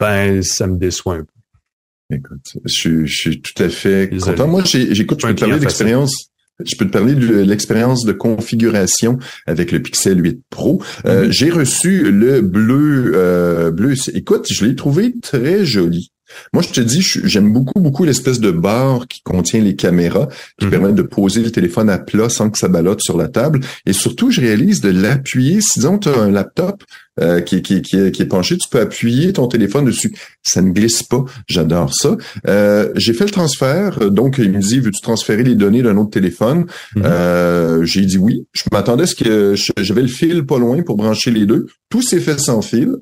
ben 0.00 0.42
ça 0.42 0.66
me 0.66 0.76
déçoit 0.76 1.16
un 1.16 1.24
peu. 1.24 2.16
Écoute, 2.16 2.56
je, 2.64 3.04
suis 3.06 3.40
tout 3.42 3.62
à 3.62 3.68
fait 3.68 4.10
content. 4.10 4.48
Moi, 4.48 4.62
j'écoute, 4.64 5.20
je 5.20 5.26
peux 5.26 5.34
te 5.34 5.40
parler 5.40 5.58
d'expérience. 5.58 6.30
Je 6.64 6.74
peux 6.74 6.86
te 6.86 6.90
parler 6.90 7.14
de 7.14 7.38
l'expérience 7.40 8.04
de 8.04 8.12
configuration 8.12 9.18
avec 9.46 9.70
le 9.70 9.80
Pixel 9.80 10.20
8 10.20 10.42
Pro. 10.50 10.82
Euh, 11.04 11.26
mm-hmm. 11.26 11.30
J'ai 11.30 11.50
reçu 11.50 12.10
le 12.10 12.40
bleu, 12.40 13.12
euh, 13.14 13.70
bleu. 13.70 13.94
Écoute, 14.14 14.48
je 14.50 14.64
l'ai 14.64 14.74
trouvé 14.74 15.14
très 15.20 15.64
joli. 15.64 16.10
Moi, 16.52 16.62
je 16.62 16.70
te 16.70 16.80
dis, 16.80 17.02
j'aime 17.24 17.52
beaucoup, 17.52 17.80
beaucoup 17.80 18.04
l'espèce 18.04 18.40
de 18.40 18.50
barre 18.50 19.06
qui 19.08 19.20
contient 19.22 19.60
les 19.60 19.76
caméras, 19.76 20.28
qui 20.58 20.66
mhm. 20.66 20.70
permet 20.70 20.92
de 20.92 21.02
poser 21.02 21.42
le 21.42 21.50
téléphone 21.50 21.90
à 21.90 21.98
plat 21.98 22.28
sans 22.28 22.50
que 22.50 22.58
ça 22.58 22.68
ballotte 22.68 23.00
sur 23.02 23.16
la 23.16 23.28
table. 23.28 23.60
Et 23.86 23.92
surtout, 23.92 24.30
je 24.30 24.40
réalise 24.40 24.80
de 24.80 24.90
l'appuyer. 24.90 25.60
Si 25.60 25.78
disons, 25.80 25.98
tu 25.98 26.08
as 26.08 26.18
un 26.18 26.30
laptop 26.30 26.82
euh, 27.20 27.40
qui, 27.40 27.62
qui, 27.62 27.82
qui, 27.82 27.96
est, 27.96 28.28
penché, 28.28 28.56
tu 28.56 28.68
peux 28.70 28.80
appuyer 28.80 29.32
ton 29.32 29.48
téléphone 29.48 29.86
dessus. 29.86 30.14
Ça 30.42 30.62
ne 30.62 30.70
glisse 30.70 31.02
pas. 31.02 31.24
J'adore 31.48 31.92
ça. 31.94 32.16
Euh, 32.46 32.92
j'ai 32.94 33.12
fait 33.12 33.24
le 33.24 33.30
transfert. 33.30 34.10
Donc, 34.10 34.36
il 34.38 34.52
me 34.52 34.60
dit, 34.60 34.80
veux-tu 34.80 35.00
transférer 35.00 35.42
les 35.42 35.54
données 35.54 35.82
d'un 35.82 35.96
autre 35.96 36.10
téléphone? 36.10 36.66
Mhm. 36.94 37.02
Euh, 37.04 37.84
j'ai 37.84 38.02
dit 38.02 38.18
oui. 38.18 38.46
Je 38.52 38.64
m'attendais 38.72 39.04
à 39.04 39.06
ce 39.06 39.14
que 39.14 39.54
j'avais 39.78 40.02
le 40.02 40.08
fil 40.08 40.44
pas 40.46 40.58
loin 40.58 40.82
pour 40.82 40.96
brancher 40.96 41.30
les 41.30 41.46
deux. 41.46 41.66
Tout 41.90 42.02
s'est 42.02 42.20
fait 42.20 42.38
sans 42.38 42.62
fil. 42.62 42.92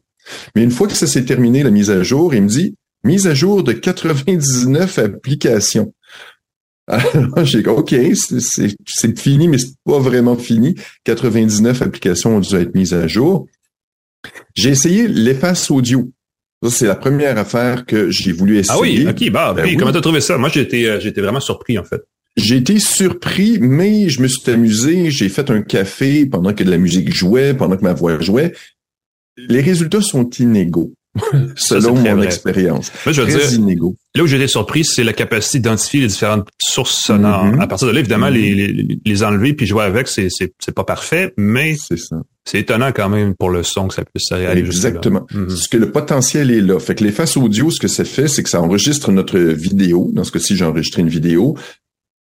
Mais 0.55 0.63
une 0.63 0.71
fois 0.71 0.89
que 0.89 0.95
ça 0.95 1.07
s'est 1.07 1.25
terminé, 1.25 1.63
la 1.63 1.71
mise 1.71 1.91
à 1.91 2.03
jour, 2.03 2.35
il 2.35 2.43
me 2.43 2.49
dit, 2.49 2.75
mise 3.07 3.27
à 3.27 3.35
jour 3.35 3.63
de 3.63 3.73
99 3.73 4.99
applications. 4.99 5.95
Alors, 6.89 7.45
j'ai 7.45 7.63
dit, 7.63 7.69
OK, 7.69 7.95
c'est 8.15 9.19
fini, 9.19 9.49
mais 9.49 9.59
c'est 9.59 9.75
pas 9.85 9.99
vraiment 9.99 10.37
fini. 10.37 10.77
99 11.05 11.83
applications 11.83 12.37
ont 12.37 12.41
dû 12.41 12.55
être 12.57 12.75
mises 12.75 12.95
à 12.95 13.07
jour. 13.07 13.47
J'ai 14.55 14.71
essayé 14.71 15.09
l'efface 15.09 15.71
audio. 15.71 16.11
Ça, 16.63 16.71
c'est 16.71 16.87
la 16.87 16.95
première 16.95 17.39
affaire 17.39 17.87
que 17.87 18.11
j'ai 18.11 18.33
voulu 18.33 18.59
essayer. 18.59 18.79
Ah 18.79 18.81
oui, 18.81 19.07
OK, 19.09 19.31
bah, 19.31 19.53
ben 19.55 19.65
oui. 19.65 19.77
comment 19.77 19.93
t'as 19.93 20.01
trouvé 20.01 20.21
ça? 20.21 20.39
Moi, 20.39 20.49
j'étais, 20.49 20.87
euh, 20.87 21.01
j'étais 21.01 21.21
vraiment 21.21 21.41
surpris, 21.41 21.79
en 21.79 21.85
fait. 21.85 22.03
J'ai 22.37 22.57
été 22.57 22.79
surpris, 22.79 23.59
mais 23.61 24.09
je 24.09 24.21
me 24.21 24.29
suis 24.29 24.51
amusé. 24.51 25.11
J'ai 25.11 25.29
fait 25.29 25.51
un 25.51 25.63
café 25.63 26.27
pendant 26.27 26.53
que 26.55 26.65
de 26.65 26.71
la 26.71 26.79
musique 26.79 27.13
jouait, 27.13 27.55
pendant 27.55 27.77
que 27.77 27.83
ma 27.83 27.95
voix 27.95 28.21
jouait. 28.21 28.53
Les 29.37 29.61
résultats 29.61 30.03
sont 30.03 30.29
inégaux. 30.31 30.95
selon 31.57 31.95
mon 31.97 32.23
expérience. 32.23 32.93
Moi, 33.05 33.13
je 33.13 33.23
veux 33.23 33.29
Très 33.29 33.49
dire, 33.49 33.59
inégaux. 33.59 33.97
là 34.15 34.23
où 34.23 34.27
j'ai 34.27 34.37
été 34.37 34.47
surpris, 34.49 34.85
c'est 34.85 35.05
la 35.05 35.13
capacité 35.13 35.59
d'identifier 35.59 36.01
les 36.01 36.07
différentes 36.09 36.49
sources 36.59 37.03
sonores. 37.03 37.45
Mhm. 37.45 37.61
À 37.61 37.67
partir 37.67 37.89
de 37.89 37.93
là, 37.93 38.01
évidemment, 38.01 38.29
les, 38.29 38.55
les, 38.55 38.99
les 39.05 39.23
enlever 39.25 39.55
puis 39.55 39.67
jouer 39.67 39.85
avec, 39.85 40.09
c'est, 40.09 40.29
c'est, 40.31 40.53
c'est 40.59 40.75
pas 40.75 40.85
parfait, 40.85 41.33
mais 41.37 41.77
C'est 42.45 42.61
étonnant 42.61 42.93
quand 42.93 43.09
même 43.09 43.35
pour 43.35 43.51
le 43.51 43.63
son 43.63 43.89
que 43.89 43.95
ça 43.95 44.05
puisse 44.05 44.31
aller. 44.33 44.61
Exactement. 44.61 45.27
Mhm. 45.33 45.47
Parce 45.49 45.69
que 45.69 45.77
le 45.77 45.91
potentiel 45.91 46.51
est 46.51 46.61
là. 46.61 46.79
Fait 46.79 46.95
que 46.95 47.05
l'efface 47.05 47.37
audio, 47.37 47.71
ce 47.71 47.81
que 47.81 47.89
ça 47.89 48.05
fait, 48.05 48.29
c'est 48.29 48.43
que 48.43 48.49
ça 48.51 48.61
enregistre 48.61 49.11
notre 49.13 49.39
vidéo. 49.39 50.11
Dans 50.13 50.25
ce 50.25 50.31
cas-ci, 50.33 50.57
j'ai 50.57 50.65
enregistré 50.65 51.03
une 51.03 51.09
vidéo. 51.09 51.57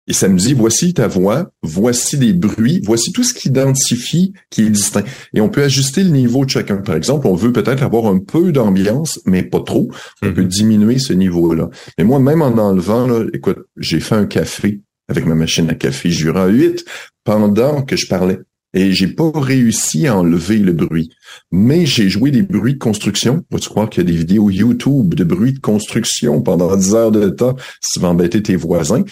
Et 0.10 0.14
ça 0.14 0.28
me 0.28 0.38
dit, 0.40 0.54
voici 0.56 0.94
ta 0.96 1.08
voix, 1.08 1.52
voici 1.62 2.18
des 2.18 2.34
bruits, 2.34 2.82
voici 2.84 3.12
tout 3.12 3.24
ce 3.24 3.32
qui 3.34 3.50
identifie, 3.50 4.34
qui 4.50 4.64
est 4.64 4.70
distinct. 4.72 5.04
Et 5.36 5.40
on 5.42 5.50
peut 5.50 5.62
ajuster 5.64 6.04
le 6.04 6.10
niveau 6.10 6.44
de 6.46 6.50
chacun. 6.50 6.78
Par 6.78 6.96
exemple, 6.96 7.28
on 7.28 7.36
veut 7.36 7.54
peut-être 7.54 7.84
avoir 7.84 8.08
un 8.08 8.18
peu 8.18 8.52
d'ambiance, 8.52 9.20
mais 9.26 9.44
pas 9.44 9.62
trop. 9.62 9.90
On 10.24 10.28
Mhm. 10.28 10.34
peut 10.34 10.46
diminuer 10.46 10.98
ce 10.98 11.14
niveau-là. 11.14 11.70
Mais 12.00 12.04
moi, 12.04 12.20
même 12.20 12.42
en 12.42 12.58
enlevant, 12.58 13.06
là, 13.08 13.24
écoute, 13.34 13.60
j'ai 13.78 14.00
fait 14.00 14.16
un 14.16 14.26
café 14.26 14.82
avec 15.10 15.28
ma 15.28 15.36
machine 15.36 15.70
à 15.70 15.76
café 15.76 16.10
Jura 16.10 16.48
8 16.48 16.84
pendant 17.24 17.84
que 17.84 17.96
je 17.96 18.08
parlais. 18.08 18.40
Et 18.74 18.92
j'ai 18.92 19.08
pas 19.08 19.32
réussi 19.34 20.06
à 20.08 20.16
enlever 20.18 20.58
le 20.58 20.74
bruit. 20.74 21.10
Mais 21.52 21.86
j'ai 21.88 22.08
joué 22.10 22.30
des 22.32 22.44
bruits 22.44 22.74
de 22.74 22.80
construction. 22.80 23.44
Vas-tu 23.52 23.70
croire 23.70 23.90
qu'il 23.90 24.04
y 24.04 24.06
a 24.08 24.12
des 24.12 24.18
vidéos 24.18 24.50
YouTube 24.52 25.14
de 25.16 25.24
bruits 25.24 25.54
de 25.54 25.60
construction 25.60 26.42
pendant 26.42 26.76
10 26.76 26.94
heures 26.94 27.12
de 27.12 27.30
temps 27.30 27.56
si 27.82 27.94
tu 27.94 28.00
vas 28.00 28.10
embêter 28.10 28.44
tes 28.44 28.56
voisins? 28.56 29.04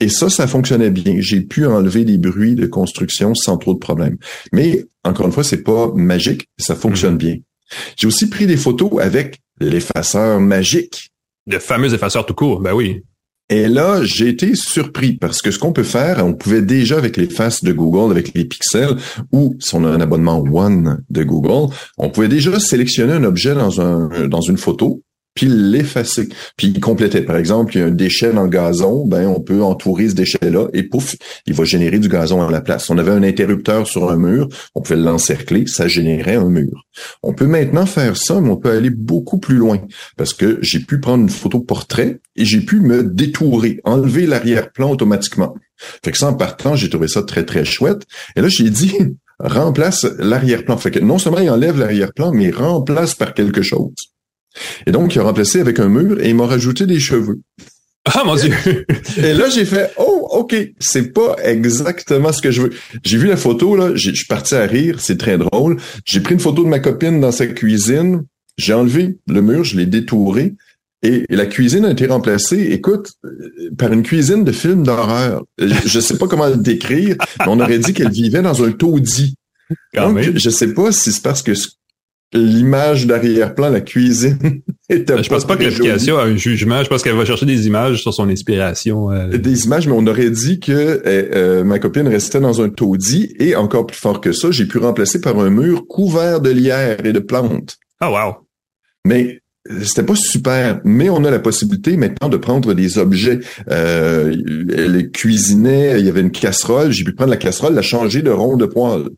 Et 0.00 0.08
ça, 0.08 0.28
ça 0.28 0.46
fonctionnait 0.46 0.90
bien. 0.90 1.16
J'ai 1.18 1.40
pu 1.40 1.66
enlever 1.66 2.04
des 2.04 2.18
bruits 2.18 2.54
de 2.54 2.66
construction 2.66 3.34
sans 3.34 3.56
trop 3.56 3.74
de 3.74 3.78
problèmes. 3.78 4.18
Mais, 4.52 4.84
encore 5.04 5.26
une 5.26 5.32
fois, 5.32 5.44
c'est 5.44 5.62
pas 5.62 5.90
magique, 5.94 6.48
ça 6.58 6.74
fonctionne 6.74 7.16
bien. 7.16 7.36
J'ai 7.96 8.06
aussi 8.06 8.28
pris 8.28 8.46
des 8.46 8.56
photos 8.56 9.00
avec 9.00 9.38
l'effaceur 9.60 10.40
magique. 10.40 11.10
Le 11.46 11.58
fameux 11.58 11.94
effaceur 11.94 12.26
tout 12.26 12.34
court, 12.34 12.60
ben 12.60 12.74
oui. 12.74 13.02
Et 13.48 13.68
là, 13.68 14.02
j'ai 14.02 14.28
été 14.28 14.56
surpris 14.56 15.12
parce 15.12 15.40
que 15.40 15.52
ce 15.52 15.58
qu'on 15.60 15.72
peut 15.72 15.84
faire, 15.84 16.24
on 16.26 16.34
pouvait 16.34 16.62
déjà 16.62 16.98
avec 16.98 17.16
les 17.16 17.28
faces 17.28 17.62
de 17.62 17.72
Google, 17.72 18.10
avec 18.10 18.34
les 18.34 18.44
pixels, 18.44 18.96
ou 19.30 19.54
si 19.60 19.72
on 19.76 19.84
a 19.84 19.88
un 19.88 20.00
abonnement 20.00 20.40
One 20.40 21.04
de 21.10 21.22
Google, 21.22 21.72
on 21.96 22.10
pouvait 22.10 22.26
déjà 22.28 22.58
sélectionner 22.58 23.12
un 23.12 23.22
objet 23.22 23.54
dans 23.54 23.80
un 23.80 24.26
dans 24.26 24.40
une 24.40 24.58
photo, 24.58 25.02
puis 25.36 25.46
l'effacer. 25.46 26.28
Puis 26.56 26.68
il 26.74 26.80
complétait. 26.80 27.20
Par 27.20 27.36
exemple, 27.36 27.76
il 27.76 27.80
y 27.80 27.82
a 27.82 27.86
un 27.86 27.90
déchet 27.90 28.32
dans 28.32 28.42
le 28.42 28.48
gazon, 28.48 29.06
ben 29.06 29.28
on 29.28 29.40
peut 29.40 29.62
entourer 29.62 30.08
ce 30.08 30.14
déchet-là 30.14 30.66
et 30.72 30.82
pouf, 30.82 31.14
il 31.46 31.54
va 31.54 31.62
générer 31.62 32.00
du 32.00 32.08
gazon 32.08 32.42
à 32.42 32.50
la 32.50 32.60
place. 32.60 32.90
On 32.90 32.98
avait 32.98 33.12
un 33.12 33.22
interrupteur 33.22 33.86
sur 33.86 34.10
un 34.10 34.16
mur, 34.16 34.48
on 34.74 34.80
pouvait 34.80 34.98
l'encercler, 34.98 35.66
ça 35.66 35.86
générait 35.86 36.36
un 36.36 36.48
mur. 36.48 36.86
On 37.22 37.34
peut 37.34 37.46
maintenant 37.46 37.86
faire 37.86 38.16
ça, 38.16 38.40
mais 38.40 38.50
on 38.50 38.56
peut 38.56 38.70
aller 38.70 38.90
beaucoup 38.90 39.38
plus 39.38 39.56
loin 39.56 39.78
parce 40.16 40.32
que 40.32 40.58
j'ai 40.62 40.80
pu 40.80 40.98
prendre 40.98 41.22
une 41.22 41.28
photo 41.28 41.60
portrait 41.60 42.20
et 42.34 42.44
j'ai 42.44 42.60
pu 42.60 42.80
me 42.80 43.04
détourer, 43.04 43.80
enlever 43.84 44.26
l'arrière-plan 44.26 44.90
automatiquement. 44.90 45.54
Fait 46.02 46.12
que 46.12 46.18
ça, 46.18 46.28
en 46.28 46.34
partant, 46.34 46.74
j'ai 46.74 46.88
trouvé 46.88 47.08
ça 47.08 47.22
très, 47.22 47.44
très 47.44 47.66
chouette. 47.66 48.06
Et 48.34 48.40
là, 48.40 48.48
j'ai 48.48 48.70
dit, 48.70 48.94
remplace 49.38 50.06
l'arrière-plan. 50.18 50.78
Fait 50.78 50.90
que 50.90 50.98
non 50.98 51.18
seulement 51.18 51.40
il 51.40 51.50
enlève 51.50 51.78
l'arrière-plan, 51.78 52.32
mais 52.32 52.44
il 52.44 52.54
remplace 52.54 53.14
par 53.14 53.34
quelque 53.34 53.60
chose. 53.60 54.15
Et 54.86 54.90
donc, 54.92 55.14
il 55.14 55.18
a 55.20 55.22
remplacé 55.24 55.60
avec 55.60 55.78
un 55.80 55.88
mur 55.88 56.20
et 56.20 56.28
il 56.30 56.34
m'a 56.34 56.46
rajouté 56.46 56.86
des 56.86 57.00
cheveux. 57.00 57.40
Ah 58.14 58.22
mon 58.24 58.36
dieu! 58.36 58.54
Et 59.18 59.32
là, 59.34 59.48
j'ai 59.48 59.64
fait, 59.64 59.92
oh, 59.98 60.28
OK, 60.30 60.54
c'est 60.78 61.12
pas 61.12 61.34
exactement 61.42 62.32
ce 62.32 62.40
que 62.40 62.52
je 62.52 62.62
veux. 62.62 62.70
J'ai 63.04 63.18
vu 63.18 63.26
la 63.26 63.36
photo, 63.36 63.74
là, 63.74 63.90
je 63.96 64.12
suis 64.12 64.26
parti 64.26 64.54
à 64.54 64.64
rire, 64.64 65.00
c'est 65.00 65.18
très 65.18 65.38
drôle. 65.38 65.78
J'ai 66.04 66.20
pris 66.20 66.34
une 66.34 66.40
photo 66.40 66.62
de 66.62 66.68
ma 66.68 66.78
copine 66.78 67.20
dans 67.20 67.32
sa 67.32 67.48
cuisine, 67.48 68.22
j'ai 68.58 68.74
enlevé 68.74 69.18
le 69.26 69.42
mur, 69.42 69.64
je 69.64 69.76
l'ai 69.76 69.86
détouré, 69.86 70.54
et, 71.02 71.24
la 71.28 71.46
cuisine 71.46 71.84
a 71.84 71.90
été 71.90 72.06
remplacée, 72.06 72.68
écoute, 72.70 73.12
euh, 73.24 73.30
par 73.76 73.92
une 73.92 74.02
cuisine 74.02 74.44
de 74.44 74.52
film 74.52 74.82
d'horreur. 74.84 75.42
Je, 75.58 75.66
je 75.84 76.00
sais 76.00 76.16
pas 76.16 76.26
comment 76.28 76.48
le 76.48 76.56
décrire, 76.56 77.16
mais 77.40 77.46
on 77.48 77.60
aurait 77.60 77.78
dit 77.78 77.92
qu'elle 77.92 78.10
vivait 78.12 78.42
dans 78.42 78.62
un 78.62 78.70
taudis. 78.72 79.34
Quand 79.94 80.08
Donc, 80.08 80.14
même. 80.16 80.38
je 80.38 80.50
sais 80.50 80.72
pas 80.74 80.92
si 80.92 81.12
c'est 81.12 81.22
parce 81.22 81.42
que 81.42 81.54
ce- 81.54 81.68
l'image 82.32 83.06
d'arrière-plan, 83.06 83.70
la 83.70 83.80
cuisine, 83.80 84.38
était 84.90 85.22
Je 85.22 85.28
pense 85.28 85.46
pas 85.46 85.56
que 85.56 85.64
l'application 85.64 86.18
a 86.18 86.24
un 86.24 86.36
jugement. 86.36 86.82
Je 86.82 86.88
pense 86.88 87.02
qu'elle 87.02 87.16
va 87.16 87.24
chercher 87.24 87.46
des 87.46 87.66
images 87.66 88.02
sur 88.02 88.12
son 88.12 88.28
inspiration. 88.28 89.10
euh. 89.10 89.36
des 89.38 89.64
images, 89.64 89.86
mais 89.86 89.94
on 89.96 90.06
aurait 90.06 90.30
dit 90.30 90.60
que 90.60 90.72
euh, 90.72 91.00
euh, 91.06 91.64
ma 91.64 91.78
copine 91.78 92.08
restait 92.08 92.40
dans 92.40 92.60
un 92.60 92.68
taudis 92.68 93.34
et 93.38 93.56
encore 93.56 93.86
plus 93.86 93.98
fort 93.98 94.20
que 94.20 94.32
ça, 94.32 94.50
j'ai 94.50 94.66
pu 94.66 94.78
remplacer 94.78 95.20
par 95.20 95.38
un 95.38 95.50
mur 95.50 95.86
couvert 95.86 96.40
de 96.40 96.50
lierre 96.50 97.04
et 97.04 97.12
de 97.12 97.20
plantes. 97.20 97.76
Ah 98.00 98.10
wow! 98.10 98.34
Mais 99.04 99.40
c'était 99.82 100.04
pas 100.04 100.14
super, 100.14 100.80
mais 100.84 101.10
on 101.10 101.24
a 101.24 101.30
la 101.30 101.38
possibilité 101.40 101.96
maintenant 101.96 102.28
de 102.28 102.36
prendre 102.36 102.72
des 102.74 102.98
objets. 102.98 103.40
Euh, 103.70 104.34
elle 104.76 105.10
cuisinait, 105.10 105.98
il 105.98 106.06
y 106.06 106.08
avait 106.08 106.20
une 106.20 106.30
casserole, 106.30 106.92
j'ai 106.92 107.04
pu 107.04 107.12
prendre 107.12 107.30
la 107.30 107.36
casserole, 107.36 107.74
la 107.74 107.82
changer 107.82 108.22
de 108.22 108.30
rond 108.30 108.56
de 108.56 108.66
poêle. 108.66 109.08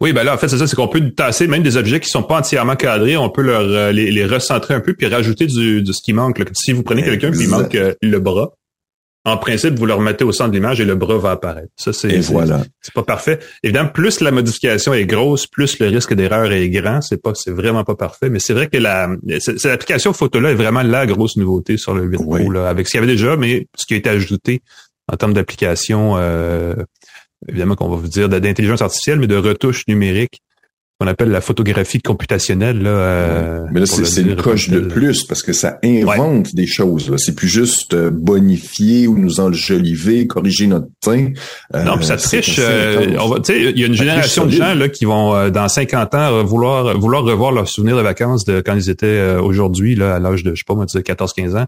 Oui, 0.00 0.12
ben 0.12 0.24
là, 0.24 0.34
en 0.34 0.38
fait, 0.38 0.48
c'est 0.48 0.58
ça, 0.58 0.66
c'est 0.66 0.76
qu'on 0.76 0.88
peut 0.88 1.10
tasser 1.10 1.46
même 1.46 1.62
des 1.62 1.76
objets 1.76 2.00
qui 2.00 2.08
sont 2.08 2.22
pas 2.22 2.38
entièrement 2.38 2.76
cadrés, 2.76 3.16
on 3.16 3.30
peut 3.30 3.42
leur 3.42 3.62
euh, 3.62 3.92
les, 3.92 4.10
les 4.10 4.26
recentrer 4.26 4.74
un 4.74 4.80
peu 4.80 4.94
puis 4.94 5.06
rajouter 5.06 5.46
du, 5.46 5.82
de 5.82 5.92
ce 5.92 6.02
qui 6.02 6.12
manque. 6.12 6.38
là. 6.38 6.44
Si 6.52 6.72
vous 6.72 6.82
prenez 6.82 7.02
quelqu'un 7.02 7.30
puis 7.30 7.40
il 7.40 7.44
Exact. 7.44 7.56
manque 7.58 7.74
euh, 7.76 7.94
le 8.02 8.18
bras, 8.20 8.52
en 9.26 9.38
principe, 9.38 9.78
vous 9.78 9.86
le 9.86 9.94
remettez 9.94 10.22
au 10.22 10.32
centre 10.32 10.50
de 10.50 10.56
l'image 10.56 10.80
et 10.82 10.84
le 10.84 10.96
bras 10.96 11.16
va 11.16 11.30
apparaître. 11.30 11.70
Ça, 11.76 11.94
c'est 11.94 12.18
voilà. 12.30 12.62
pas 12.94 13.02
parfait. 13.04 13.38
Évidemment, 13.62 13.88
plus 13.88 14.20
la 14.20 14.30
modification 14.30 14.92
est 14.92 15.06
grosse, 15.06 15.46
plus 15.46 15.78
le 15.78 15.86
risque 15.88 16.12
d'erreur 16.12 16.52
est 16.52 16.68
grand. 16.68 17.00
C'est 17.00 17.22
pas, 17.22 17.32
c'est 17.34 17.50
vraiment 17.52 17.84
pas 17.84 17.94
parfait. 17.94 18.28
Mais 18.28 18.38
c'est 18.38 18.52
vrai 18.52 18.68
que 18.68 18.76
la, 18.76 19.08
c'est- 19.38 19.58
c'est- 19.58 19.68
l'application 19.68 20.12
photo-là 20.12 20.50
est 20.50 20.54
vraiment 20.56 20.82
la 20.82 21.06
grosse 21.06 21.36
nouveauté 21.38 21.78
sur 21.78 21.94
le 21.94 22.04
8 22.04 22.18
Oui. 22.26 22.40
Pro, 22.42 22.50
là, 22.50 22.68
avec 22.68 22.86
ce 22.86 22.90
qu'il 22.92 23.00
y 23.00 23.02
avait 23.02 23.12
déjà, 23.12 23.36
mais 23.38 23.66
ce 23.78 23.86
qui 23.86 23.94
a 23.94 23.96
été 23.96 24.10
ajouté 24.10 24.60
en 25.10 25.16
termes 25.16 25.32
d'application, 25.32 26.16
euh, 26.18 26.74
évidemment 27.48 27.74
qu'on 27.76 27.88
va 27.88 27.96
vous 27.96 28.08
dire 28.08 28.28
d'intelligence 28.28 28.82
artificielle, 28.82 29.18
mais 29.18 29.26
de 29.26 29.36
retouche 29.36 29.86
numérique, 29.88 30.40
qu'on 31.00 31.08
appelle 31.08 31.30
la 31.30 31.40
photographie 31.40 32.00
computationnelle. 32.00 32.80
Là, 32.80 32.90
euh, 32.90 33.66
Mais 33.72 33.80
là, 33.80 33.86
c'est 33.86 34.20
une 34.22 34.36
coche 34.36 34.68
de 34.70 34.78
plus 34.78 35.24
parce 35.24 35.42
que 35.42 35.52
ça 35.52 35.78
invente 35.82 36.54
des 36.54 36.68
choses. 36.68 37.10
là. 37.10 37.18
C'est 37.18 37.34
plus 37.34 37.48
juste 37.48 37.94
euh, 37.94 38.10
bonifier 38.12 39.08
ou 39.08 39.18
nous 39.18 39.40
enjoliver, 39.40 40.28
corriger 40.28 40.68
notre 40.68 40.86
teint. 41.00 41.32
Euh, 41.74 41.82
Non, 41.82 41.96
puis 41.96 42.06
ça 42.06 42.16
triche. 42.16 42.60
euh, 42.60 43.08
intense. 43.08 43.22
on 43.24 43.28
va, 43.28 43.40
tu 43.40 43.52
sais, 43.52 43.72
il 43.72 43.78
y 43.80 43.82
a 43.82 43.86
une 43.88 43.96
Ça 43.96 44.04
génération 44.04 44.46
de 44.46 44.50
gens 44.52 44.74
là 44.74 44.88
qui 44.88 45.04
vont 45.04 45.34
euh, 45.34 45.50
dans 45.50 45.68
50 45.68 46.14
ans 46.14 46.44
vouloir 46.44 46.96
vouloir 46.96 47.24
revoir 47.24 47.50
leurs 47.50 47.68
souvenirs 47.68 47.96
de 47.96 48.02
vacances 48.02 48.44
de 48.44 48.60
quand 48.60 48.76
ils 48.76 48.88
étaient 48.88 49.34
aujourd'hui 49.34 49.96
là 49.96 50.14
à 50.14 50.18
l'âge 50.20 50.44
de 50.44 50.50
je 50.54 50.60
sais 50.60 50.64
pas 50.64 50.76
moi 50.76 50.86
de 50.86 51.00
14-15 51.00 51.56
ans 51.58 51.66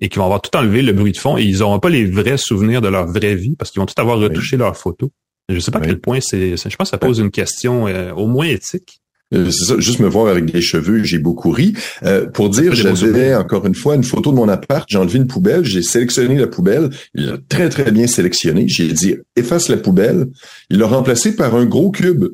et 0.00 0.08
qui 0.08 0.18
vont 0.18 0.24
avoir 0.24 0.40
tout 0.40 0.56
enlevé 0.56 0.82
le 0.82 0.92
bruit 0.92 1.12
de 1.12 1.18
fond 1.18 1.36
et 1.38 1.42
ils 1.42 1.58
n'auront 1.58 1.78
pas 1.78 1.90
les 1.90 2.04
vrais 2.06 2.36
souvenirs 2.38 2.80
de 2.80 2.88
leur 2.88 3.06
vraie 3.06 3.34
vie 3.34 3.54
parce 3.56 3.70
qu'ils 3.70 3.80
vont 3.80 3.86
tout 3.86 4.00
avoir 4.00 4.18
retouché 4.18 4.56
leurs 4.56 4.76
photos. 4.76 5.10
Je 5.48 5.58
sais 5.58 5.70
pas 5.70 5.78
à 5.78 5.82
Oui. 5.82 5.88
quel 5.88 6.00
point 6.00 6.18
c'est. 6.20 6.56
Je 6.56 6.76
pense 6.76 6.88
que 6.88 6.96
ça 6.96 6.98
pose 6.98 7.18
une 7.18 7.30
question 7.30 7.88
euh, 7.88 8.12
au 8.12 8.26
moins 8.28 8.46
éthique. 8.46 9.00
Euh, 9.34 9.50
C'est 9.50 9.64
ça, 9.64 9.74
juste 9.78 10.00
me 10.00 10.08
voir 10.08 10.26
avec 10.28 10.44
des 10.46 10.60
cheveux, 10.60 11.02
j'ai 11.04 11.18
beaucoup 11.18 11.50
ri. 11.50 11.72
Euh, 12.04 12.26
pour 12.26 12.50
dire, 12.50 12.74
j'avais 12.74 13.34
encore 13.34 13.64
une 13.66 13.74
fois 13.76 13.94
une 13.94 14.02
photo 14.02 14.30
de 14.32 14.36
mon 14.36 14.48
appart, 14.48 14.86
j'ai 14.88 14.98
enlevé 14.98 15.18
une 15.18 15.26
poubelle, 15.28 15.64
j'ai 15.64 15.82
sélectionné 15.82 16.36
la 16.36 16.48
poubelle, 16.48 16.90
il 17.14 17.26
l'a 17.26 17.38
très 17.48 17.68
très 17.68 17.90
bien 17.92 18.06
sélectionné, 18.08 18.66
j'ai 18.68 18.88
dit 18.92 19.16
efface 19.36 19.68
la 19.68 19.76
poubelle, 19.76 20.26
il 20.68 20.78
l'a 20.78 20.86
remplacé 20.86 21.36
par 21.36 21.54
un 21.54 21.64
gros 21.64 21.90
cube. 21.92 22.26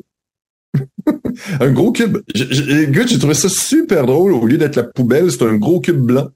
un 1.59 1.71
gros 1.71 1.91
cube. 1.91 2.17
J'ai 2.33 3.19
trouvé 3.19 3.33
ça 3.33 3.49
super 3.49 4.05
drôle, 4.05 4.33
au 4.33 4.45
lieu 4.45 4.57
d'être 4.57 4.75
la 4.75 4.83
poubelle, 4.83 5.31
c'est 5.31 5.43
un 5.43 5.55
gros 5.55 5.79
cube 5.79 5.99
blanc. 6.01 6.27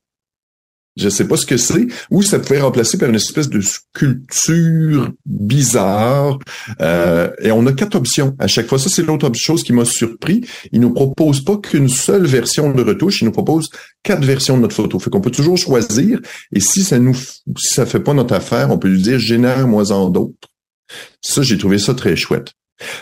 Je 0.97 1.07
sais 1.07 1.25
pas 1.25 1.37
ce 1.37 1.45
que 1.45 1.55
c'est, 1.55 1.87
ou 2.09 2.21
ça 2.21 2.37
pouvait 2.39 2.59
remplacer 2.59 2.97
par 2.97 3.09
une 3.09 3.15
espèce 3.15 3.49
de 3.49 3.61
sculpture 3.61 5.11
bizarre. 5.25 6.37
Euh, 6.81 7.29
et 7.41 7.51
on 7.51 7.65
a 7.65 7.71
quatre 7.71 7.95
options 7.95 8.35
à 8.39 8.47
chaque 8.47 8.67
fois. 8.67 8.77
Ça, 8.77 8.89
c'est 8.89 9.03
l'autre 9.03 9.31
chose 9.33 9.63
qui 9.63 9.71
m'a 9.71 9.85
surpris. 9.85 10.41
Il 10.73 10.81
nous 10.81 10.93
propose 10.93 11.45
pas 11.45 11.57
qu'une 11.57 11.87
seule 11.87 12.25
version 12.25 12.71
de 12.73 12.83
retouche, 12.83 13.21
il 13.21 13.25
nous 13.25 13.31
propose 13.31 13.69
quatre 14.03 14.25
versions 14.25 14.57
de 14.57 14.63
notre 14.63 14.75
photo. 14.75 14.99
Fait 14.99 15.09
qu'on 15.09 15.21
peut 15.21 15.31
toujours 15.31 15.57
choisir. 15.57 16.19
Et 16.51 16.59
si 16.59 16.83
ça 16.83 16.99
nous, 16.99 17.15
si 17.15 17.73
ça 17.73 17.85
fait 17.85 18.01
pas 18.01 18.13
notre 18.13 18.33
affaire, 18.33 18.69
on 18.71 18.77
peut 18.77 18.89
lui 18.89 19.01
dire 19.01 19.17
génère-moi 19.17 19.91
en 19.91 20.09
d'autres. 20.09 20.49
Ça, 21.21 21.41
j'ai 21.41 21.57
trouvé 21.57 21.79
ça 21.79 21.93
très 21.93 22.17
chouette. 22.17 22.51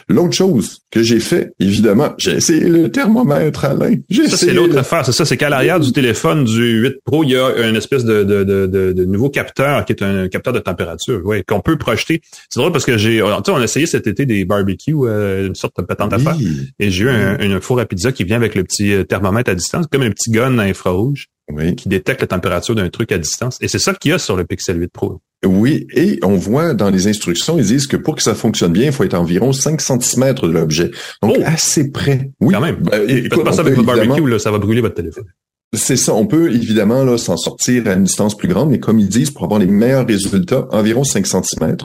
L'autre 0.08 0.34
chose 0.34 0.80
que 0.92 1.04
j'ai 1.04 1.20
fait, 1.20 1.52
évidemment, 1.60 2.14
j'ai 2.18 2.32
essayé 2.34 2.62
le 2.68 2.90
thermomètre, 2.92 3.66
Alain. 3.66 3.96
J'ai 4.10 4.28
Ça, 4.28 4.38
c'est 4.38 4.54
l'autre 4.54 4.74
le- 4.74 4.80
affaire. 4.80 5.06
C'est 5.06 5.12
ça, 5.12 5.26
c'est 5.26 5.38
qu'à 5.38 5.50
l'arrière 5.50 5.80
du 5.80 5.92
téléphone 5.92 6.44
du 6.46 6.82
8 6.82 6.96
Pro, 7.06 7.24
il 7.24 7.32
y 7.32 7.36
a 7.38 7.68
une 7.70 7.76
espèce 7.76 8.04
de, 8.06 8.24
de, 8.24 8.44
de, 8.44 8.66
de, 8.68 8.92
de 8.94 9.06
nouveau 9.06 9.30
capteur 9.30 9.86
qui 9.86 9.94
est 9.94 10.04
un 10.04 10.28
capteur 10.28 10.54
de 10.54 10.60
température, 10.60 11.26
ouais, 11.26 11.44
qu'on 11.48 11.62
peut 11.62 11.78
projeter. 11.78 12.22
C'est 12.50 12.60
drôle 12.60 12.72
parce 12.72 12.86
que 12.86 12.98
j'ai, 12.98 13.20
tu 13.20 13.26
sais, 13.46 13.52
on 13.52 13.58
a 13.58 13.64
essayé 13.64 13.86
cet 13.86 14.08
été 14.08 14.26
des 14.26 14.46
barbecues, 14.46 14.96
euh, 15.04 15.48
une 15.48 15.56
sorte 15.56 15.78
de 15.80 15.84
patente 15.86 16.14
à 16.14 16.20
faire. 16.20 16.36
Et 16.80 16.90
j'ai 16.90 17.04
eu 17.06 17.10
un, 17.10 17.40
un 17.40 17.62
four 17.62 17.80
à 17.80 17.86
pizza 17.86 18.12
qui 18.12 18.24
vient 18.24 18.38
avec 18.38 18.56
le 18.56 18.64
petit 18.64 18.94
euh, 18.94 19.04
thermomètre 19.04 19.52
à 19.52 19.56
distance, 19.56 19.86
comme 19.92 20.02
un 20.02 20.12
petit 20.12 20.32
gun 20.32 20.58
infrarouge 20.60 21.28
oui. 21.52 21.76
qui 21.76 21.90
détecte 21.90 22.22
la 22.22 22.28
température 22.28 22.76
d'un 22.76 22.90
truc 22.90 23.12
à 23.12 23.18
distance. 23.18 23.58
Et 23.62 23.68
c'est 23.68 23.80
ça 23.80 23.94
qu'il 23.94 24.12
y 24.12 24.14
a 24.14 24.20
sur 24.20 24.36
le 24.36 24.44
Pixel 24.46 24.80
8 24.80 24.92
Pro. 24.92 25.22
Oui, 25.46 25.88
et 25.96 26.20
on 26.24 26.36
voit 26.36 26.74
dans 26.74 26.90
les 26.90 27.08
instructions, 27.08 27.58
ils 27.58 27.66
disent 27.66 27.88
que 27.88 27.96
pour 27.96 28.16
que 28.16 28.22
ça 28.22 28.36
fonctionne 28.36 28.74
bien, 28.74 28.88
il 28.88 28.92
faut 28.92 29.06
être 29.06 29.14
environ 29.14 29.54
5 29.54 29.80
cm 29.80 30.34
de 30.34 30.48
l'objet. 30.48 30.92
Donc, 31.22 31.38
Oh! 31.38 31.44
assez 31.46 31.92
près. 31.92 32.32
Oui, 32.42 32.54
Quand 32.54 32.62
même. 32.62 32.78
Ben, 32.82 33.08
écoute, 33.08 33.46
pas 33.46 33.54
ça 33.54 33.62
avec 33.62 33.76
peut 33.76 33.82
votre 33.82 33.96
barbecue, 33.96 34.30
là, 34.30 34.38
ça 34.40 34.52
va 34.52 34.58
brûler 34.58 34.82
votre 34.82 34.96
téléphone. 34.96 35.24
C'est 35.72 35.98
ça. 35.98 36.16
On 36.16 36.26
peut 36.26 36.52
évidemment 36.52 37.04
là 37.04 37.20
s'en 37.20 37.38
sortir 37.38 37.88
à 37.88 37.94
une 37.94 38.04
distance 38.04 38.36
plus 38.36 38.48
grande, 38.48 38.72
mais 38.72 38.80
comme 38.80 38.98
ils 39.00 39.08
disent, 39.08 39.30
pour 39.30 39.44
avoir 39.44 39.60
les 39.60 39.68
meilleurs 39.68 40.08
résultats, 40.08 40.68
environ 40.72 41.04
5 41.04 41.28
cm. 41.28 41.78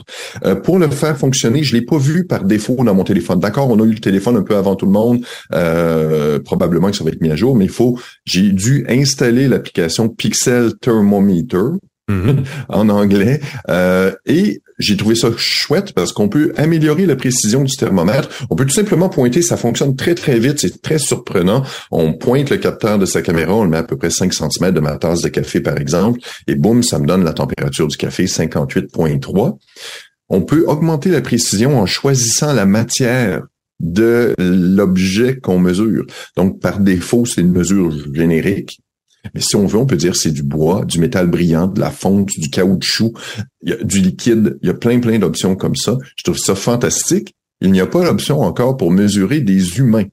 Euh, 0.43 0.55
pour 0.55 0.79
le 0.79 0.89
faire 0.89 1.15
fonctionner, 1.17 1.61
je 1.61 1.75
l'ai 1.75 1.83
pas 1.83 1.99
vu 1.99 2.25
par 2.25 2.45
défaut 2.45 2.75
dans 2.83 2.95
mon 2.95 3.03
téléphone. 3.03 3.39
D'accord, 3.39 3.69
on 3.69 3.79
a 3.79 3.85
eu 3.85 3.91
le 3.91 3.99
téléphone 3.99 4.37
un 4.37 4.41
peu 4.41 4.55
avant 4.55 4.75
tout 4.75 4.87
le 4.87 4.91
monde. 4.91 5.23
Euh, 5.53 6.39
probablement 6.39 6.89
que 6.89 6.97
ça 6.97 7.03
va 7.03 7.11
être 7.11 7.21
mis 7.21 7.29
à 7.29 7.35
jour, 7.35 7.55
mais 7.55 7.65
il 7.65 7.71
faut. 7.71 7.99
J'ai 8.25 8.51
dû 8.51 8.85
installer 8.89 9.47
l'application 9.47 10.09
Pixel 10.09 10.71
Thermometer. 10.81 11.77
en 12.69 12.89
anglais. 12.89 13.39
Euh, 13.69 14.11
et 14.25 14.61
j'ai 14.77 14.97
trouvé 14.97 15.15
ça 15.15 15.29
chouette 15.37 15.93
parce 15.93 16.11
qu'on 16.11 16.29
peut 16.29 16.53
améliorer 16.57 17.05
la 17.05 17.15
précision 17.15 17.63
du 17.63 17.75
thermomètre. 17.75 18.29
On 18.49 18.55
peut 18.55 18.65
tout 18.65 18.73
simplement 18.73 19.09
pointer, 19.09 19.41
ça 19.41 19.57
fonctionne 19.57 19.95
très 19.95 20.15
très 20.15 20.37
vite, 20.37 20.59
c'est 20.59 20.81
très 20.81 20.99
surprenant. 20.99 21.63
On 21.91 22.13
pointe 22.13 22.49
le 22.49 22.57
capteur 22.57 22.99
de 22.99 23.05
sa 23.05 23.21
caméra, 23.21 23.55
on 23.55 23.63
le 23.63 23.69
met 23.69 23.77
à 23.77 23.83
peu 23.83 23.97
près 23.97 24.09
5 24.09 24.33
cm 24.33 24.71
de 24.71 24.79
ma 24.79 24.97
tasse 24.97 25.21
de 25.21 25.29
café 25.29 25.61
par 25.61 25.77
exemple, 25.77 26.19
et 26.47 26.55
boum, 26.55 26.83
ça 26.83 26.99
me 26.99 27.07
donne 27.07 27.23
la 27.23 27.33
température 27.33 27.87
du 27.87 27.97
café 27.97 28.25
58.3. 28.25 29.57
On 30.29 30.41
peut 30.41 30.65
augmenter 30.67 31.09
la 31.09 31.21
précision 31.21 31.79
en 31.79 31.85
choisissant 31.85 32.53
la 32.53 32.65
matière 32.65 33.43
de 33.79 34.33
l'objet 34.37 35.37
qu'on 35.37 35.59
mesure. 35.59 36.05
Donc, 36.35 36.61
par 36.61 36.79
défaut, 36.79 37.25
c'est 37.25 37.41
une 37.41 37.51
mesure 37.51 37.91
générique. 38.13 38.79
Mais 39.33 39.41
si 39.41 39.55
on 39.55 39.65
veut, 39.65 39.79
on 39.79 39.85
peut 39.85 39.95
dire 39.95 40.15
c'est 40.15 40.31
du 40.31 40.43
bois, 40.43 40.85
du 40.85 40.99
métal 40.99 41.27
brillant, 41.27 41.67
de 41.67 41.79
la 41.79 41.91
fonte, 41.91 42.29
du 42.37 42.49
caoutchouc, 42.49 43.13
il 43.63 43.69
y 43.69 43.73
a 43.73 43.83
du 43.83 43.99
liquide. 43.99 44.57
Il 44.61 44.67
y 44.67 44.69
a 44.69 44.73
plein, 44.73 44.99
plein 44.99 45.19
d'options 45.19 45.55
comme 45.55 45.75
ça. 45.75 45.97
Je 46.15 46.23
trouve 46.23 46.37
ça 46.37 46.55
fantastique. 46.55 47.33
Il 47.61 47.71
n'y 47.71 47.81
a 47.81 47.87
pas 47.87 48.03
l'option 48.03 48.41
encore 48.41 48.77
pour 48.77 48.91
mesurer 48.91 49.41
des 49.41 49.77
humains. 49.77 50.05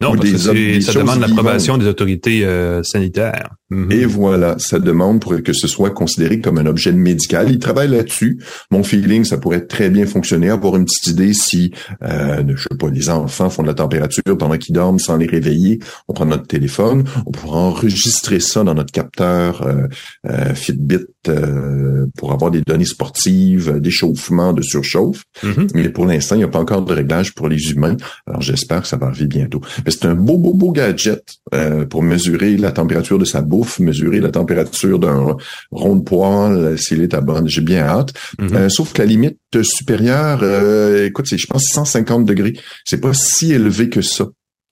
Non, 0.00 0.16
parce 0.16 0.24
des 0.24 0.32
que 0.32 0.80
ça 0.80 0.92
demande 0.94 1.20
l'approbation 1.20 1.78
des 1.78 1.86
autorités 1.86 2.44
euh, 2.44 2.82
sanitaires. 2.82 3.50
Mhm. 3.72 3.90
Et 3.90 4.04
voilà, 4.04 4.56
ça 4.58 4.78
demande 4.78 5.20
pour 5.20 5.42
que 5.42 5.52
ce 5.54 5.66
soit 5.66 5.90
considéré 5.90 6.40
comme 6.40 6.58
un 6.58 6.66
objet 6.66 6.92
médical. 6.92 7.50
Il 7.50 7.58
travaille 7.58 7.88
là-dessus. 7.88 8.38
Mon 8.70 8.82
feeling, 8.82 9.24
ça 9.24 9.38
pourrait 9.38 9.66
très 9.66 9.88
bien 9.88 10.04
fonctionner, 10.04 10.50
avoir 10.50 10.76
une 10.76 10.84
petite 10.84 11.06
idée 11.06 11.32
si, 11.32 11.72
euh, 12.02 12.42
je 12.54 12.62
sais 12.62 12.76
pas, 12.78 12.90
les 12.90 13.08
enfants 13.08 13.48
font 13.48 13.62
de 13.62 13.68
la 13.68 13.74
température 13.74 14.36
pendant 14.38 14.58
qu'ils 14.58 14.74
dorment 14.74 14.98
sans 14.98 15.16
les 15.16 15.26
réveiller. 15.26 15.78
On 16.06 16.12
prend 16.12 16.26
notre 16.26 16.46
téléphone, 16.46 17.04
on 17.24 17.30
pourra 17.30 17.60
enregistrer 17.60 18.40
ça 18.40 18.62
dans 18.62 18.74
notre 18.74 18.92
capteur 18.92 19.62
euh, 19.62 19.86
euh, 20.28 20.54
Fitbit 20.54 21.06
euh, 21.28 22.06
pour 22.16 22.32
avoir 22.32 22.50
des 22.50 22.62
données 22.62 22.84
sportives, 22.84 23.70
euh, 23.70 23.80
d'échauffement, 23.80 24.52
de 24.52 24.60
surchauffe. 24.60 25.22
Mhm. 25.44 25.68
Mais 25.74 25.88
pour 25.88 26.04
l'instant, 26.04 26.34
il 26.34 26.38
n'y 26.38 26.44
a 26.44 26.48
pas 26.48 26.58
encore 26.58 26.82
de 26.82 26.92
réglage 26.92 27.32
pour 27.34 27.48
les 27.48 27.70
humains. 27.70 27.96
Alors 28.26 28.42
j'espère 28.42 28.82
que 28.82 28.88
ça 28.88 28.96
va 28.96 29.06
arriver 29.06 29.26
bientôt. 29.26 29.60
Mais 29.84 29.92
c'est 29.92 30.06
un 30.06 30.16
beau, 30.16 30.36
beau, 30.36 30.52
beau 30.52 30.72
gadget 30.72 31.22
euh, 31.54 31.86
pour 31.86 32.02
mesurer 32.02 32.56
la 32.56 32.72
température 32.72 33.20
de 33.20 33.24
sa 33.24 33.40
bouffe, 33.62 33.78
mesurer 33.78 34.20
la 34.20 34.30
température 34.30 34.98
d'un 34.98 35.36
rond 35.70 35.96
de 35.96 36.02
poêle, 36.02 36.78
s'il 36.78 37.02
est 37.02 37.14
à 37.14 37.20
bonne. 37.20 37.48
J'ai 37.48 37.60
bien 37.60 37.82
hâte. 37.84 38.12
Mhm. 38.40 38.54
Euh, 38.56 38.68
sauf 38.68 38.92
que 38.92 38.98
la 38.98 39.06
limite 39.06 39.38
supérieure, 39.62 40.40
euh, 40.42 41.06
écoute, 41.06 41.26
c'est 41.28 41.38
je 41.38 41.46
pense 41.46 41.64
150 41.64 42.24
degrés. 42.24 42.54
C'est 42.84 43.00
pas 43.00 43.12
si 43.14 43.52
élevé 43.52 43.88
que 43.88 44.02
ça. 44.02 44.26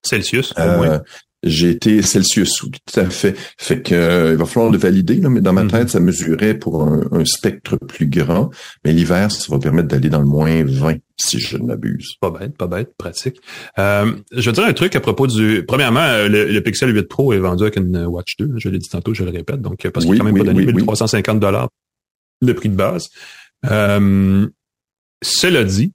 Celsius, 0.05 0.53
au 0.57 0.61
Euh, 0.61 0.77
moins. 0.77 1.03
J'ai 1.43 1.71
été 1.71 2.03
Celsius, 2.03 2.53
tout 2.57 2.71
à 3.01 3.09
fait. 3.09 3.35
Fait 3.57 3.81
que 3.83 3.95
euh, 3.95 4.33
il 4.33 4.37
va 4.37 4.45
falloir 4.45 4.71
le 4.71 4.77
valider, 4.79 5.17
là, 5.17 5.29
mais 5.31 5.41
dans 5.41 5.53
ma 5.55 5.65
Mhm. 5.65 5.71
tête, 5.71 5.89
ça 5.91 6.01
mesurait 6.01 6.55
pour 6.55 6.83
un, 6.83 7.03
un 7.13 7.25
spectre 7.25 7.77
plus 7.77 8.07
grand. 8.09 8.51
Mais 8.85 8.93
l'hiver, 8.93 9.31
ça 9.31 9.47
va 9.51 9.59
permettre 9.59 9.89
d'aller 9.89 10.11
dans 10.11 10.21
le 10.21 10.27
moins 10.27 10.65
20, 10.65 10.97
si 11.17 11.39
je 11.41 11.57
ne 11.57 11.65
m'abuse. 11.65 12.15
Pas 12.21 12.31
bête, 12.31 12.57
pas 12.59 12.67
bête, 12.67 12.91
pratique. 12.99 13.41
Euh, 13.79 14.13
je 14.33 14.51
vais 14.51 14.53
dire 14.53 14.65
un 14.65 14.73
truc 14.75 14.95
à 14.97 15.01
propos 15.01 15.27
du... 15.27 15.65
Premièrement, 15.67 16.01
euh, 16.01 16.29
le, 16.29 16.45
le 16.47 16.61
Pixel 16.63 16.95
8 16.95 17.05
Pro 17.09 17.33
est 17.33 17.39
vendu 17.39 17.63
avec 17.63 17.77
une 17.77 18.05
Watch 18.05 18.37
2. 18.39 18.53
Je 18.59 18.69
l'ai 18.69 18.79
dit 18.79 18.89
tantôt, 18.89 19.15
je 19.15 19.25
le 19.25 19.31
répète. 19.31 19.63
Donc, 19.63 19.85
euh, 19.87 19.91
parce 19.91 20.05
qu'il 20.05 20.13
Oui, 20.13 20.19
quand 20.19 20.25
même 20.25 20.35
oui, 20.35 20.41
pas 20.41 20.47
donné 20.47 20.67
oui. 20.67 20.75
1350 20.75 21.41
dollars 21.41 21.69
le 22.43 22.55
prix 22.55 22.69
de 22.69 22.77
base. 22.77 23.09
Euh, 23.71 24.47
cela 25.23 25.65
dit, 25.65 25.93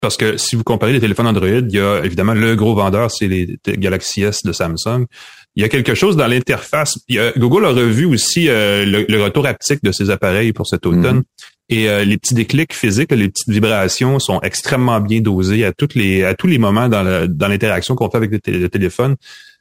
parce 0.00 0.16
que 0.16 0.36
si 0.36 0.56
vous 0.56 0.62
comparez 0.64 0.92
les 0.92 1.00
téléphones 1.00 1.26
Android, 1.26 1.48
il 1.48 1.70
y 1.70 1.80
a 1.80 2.00
évidemment 2.04 2.34
le 2.34 2.54
gros 2.54 2.74
vendeur, 2.74 3.10
c'est 3.10 3.28
les 3.28 3.58
Galaxy 3.66 4.22
S 4.22 4.42
de 4.44 4.52
Samsung. 4.52 5.06
Il 5.54 5.62
y 5.62 5.64
a 5.64 5.68
quelque 5.68 5.94
chose 5.94 6.16
dans 6.16 6.26
l'interface. 6.26 6.98
Google 7.38 7.64
a 7.64 7.70
revu 7.70 8.04
aussi 8.04 8.48
euh, 8.48 8.84
le, 8.84 9.06
le 9.08 9.22
retour 9.22 9.46
haptique 9.46 9.82
de 9.82 9.90
ses 9.92 10.10
appareils 10.10 10.52
pour 10.52 10.66
cet 10.66 10.84
automne. 10.86 11.16
Mhm. 11.16 11.24
Et 11.68 11.88
euh, 11.88 12.04
les 12.04 12.16
petits 12.18 12.34
déclics 12.34 12.74
physiques, 12.74 13.10
les 13.10 13.28
petites 13.28 13.48
vibrations 13.48 14.18
sont 14.20 14.38
extrêmement 14.42 15.00
bien 15.00 15.20
dosées 15.20 15.64
à 15.64 15.72
toutes 15.72 15.94
les 15.94 16.22
à 16.24 16.34
tous 16.34 16.46
les 16.46 16.58
moments 16.58 16.88
dans 16.88 17.02
l'interaction 17.48 17.96
qu'on 17.96 18.08
fait 18.10 18.18
avec 18.18 18.30
le, 18.30 18.38
tél- 18.38 18.60
le 18.60 18.68
téléphone, 18.68 19.16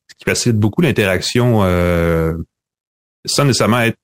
ce 0.09 0.15
qui 0.15 0.25
facilite 0.29 0.57
beaucoup 0.59 0.81
l'interaction 0.81 1.61
euh, 1.63 2.33
sans 3.25 3.45
nécessairement 3.45 3.79
être 3.81 3.97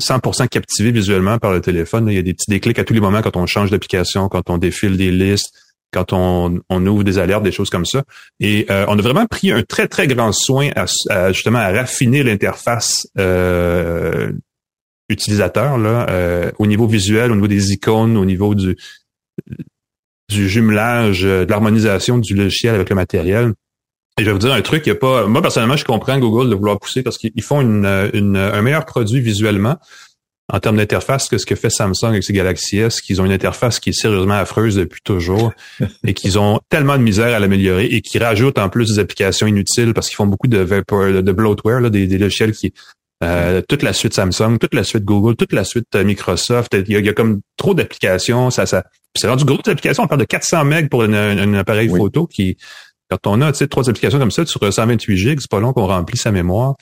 100% 0.00 0.46
captivé 0.48 0.92
visuellement 0.92 1.38
par 1.38 1.52
le 1.52 1.60
téléphone. 1.60 2.06
Il 2.08 2.14
y 2.14 2.18
a 2.18 2.22
des 2.22 2.34
petits 2.34 2.48
déclics 2.50 2.78
à 2.78 2.84
tous 2.84 2.94
les 2.94 3.00
moments 3.00 3.22
quand 3.22 3.36
on 3.36 3.46
change 3.46 3.70
d'application, 3.70 4.28
quand 4.28 4.48
on 4.50 4.58
défile 4.58 4.96
des 4.96 5.10
listes, 5.10 5.52
quand 5.92 6.12
on, 6.12 6.60
on 6.68 6.86
ouvre 6.86 7.02
des 7.04 7.18
alertes, 7.18 7.42
des 7.42 7.52
choses 7.52 7.70
comme 7.70 7.86
ça. 7.86 8.02
Et 8.40 8.66
euh, 8.70 8.84
on 8.88 8.98
a 8.98 9.02
vraiment 9.02 9.26
pris 9.26 9.50
un 9.50 9.62
très, 9.62 9.88
très 9.88 10.06
grand 10.06 10.32
soin 10.32 10.70
à, 10.76 10.84
à, 11.10 11.32
justement 11.32 11.58
à 11.58 11.72
raffiner 11.72 12.22
l'interface 12.22 13.08
euh, 13.18 14.32
utilisateur 15.08 15.78
là, 15.78 16.06
euh, 16.10 16.50
au 16.58 16.66
niveau 16.66 16.86
visuel, 16.86 17.32
au 17.32 17.34
niveau 17.34 17.46
des 17.48 17.72
icônes, 17.72 18.16
au 18.16 18.24
niveau 18.26 18.54
du, 18.54 18.76
du 20.28 20.48
jumelage, 20.48 21.24
euh, 21.24 21.44
de 21.46 21.50
l'harmonisation 21.50 22.18
du 22.18 22.34
logiciel 22.34 22.74
avec 22.74 22.90
le 22.90 22.96
matériel. 22.96 23.54
Et 24.18 24.22
je 24.22 24.26
vais 24.26 24.32
vous 24.32 24.38
dire 24.40 24.52
un 24.52 24.60
truc, 24.62 24.82
il 24.84 24.88
y 24.88 24.92
a 24.92 24.96
pas. 24.96 25.26
Moi, 25.26 25.40
personnellement, 25.40 25.76
je 25.76 25.84
comprends 25.84 26.18
Google 26.18 26.50
de 26.50 26.54
vouloir 26.56 26.78
pousser 26.80 27.02
parce 27.04 27.18
qu'ils 27.18 27.42
font 27.42 27.60
une, 27.60 28.10
une- 28.12 28.36
un 28.36 28.60
meilleur 28.62 28.84
produit 28.84 29.20
visuellement 29.20 29.76
en 30.50 30.60
termes 30.60 30.76
d'interface 30.78 31.28
que 31.28 31.36
ce 31.36 31.44
que 31.44 31.54
fait 31.54 31.70
Samsung 31.70 32.06
avec 32.08 32.24
ses 32.24 32.32
Galaxy 32.32 32.78
S, 32.78 33.00
qu'ils 33.02 33.20
ont 33.20 33.26
une 33.26 33.32
interface 33.32 33.80
qui 33.80 33.90
est 33.90 33.92
sérieusement 33.92 34.34
affreuse 34.34 34.76
depuis 34.76 35.00
toujours 35.04 35.52
et 36.06 36.14
qu'ils 36.14 36.38
ont 36.38 36.60
tellement 36.70 36.96
de 36.96 37.02
misère 37.02 37.34
à 37.34 37.38
l'améliorer 37.38 37.84
et 37.84 38.00
qui 38.00 38.18
rajoutent 38.18 38.58
en 38.58 38.68
plus 38.68 38.94
des 38.94 38.98
applications 38.98 39.46
inutiles 39.46 39.92
parce 39.92 40.08
qu'ils 40.08 40.16
font 40.16 40.26
beaucoup 40.26 40.46
de 40.48 40.58
vapor, 40.58 41.22
de 41.22 41.32
bloatware, 41.32 41.80
là, 41.80 41.90
des, 41.90 42.06
des 42.06 42.18
logiciels 42.18 42.52
qui 42.52 42.72
euh, 43.24 43.62
toute 43.68 43.82
la 43.82 43.92
suite 43.92 44.14
Samsung, 44.14 44.58
toute 44.60 44.74
la 44.74 44.84
suite 44.84 45.04
Google, 45.04 45.34
toute 45.34 45.52
la 45.52 45.64
suite 45.64 45.88
euh, 45.96 46.04
Microsoft. 46.04 46.72
Il 46.74 46.92
y 46.92 46.96
a, 46.96 47.00
il 47.00 47.04
y 47.04 47.08
a 47.08 47.12
comme 47.14 47.40
trop 47.56 47.74
d'applications. 47.74 48.50
Ça, 48.50 48.64
ça, 48.64 48.84
c'est 49.16 49.28
rendu 49.28 49.44
gros 49.44 49.56
d'applications. 49.56 50.04
On 50.04 50.06
parle 50.06 50.20
de 50.20 50.26
400 50.26 50.64
MB 50.64 50.88
pour 50.88 51.02
un, 51.02 51.12
un 51.12 51.54
appareil 51.54 51.88
Oui. 51.90 51.98
photo 51.98 52.28
qui, 52.28 52.56
quand 53.10 53.26
on 53.26 53.40
a 53.40 53.50
tu 53.50 53.58
sais, 53.58 53.66
trois 53.66 53.90
applications 53.90 54.20
comme 54.20 54.30
ça 54.30 54.46
sur 54.46 54.72
128 54.72 55.16
gigs, 55.16 55.40
c'est 55.40 55.50
pas 55.50 55.58
long 55.58 55.72
qu'on 55.72 55.86
remplit 55.88 56.16
sa 56.16 56.30
mémoire. 56.30 56.76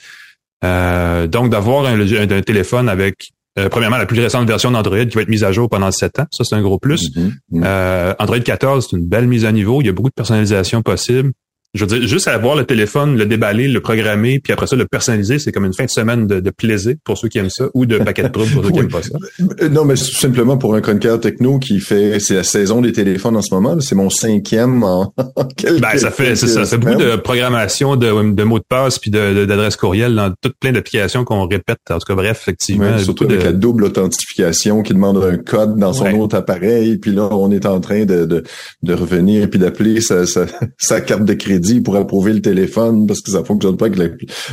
Euh, 0.63 1.27
donc 1.27 1.51
d'avoir 1.51 1.87
un, 1.87 2.01
un, 2.01 2.31
un 2.31 2.43
téléphone 2.43 2.89
avec 2.91 3.29
euh, 3.59 3.69
premièrement 3.69 3.97
la 3.97 4.07
plus 4.07 4.21
récente 4.21 4.47
version 4.47 4.71
d'Android 4.71 5.05
qui 5.07 5.17
va 5.17 5.23
être 5.23 5.29
mise 5.29 5.45
à 5.45 5.53
jour 5.53 5.69
pendant 5.69 5.91
7 5.91 6.21
ans, 6.21 6.27
ça 6.31 6.45
c'est 6.45 6.55
un 6.55 6.63
gros 6.63 6.79
plus. 6.79 7.15
Mhm, 7.17 7.33
mhm. 7.51 7.63
Euh, 7.65 8.15
Android 8.19 8.39
14, 8.39 8.89
c'est 8.91 8.97
une 8.97 9.07
belle 9.07 9.27
mise 9.27 9.45
à 9.45 9.53
niveau. 9.53 9.81
Il 9.81 9.87
y 9.87 9.91
a 9.91 9.93
beaucoup 9.93 10.11
de 10.11 10.15
personnalisation 10.15 10.83
possible. 10.83 11.33
Je 11.77 11.85
veux 11.85 11.99
dire, 11.99 12.09
juste 12.09 12.29
avoir 12.29 12.57
le 12.57 12.65
téléphone, 12.65 13.17
le 13.17 13.27
déballer, 13.27 13.69
le 13.69 13.81
programmer, 13.81 14.41
puis 14.43 14.53
après 14.53 14.67
ça, 14.67 14.77
le 14.77 14.87
personnaliser, 14.87 15.39
c'est 15.39 15.53
comme 15.53 15.65
une 15.65 15.75
fin 15.75 15.85
de 15.85 15.91
semaine 15.91 16.27
de, 16.27 16.41
de 16.41 16.51
plaisir 16.51 16.95
pour 17.05 17.17
ceux 17.19 17.29
qui 17.29 17.39
aiment 17.39 17.51
ça, 17.51 17.67
ou 17.75 17.87
de 17.87 17.99
paquet 17.99 18.23
de 18.25 18.29
troubles 18.29 18.51
pour 18.53 18.65
ceux 18.65 18.71
qui 18.71 18.79
Oui. 18.79 18.85
aiment 18.85 18.91
pas 18.91 19.03
ça. 19.03 19.19
Euh, 19.63 19.69
Non, 19.69 19.85
mais 19.85 19.97
c'est 19.97 20.11
tout 20.11 20.17
simplement 20.19 20.57
pour 20.57 20.75
un 20.75 20.81
chroniqueur 20.81 21.21
techno 21.21 21.59
qui 21.59 21.79
fait, 21.81 22.19
c'est 22.21 22.35
la 22.35 22.43
saison 22.45 22.81
des 22.81 22.93
téléphones 22.93 23.37
en 23.37 23.43
ce 23.43 23.55
moment. 23.55 23.79
C'est 23.81 23.95
mon 23.95 24.11
cinquième 24.11 24.83
en 24.83 25.13
quelques 25.57 25.81
Ben, 25.81 25.97
ça 25.99 26.11
fait, 26.11 26.35
c'est 26.37 26.47
ça, 26.49 26.65
ça 26.65 26.79
fait 26.79 26.79
beaucoup 26.79 27.01
de 27.01 27.17
programmation 27.17 27.97
de, 27.97 28.33
de 28.33 28.43
mots 28.45 28.59
de 28.59 28.65
passe 28.69 28.99
puis 28.99 29.11
de- 29.11 29.35
de- 29.35 29.45
d'adresses 29.45 29.77
courriel 29.77 30.15
dans 30.15 30.33
toutes 30.41 30.57
plein 30.59 30.73
d'applications 30.73 31.25
qu'on 31.25 31.47
répète. 31.47 31.79
En 31.91 31.99
tout 31.99 32.07
cas, 32.07 32.15
bref, 32.15 32.39
effectivement. 32.43 32.87
Ouais, 32.91 32.99
surtout 33.03 33.25
avec 33.25 33.39
de- 33.41 33.45
la 33.45 33.53
double 33.53 33.85
authentification 33.85 34.83
qui 34.83 34.93
demande 34.95 35.23
un 35.23 35.37
code 35.37 35.77
dans 35.79 35.93
son 35.93 36.05
Ouais. 36.05 36.15
autre 36.19 36.37
appareil, 36.37 36.99
puis 36.99 37.13
là 37.13 37.29
on 37.33 37.51
est 37.51 37.67
en 37.67 37.81
train 37.81 38.05
de, 38.05 38.25
de, 38.25 38.45
de 38.83 38.95
revenir 38.95 39.43
et 39.43 39.49
puis 39.49 39.59
d'appeler 39.59 40.01
sa, 40.01 40.25
sa, 40.27 40.47
sa 40.79 41.01
carte 41.01 41.25
de 41.25 41.35
crédit 41.35 41.66
pour 41.83 41.97
approuver 41.97 42.33
le 42.33 42.41
téléphone 42.43 43.07
parce 43.07 43.21
que 43.21 43.31
ça 43.31 43.45
fonctionne 43.45 43.77
pas 43.77 43.87
avec 43.87 43.99
la... 43.99 44.07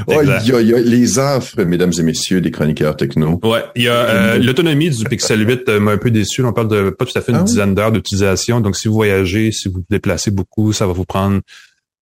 Oh, 0.08 0.22
Exact. 0.22 0.42
il 0.46 0.50
y 0.50 0.56
a, 0.56 0.62
il 0.62 0.68
y 0.70 0.74
a 0.74 0.80
les 0.80 1.20
offres, 1.20 1.62
mesdames 1.64 1.92
et 1.98 2.04
messieurs, 2.04 2.42
des 2.42 2.52
chroniqueurs 2.52 2.96
techno. 2.96 3.40
Ouais, 3.44 3.64
il 3.76 3.84
y 3.84 3.88
a 3.90 3.94
euh, 3.94 4.38
l'autonomie 4.40 4.90
du 4.90 5.04
Pixel 5.06 5.48
8 5.48 5.70
euh, 5.70 5.80
m'a 5.80 5.92
un 5.92 5.98
peu 5.98 6.12
déçu. 6.12 6.44
On 6.44 6.54
parle 6.54 6.68
de 6.68 6.90
pas 6.90 7.06
tout 7.06 7.18
à 7.18 7.22
fait 7.22 7.32
une 7.32 7.40
Ah 7.40 7.44
dizaine 7.44 7.76
d'heures 7.76 7.92
d'utilisation. 7.92 8.60
Donc, 8.62 8.76
si 8.76 8.88
vous 8.88 8.94
voyagez, 8.96 9.52
si 9.52 9.68
vous 9.70 9.76
vous 9.76 9.86
déplacez 9.90 10.32
beaucoup, 10.32 10.74
ça 10.74 10.86
va 10.88 10.94
vous 10.94 11.06
prendre 11.06 11.40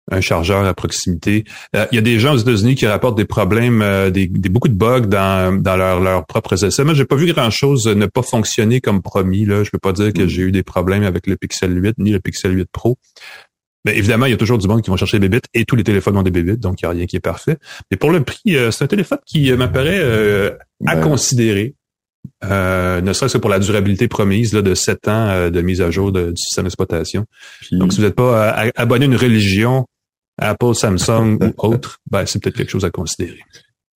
un 0.09 0.21
chargeur 0.21 0.63
à 0.65 0.73
proximité. 0.73 1.43
Euh, 1.75 1.85
il 1.91 1.95
y 1.95 1.97
a 1.97 2.01
des 2.01 2.17
gens 2.17 2.33
aux 2.33 2.37
États-Unis 2.37 2.75
qui 2.75 2.87
rapportent 2.87 3.17
des 3.17 3.25
problèmes, 3.25 3.81
euh, 3.81 4.09
des, 4.09 4.27
des- 4.27 4.47
beaucoup 4.47 4.69
de 4.69 4.73
bugs 4.73 5.01
dans, 5.01 5.61
dans 5.61 5.75
leurs 5.75 5.99
leurs 5.99 6.25
propres 6.25 6.63
essais. 6.63 6.85
Moi, 6.85 6.93
j'ai 6.93 7.03
pas 7.03 7.17
vu 7.17 7.25
grand-chose 7.33 7.87
ne 7.87 8.05
pas 8.05 8.21
fonctionner 8.21 8.79
comme 8.79 9.01
promis. 9.01 9.43
Là, 9.45 9.65
je 9.65 9.69
peux 9.69 9.79
pas 9.79 9.91
dire 9.91 10.13
que 10.13 10.21
Mm. 10.23 10.27
j'ai 10.29 10.41
eu 10.43 10.51
des 10.53 10.63
problèmes 10.63 11.03
avec 11.03 11.27
le 11.27 11.35
Pixel 11.35 11.75
8 11.83 11.95
ni 11.97 12.11
le 12.11 12.21
Pixel 12.21 12.55
8 12.55 12.69
Pro. 12.71 12.97
Évidemment, 13.87 14.25
il 14.25 14.31
y 14.31 14.33
a 14.33 14.37
toujours 14.37 14.57
du 14.57 14.67
monde 14.67 14.81
qui 14.81 14.89
vont 14.89 14.97
chercher 14.97 15.17
des 15.19 15.29
bébites 15.29 15.45
et 15.53 15.63
tous 15.63 15.75
les 15.75 15.83
téléphones 15.83 16.17
ont 16.17 16.23
des 16.23 16.31
bébites, 16.31 16.59
donc 16.59 16.81
il 16.81 16.85
n'y 16.85 16.89
a 16.89 16.91
rien 16.91 17.05
qui 17.05 17.15
est 17.15 17.21
parfait. 17.21 17.57
Mais 17.89 17.97
pour 17.97 18.11
le 18.11 18.21
prix, 18.23 18.55
euh, 18.57 18.69
c'est 18.71 18.83
un 18.83 18.87
téléphone 18.87 19.19
qui 19.25 19.49
euh, 19.51 19.55
m'apparaît 19.57 19.99
euh, 19.99 20.51
à 20.85 20.95
Ben, 20.95 21.01
considérer. 21.01 21.73
euh, 22.43 22.99
ne 23.01 23.13
serait-ce 23.13 23.33
que 23.33 23.41
pour 23.41 23.49
la 23.49 23.59
durabilité 23.59 24.07
promise 24.09 24.53
là, 24.53 24.61
de 24.61 24.73
7 24.75 25.07
ans 25.07 25.27
euh, 25.29 25.49
de 25.49 25.61
mise 25.61 25.81
à 25.81 25.89
jour 25.89 26.11
de, 26.11 26.31
du 26.31 26.41
système 26.41 26.65
d'exploitation. 26.65 27.25
Donc, 27.71 27.93
si 27.93 27.99
vous 27.99 28.05
n'êtes 28.05 28.15
pas 28.15 28.65
euh, 28.65 28.71
abonné 28.75 29.05
à 29.05 29.07
une 29.07 29.15
religion, 29.15 29.85
Apple, 30.39 30.75
Samsung 30.75 31.37
ou 31.41 31.53
autre, 31.57 31.99
ben, 32.11 32.25
c'est 32.25 32.41
peut-être 32.43 32.57
quelque 32.57 32.69
chose 32.71 32.83
à 32.85 32.89
considérer. 32.89 33.39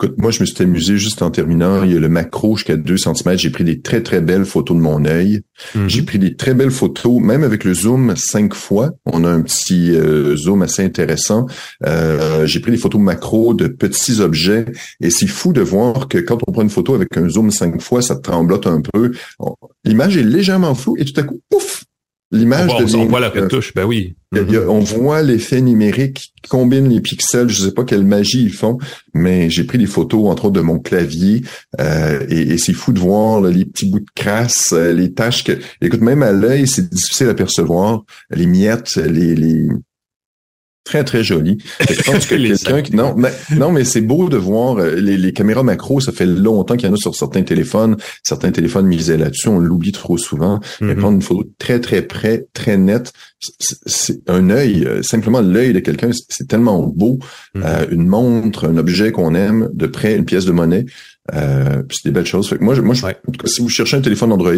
Écoute, 0.03 0.17
moi, 0.17 0.31
je 0.31 0.39
me 0.39 0.45
suis 0.47 0.63
amusé 0.63 0.97
juste 0.97 1.21
en 1.21 1.29
terminant. 1.29 1.83
Il 1.83 1.93
y 1.93 1.95
a 1.95 1.99
le 1.99 2.09
macro 2.09 2.57
jusqu'à 2.57 2.75
2 2.75 2.97
cm. 2.97 3.37
J'ai 3.37 3.51
pris 3.51 3.63
des 3.63 3.81
très, 3.81 4.01
très 4.01 4.19
belles 4.19 4.45
photos 4.45 4.75
de 4.75 4.81
mon 4.81 5.05
œil. 5.05 5.41
Mhm. 5.75 5.87
J'ai 5.87 6.01
pris 6.01 6.17
des 6.17 6.35
très 6.35 6.55
belles 6.55 6.71
photos, 6.71 7.21
même 7.21 7.43
avec 7.43 7.63
le 7.63 7.75
zoom 7.75 8.15
5 8.15 8.55
fois. 8.55 8.89
On 9.05 9.23
a 9.23 9.29
un 9.29 9.41
petit 9.43 9.91
euh, 9.91 10.35
zoom 10.35 10.63
assez 10.63 10.83
intéressant. 10.83 11.45
Euh, 11.85 12.47
j'ai 12.47 12.61
pris 12.61 12.71
des 12.71 12.77
photos 12.77 12.99
macro 12.99 13.53
de 13.53 13.67
petits 13.67 14.21
objets. 14.21 14.65
Et 15.01 15.11
c'est 15.11 15.27
fou 15.27 15.53
de 15.53 15.61
voir 15.61 16.07
que 16.07 16.17
quand 16.17 16.39
on 16.47 16.51
prend 16.51 16.63
une 16.63 16.71
photo 16.71 16.95
avec 16.95 17.15
un 17.15 17.29
zoom 17.29 17.51
5 17.51 17.79
fois, 17.79 18.01
ça 18.01 18.15
tremblote 18.15 18.65
un 18.65 18.81
peu. 18.81 19.11
L'image 19.85 20.17
est 20.17 20.23
légèrement 20.23 20.73
floue 20.73 20.95
et 20.97 21.05
tout 21.05 21.19
à 21.19 21.23
coup, 21.23 21.41
pouf! 21.47 21.83
L'image 22.33 22.69
On 22.69 22.73
voit, 22.73 22.81
devient... 22.83 22.95
on 22.95 23.05
voit 23.07 23.19
la 23.19 23.35
euh, 23.35 23.41
retouche, 23.41 23.73
ben 23.73 23.83
oui. 23.85 24.15
y 24.33 24.55
a- 24.55 24.69
on 24.69 24.79
voit 24.79 25.21
l'effet 25.21 25.59
numérique 25.59 26.31
qui 26.41 26.49
combine 26.49 26.87
les 26.87 27.01
pixels. 27.01 27.49
Je 27.49 27.61
sais 27.63 27.71
pas 27.73 27.83
quelle 27.83 28.05
magie 28.05 28.43
ils 28.43 28.53
font, 28.53 28.77
mais 29.13 29.49
j'ai 29.49 29.65
pris 29.65 29.77
des 29.77 29.85
photos 29.85 30.29
entre 30.29 30.45
autres 30.45 30.53
de 30.55 30.61
mon 30.61 30.79
clavier 30.79 31.41
euh, 31.81 32.25
et, 32.29 32.53
et 32.53 32.57
c'est 32.57 32.71
fou 32.73 32.93
de 32.93 32.99
voir 32.99 33.41
là, 33.41 33.49
les 33.51 33.65
petits 33.65 33.89
bouts 33.89 33.99
de 33.99 34.05
crasse, 34.15 34.69
euh, 34.71 34.93
les 34.93 35.11
taches 35.13 35.43
que. 35.43 35.59
Écoute, 35.81 36.01
même 36.01 36.23
à 36.23 36.31
l'œil, 36.31 36.67
c'est 36.67 36.89
difficile 36.89 37.27
à 37.27 37.33
percevoir. 37.33 38.03
Les 38.29 38.45
miettes, 38.45 38.95
les, 38.95 39.35
les... 39.35 39.67
très 40.83 41.03
très 41.03 41.23
joli. 41.23 41.57
Fait 41.61 41.95
que 41.95 42.03
Je 42.03 42.11
pense 42.11 42.25
que 42.27 42.35
Les 42.35 42.49
quelqu'un 42.49 42.81
qui 42.81 42.95
non 42.95 43.13
mais 43.15 43.31
non 43.55 43.71
mais 43.71 43.83
c'est 43.83 44.01
beau 44.01 44.29
de 44.29 44.37
voir 44.37 44.77
euh, 44.79 44.95
les, 44.95 45.17
les 45.17 45.33
caméras 45.33 45.63
macro. 45.63 45.99
Ça 45.99 46.11
fait 46.11 46.25
longtemps 46.25 46.75
qu'il 46.75 46.87
y 46.87 46.91
en 46.91 46.95
a 46.95 46.97
sur 46.97 47.15
certains 47.15 47.43
téléphones. 47.43 47.97
Certains 48.23 48.51
téléphones 48.51 48.87
misaient 48.87 49.17
là-dessus. 49.17 49.47
On 49.49 49.59
l'oublie 49.59 49.91
trop 49.91 50.17
souvent. 50.17 50.59
Mais 50.81 50.93
Mhm. 50.95 50.99
prendre 50.99 51.15
une 51.15 51.21
photo 51.21 51.43
très 51.59 51.79
très 51.79 52.01
près, 52.01 52.45
très 52.53 52.77
nette, 52.77 53.13
c'est- 53.85 54.19
un 54.27 54.49
œil, 54.49 54.85
euh, 54.85 55.01
simplement 55.03 55.41
l'œil 55.41 55.73
de 55.73 55.79
quelqu'un, 55.79 56.11
c'est- 56.11 56.25
c'est 56.29 56.47
tellement 56.47 56.81
beau. 56.87 57.19
Mhm. 57.55 57.63
Euh, 57.65 57.85
une 57.91 58.07
montre, 58.07 58.67
un 58.67 58.77
objet 58.77 59.11
qu'on 59.11 59.33
aime, 59.35 59.69
de 59.73 59.87
près, 59.87 60.15
une 60.15 60.25
pièce 60.25 60.45
de 60.45 60.51
monnaie, 60.51 60.85
euh, 61.33 61.83
puis 61.83 61.97
c'est 62.01 62.09
des 62.09 62.13
belles 62.13 62.25
choses. 62.25 62.49
Fait 62.49 62.57
que 62.57 62.63
moi, 62.63 62.73
je, 62.75 62.81
moi, 62.81 62.93
je- 62.95 63.05
Ouais. 63.05 63.17
en 63.27 63.31
tout 63.31 63.39
cas, 63.39 63.47
si 63.47 63.61
vous 63.61 63.69
cherchez 63.69 63.97
un 63.97 64.01
téléphone 64.01 64.31
Android, 64.31 64.51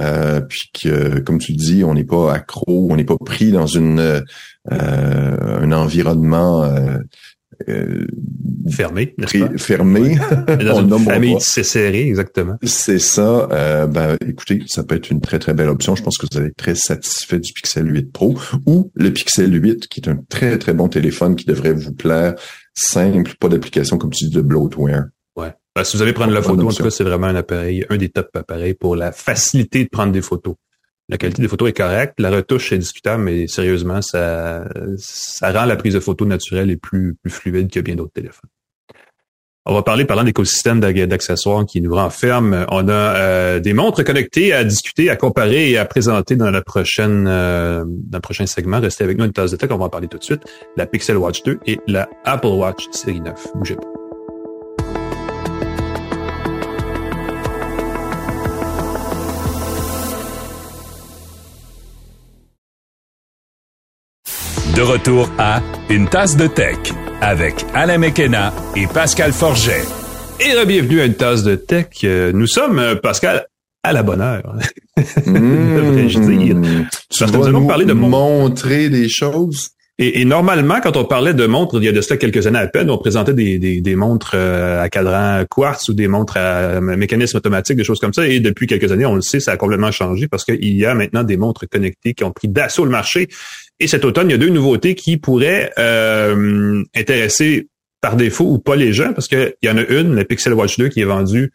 euh, 0.00 0.40
puis 0.42 0.70
que, 0.82 1.18
comme 1.20 1.38
tu 1.38 1.52
dis, 1.52 1.84
on 1.84 1.94
n'est 1.94 2.04
pas 2.04 2.32
accro, 2.32 2.88
on 2.90 2.96
n'est 2.96 3.04
pas 3.04 3.16
pris 3.24 3.50
dans 3.52 3.66
une 3.66 3.98
euh, 3.98 4.20
euh, 4.72 5.58
un 5.62 5.72
environnement 5.72 6.64
euh, 6.64 6.98
euh, 7.68 8.06
Fermé, 8.70 9.14
pris- 9.22 9.44
fermé. 9.58 10.16
Dans 10.48 10.78
On 10.78 10.82
une 10.82 10.88
nomme 10.88 11.04
famille 11.04 11.34
pas. 11.34 11.38
tissée 11.40 11.62
serrée, 11.62 12.08
exactement. 12.08 12.56
C'est 12.64 12.98
ça. 12.98 13.46
Euh, 13.52 13.86
ben, 13.86 14.16
écoutez, 14.26 14.62
ça 14.66 14.82
peut 14.82 14.96
être 14.96 15.10
une 15.10 15.20
très 15.20 15.38
très 15.38 15.54
belle 15.54 15.68
option. 15.68 15.94
Je 15.94 16.02
pense 16.02 16.16
que 16.18 16.26
vous 16.30 16.38
allez 16.38 16.48
être 16.48 16.56
très 16.56 16.74
satisfait 16.74 17.38
du 17.38 17.52
Pixel 17.52 17.88
8 17.94 18.10
Pro 18.12 18.34
ou 18.66 18.90
le 18.94 19.10
Pixel 19.12 19.52
8, 19.54 19.86
qui 19.88 20.00
est 20.00 20.08
un 20.08 20.16
très 20.28 20.58
très 20.58 20.72
bon 20.74 20.88
téléphone 20.88 21.36
qui 21.36 21.44
devrait 21.44 21.72
vous 21.74 21.92
plaire, 21.92 22.34
simple, 22.74 23.34
pas 23.38 23.48
d'application 23.48 23.98
comme 23.98 24.10
tu 24.10 24.24
dis 24.24 24.34
de 24.34 24.40
bloatware. 24.40 25.04
Ben, 25.76 25.82
si 25.84 25.96
vous 25.96 26.02
allez 26.02 26.12
prendre 26.12 26.32
la 26.32 26.40
photo, 26.42 26.62
en 26.68 26.70
tout 26.72 26.82
cas, 26.84 26.90
c'est 26.90 27.04
vraiment 27.04 27.26
un 27.26 27.34
appareil, 27.34 27.84
un 27.90 27.96
des 27.96 28.08
top 28.08 28.28
appareils 28.36 28.74
pour 28.74 28.94
la 28.96 29.10
facilité 29.12 29.84
de 29.84 29.88
prendre 29.88 30.12
des 30.12 30.22
photos. 30.22 30.54
La 31.08 31.18
qualité 31.18 31.42
des 31.42 31.48
photos 31.48 31.68
est 31.68 31.72
correcte, 31.76 32.14
la 32.20 32.30
retouche 32.30 32.72
est 32.72 32.78
discutable, 32.78 33.24
mais 33.24 33.46
sérieusement, 33.48 34.00
ça, 34.00 34.64
ça 34.96 35.52
rend 35.52 35.64
la 35.66 35.76
prise 35.76 35.94
de 35.94 36.00
photos 36.00 36.26
naturelle 36.28 36.70
et 36.70 36.76
plus, 36.76 37.16
plus 37.20 37.30
fluide 37.30 37.70
que 37.70 37.80
bien 37.80 37.94
d'autres 37.96 38.12
téléphones. 38.12 38.48
On 39.66 39.72
va 39.74 39.82
parler 39.82 40.04
parlant 40.04 40.24
d'écosystème 40.24 40.78
d'ag- 40.78 41.06
d'accessoires 41.06 41.64
qui 41.66 41.80
nous 41.80 41.94
renferme. 41.94 42.66
On 42.70 42.86
a 42.88 42.92
euh, 42.92 43.60
des 43.60 43.72
montres 43.72 44.04
connectées 44.04 44.52
à 44.52 44.62
discuter, 44.62 45.08
à 45.10 45.16
comparer 45.16 45.70
et 45.70 45.78
à 45.78 45.86
présenter 45.86 46.36
dans 46.36 46.50
la 46.50 46.60
prochaine 46.62 47.26
euh, 47.26 47.82
dans 47.86 48.18
le 48.18 48.22
prochain 48.22 48.44
segment. 48.46 48.78
Restez 48.80 49.04
avec 49.04 49.16
nous 49.18 49.24
une 49.24 49.32
tasse 49.32 49.50
de 49.52 49.56
tech, 49.56 49.70
on 49.72 49.78
va 49.78 49.86
en 49.86 49.90
parler 49.90 50.08
tout 50.08 50.18
de 50.18 50.24
suite. 50.24 50.42
La 50.76 50.86
Pixel 50.86 51.16
Watch 51.16 51.42
2 51.44 51.60
et 51.66 51.78
la 51.86 52.08
Apple 52.24 52.46
Watch 52.48 52.84
série 52.92 53.20
9. 53.20 53.46
Bougez 53.54 53.76
pas. 53.76 54.03
De 64.76 64.82
retour 64.82 65.30
à 65.38 65.60
Une 65.88 66.08
tasse 66.08 66.36
de 66.36 66.46
tech 66.46 66.76
avec 67.20 67.64
Alain 67.74 67.98
Mekena 67.98 68.52
et 68.76 68.86
Pascal 68.86 69.32
Forget. 69.32 69.82
Et 70.40 70.66
bienvenue 70.66 71.00
à 71.00 71.04
une 71.06 71.14
tasse 71.14 71.42
de 71.44 71.54
tech. 71.54 71.86
Euh, 72.04 72.32
Nous 72.32 72.46
sommes, 72.46 72.78
euh, 72.78 72.94
Pascal, 72.96 73.46
à 73.82 73.92
la 73.92 74.02
bonne 74.02 74.20
heure. 74.20 74.56
Devrais-je 75.26 76.18
dire. 76.18 76.56
Mmh. 76.56 76.86
Tu 77.10 77.18
Parce 77.20 77.30
que 77.30 77.36
vas 77.36 77.50
nous 77.50 77.66
parler 77.66 77.84
de 77.84 77.92
mon- 77.92 78.08
montrer 78.08 78.88
des 78.88 79.08
choses. 79.08 79.70
Et, 79.98 80.20
et 80.20 80.24
normalement, 80.24 80.80
quand 80.82 80.96
on 80.96 81.04
parlait 81.04 81.34
de 81.34 81.46
montres, 81.46 81.76
il 81.78 81.84
y 81.84 81.88
a 81.88 81.92
de 81.92 82.00
cela 82.00 82.16
quelques 82.16 82.48
années 82.48 82.58
à 82.58 82.66
peine, 82.66 82.90
on 82.90 82.98
présentait 82.98 83.32
des, 83.32 83.58
des, 83.60 83.80
des 83.80 83.94
montres 83.94 84.32
euh, 84.34 84.82
à 84.82 84.88
cadran 84.88 85.44
quartz 85.48 85.88
ou 85.88 85.94
des 85.94 86.08
montres 86.08 86.36
à 86.36 86.80
mécanisme 86.80 87.36
automatique, 87.36 87.76
des 87.76 87.84
choses 87.84 88.00
comme 88.00 88.12
ça. 88.12 88.26
Et 88.26 88.40
depuis 88.40 88.66
quelques 88.66 88.90
années, 88.90 89.06
on 89.06 89.14
le 89.14 89.20
sait, 89.20 89.38
ça 89.38 89.52
a 89.52 89.56
complètement 89.56 89.92
changé 89.92 90.26
parce 90.26 90.44
qu'il 90.44 90.76
y 90.76 90.84
a 90.84 90.94
maintenant 90.94 91.22
des 91.22 91.36
montres 91.36 91.68
connectées 91.68 92.12
qui 92.12 92.24
ont 92.24 92.32
pris 92.32 92.48
d'assaut 92.48 92.84
le 92.84 92.90
marché. 92.90 93.28
Et 93.78 93.86
cet 93.86 94.04
automne, 94.04 94.28
il 94.30 94.32
y 94.32 94.34
a 94.34 94.38
deux 94.38 94.48
nouveautés 94.48 94.96
qui 94.96 95.16
pourraient 95.16 95.72
euh, 95.78 96.82
intéresser 96.96 97.68
par 98.00 98.16
défaut 98.16 98.46
ou 98.46 98.58
pas 98.58 98.76
les 98.76 98.92
gens, 98.92 99.12
parce 99.12 99.28
qu'il 99.28 99.54
y 99.62 99.68
en 99.68 99.78
a 99.78 99.82
une, 99.82 100.14
la 100.14 100.24
Pixel 100.24 100.54
Watch 100.54 100.76
2, 100.76 100.88
qui 100.88 101.00
est 101.00 101.06
vendue 101.06 101.52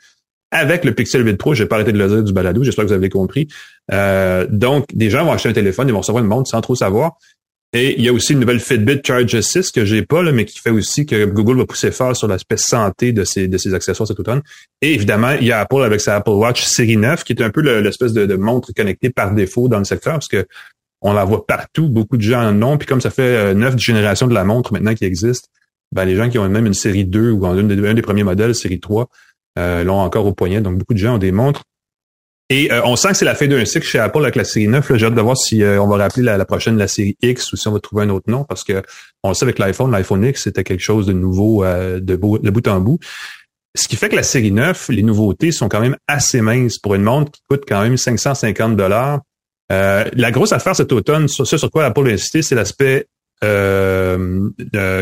avec 0.52 0.84
le 0.84 0.94
Pixel 0.94 1.26
8 1.26 1.36
Pro. 1.36 1.54
J'ai 1.54 1.66
pas 1.66 1.76
arrêté 1.76 1.92
de 1.92 1.98
le 1.98 2.08
dire 2.08 2.24
du 2.24 2.34
balado, 2.34 2.64
j'espère 2.64 2.86
que 2.86 2.90
vous 2.90 2.96
avez 2.96 3.10
compris. 3.10 3.48
Euh, 3.92 4.48
donc, 4.50 4.86
des 4.94 5.10
gens 5.10 5.26
vont 5.26 5.32
acheter 5.32 5.50
un 5.50 5.54
téléphone, 5.54 5.88
ils 5.88 5.92
vont 5.92 6.00
recevoir 6.00 6.24
une 6.24 6.30
montre 6.30 6.50
sans 6.50 6.62
trop 6.62 6.76
savoir. 6.76 7.18
Et 7.72 8.00
il 8.00 8.04
y 8.04 8.10
a 8.10 8.14
aussi 8.14 8.34
une 8.34 8.40
nouvelle 8.40 8.60
Fitbit 8.60 9.00
Charge 9.06 9.36
Assist 9.36 9.76
que 9.76 9.86
j'ai 9.86 10.04
pas, 10.04 10.24
là, 10.24 10.32
mais 10.32 10.46
qui 10.46 10.58
fait 10.58 10.72
aussi 10.72 11.06
que 11.06 11.26
Google 11.26 11.58
va 11.60 11.66
pousser 11.68 11.92
fort 11.92 12.16
sur 12.16 12.28
l'aspect 12.28 12.58
santé 12.58 13.12
de 13.12 13.24
ses, 13.24 13.48
de 13.48 13.58
ses 13.60 13.76
accessoires 13.76 14.08
cet 14.08 14.20
automne. 14.20 14.42
Et 14.82 14.96
évidemment, 14.96 15.34
il 15.40 15.46
y 15.46 15.52
a 15.52 15.60
Apple 15.60 15.84
avec 15.84 16.02
sa 16.02 16.16
Apple 16.16 16.32
Watch 16.32 16.64
série 16.64 16.98
9, 16.98 17.24
qui 17.24 17.34
est 17.34 17.44
un 17.44 17.52
peu 17.52 17.62
le- 17.62 17.82
l'espèce 17.82 18.12
de, 18.14 18.36
montre 18.36 18.74
connectée 18.74 19.12
par 19.12 19.36
défaut 19.36 19.68
dans 19.68 19.78
le 19.78 19.84
secteur, 19.86 20.14
parce 20.14 20.28
que 20.28 20.48
on 21.02 21.14
la 21.14 21.24
voit 21.24 21.46
partout, 21.46 21.88
beaucoup 21.90 22.18
de 22.18 22.22
gens 22.24 22.42
en 22.44 22.62
ont. 22.64 22.78
Puis 22.78 22.88
comme 22.88 23.02
ça 23.02 23.12
fait 23.12 23.22
euh, 23.22 23.54
neuf 23.54 23.78
générations 23.78 24.28
de 24.28 24.34
la 24.34 24.44
montre 24.44 24.74
maintenant 24.74 24.96
qui 24.96 25.06
existe, 25.06 25.50
ben, 25.94 26.06
les 26.06 26.16
gens 26.16 26.30
qui 26.30 26.40
ont 26.40 26.50
même 26.50 26.66
une 26.66 26.74
série 26.74 27.06
2 27.06 27.32
ou 27.32 27.46
un 27.46 27.64
des 27.64 28.02
premiers 28.02 28.24
modèles, 28.24 28.54
série 28.56 28.80
3, 28.80 29.08
euh, 29.60 29.84
l'ont 29.84 30.00
encore 30.00 30.26
au 30.26 30.34
poignet. 30.34 30.60
Donc 30.60 30.78
beaucoup 30.78 30.94
de 30.94 31.00
gens 31.00 31.16
ont 31.16 31.20
des 31.20 31.32
montres. 31.32 31.64
Et 32.52 32.72
euh, 32.72 32.82
on 32.84 32.96
sent 32.96 33.10
que 33.10 33.14
c'est 33.18 33.26
la 33.26 33.36
fin 33.36 33.48
d'un 33.48 33.64
cycle 33.64 33.86
chez 33.86 34.00
Apple 34.00 34.24
avec 34.24 34.36
la 34.36 34.44
série 34.44 34.68
9. 34.68 34.90
là. 34.90 34.98
J'ai 34.98 35.06
hâte 35.06 35.14
de 35.14 35.22
voir 35.22 35.38
si 35.38 35.62
euh, 35.62 35.80
on 35.82 35.88
va 35.88 35.98
rappeler 35.98 36.24
la, 36.24 36.36
la 36.38 36.46
prochaine 36.46 36.78
la 36.78 36.88
série 36.88 37.16
X 37.22 37.54
ou 37.54 37.58
si 37.58 37.68
on 37.68 37.72
va 37.74 37.80
trouver 37.80 38.04
un 38.06 38.10
autre 38.10 38.30
nom 38.30 38.44
parce 38.44 38.64
que 38.64 38.82
on 39.24 39.30
le 39.30 39.36
sait 39.36 39.46
avec 39.46 39.60
l'iPhone, 39.60 39.92
l'iPhone 39.92 40.26
X, 40.26 40.44
c'était 40.46 40.64
quelque 40.64 40.82
chose 40.82 41.06
de 41.06 41.14
nouveau 41.14 41.64
euh, 41.64 42.00
de, 42.00 42.16
beau- 42.16 42.40
de 42.40 42.50
bout 42.50 42.68
en 42.68 42.80
bout. 42.80 42.98
Ce 43.78 43.88
qui 43.88 43.98
fait 43.98 44.10
que 44.10 44.16
la 44.16 44.24
série 44.24 44.52
9, 44.52 44.90
les 44.90 45.04
nouveautés 45.04 45.52
sont 45.52 45.70
quand 45.70 45.80
même 45.80 45.96
assez 46.08 46.42
minces 46.42 46.80
pour 46.80 46.96
une 46.96 47.04
montre 47.04 47.32
qui 47.34 47.42
coûte 47.48 47.66
quand 47.68 47.82
même 47.84 47.98
550 47.98 48.76
dollars. 48.76 49.22
Euh, 49.72 50.06
la 50.14 50.32
grosse 50.32 50.52
affaire 50.52 50.76
cet 50.76 50.92
automne, 50.92 51.28
ce 51.28 51.46
sur 51.46 51.70
quoi 51.70 51.86
Apple 51.86 52.10
a 52.10 52.14
insisté, 52.14 52.42
c'est 52.42 52.56
l'aspect 52.56 53.06
euh, 53.44 54.50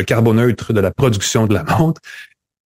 carboneutre 0.06 0.74
de 0.74 0.80
la 0.80 0.90
production 0.90 1.46
de 1.46 1.54
la 1.54 1.64
montre, 1.78 2.00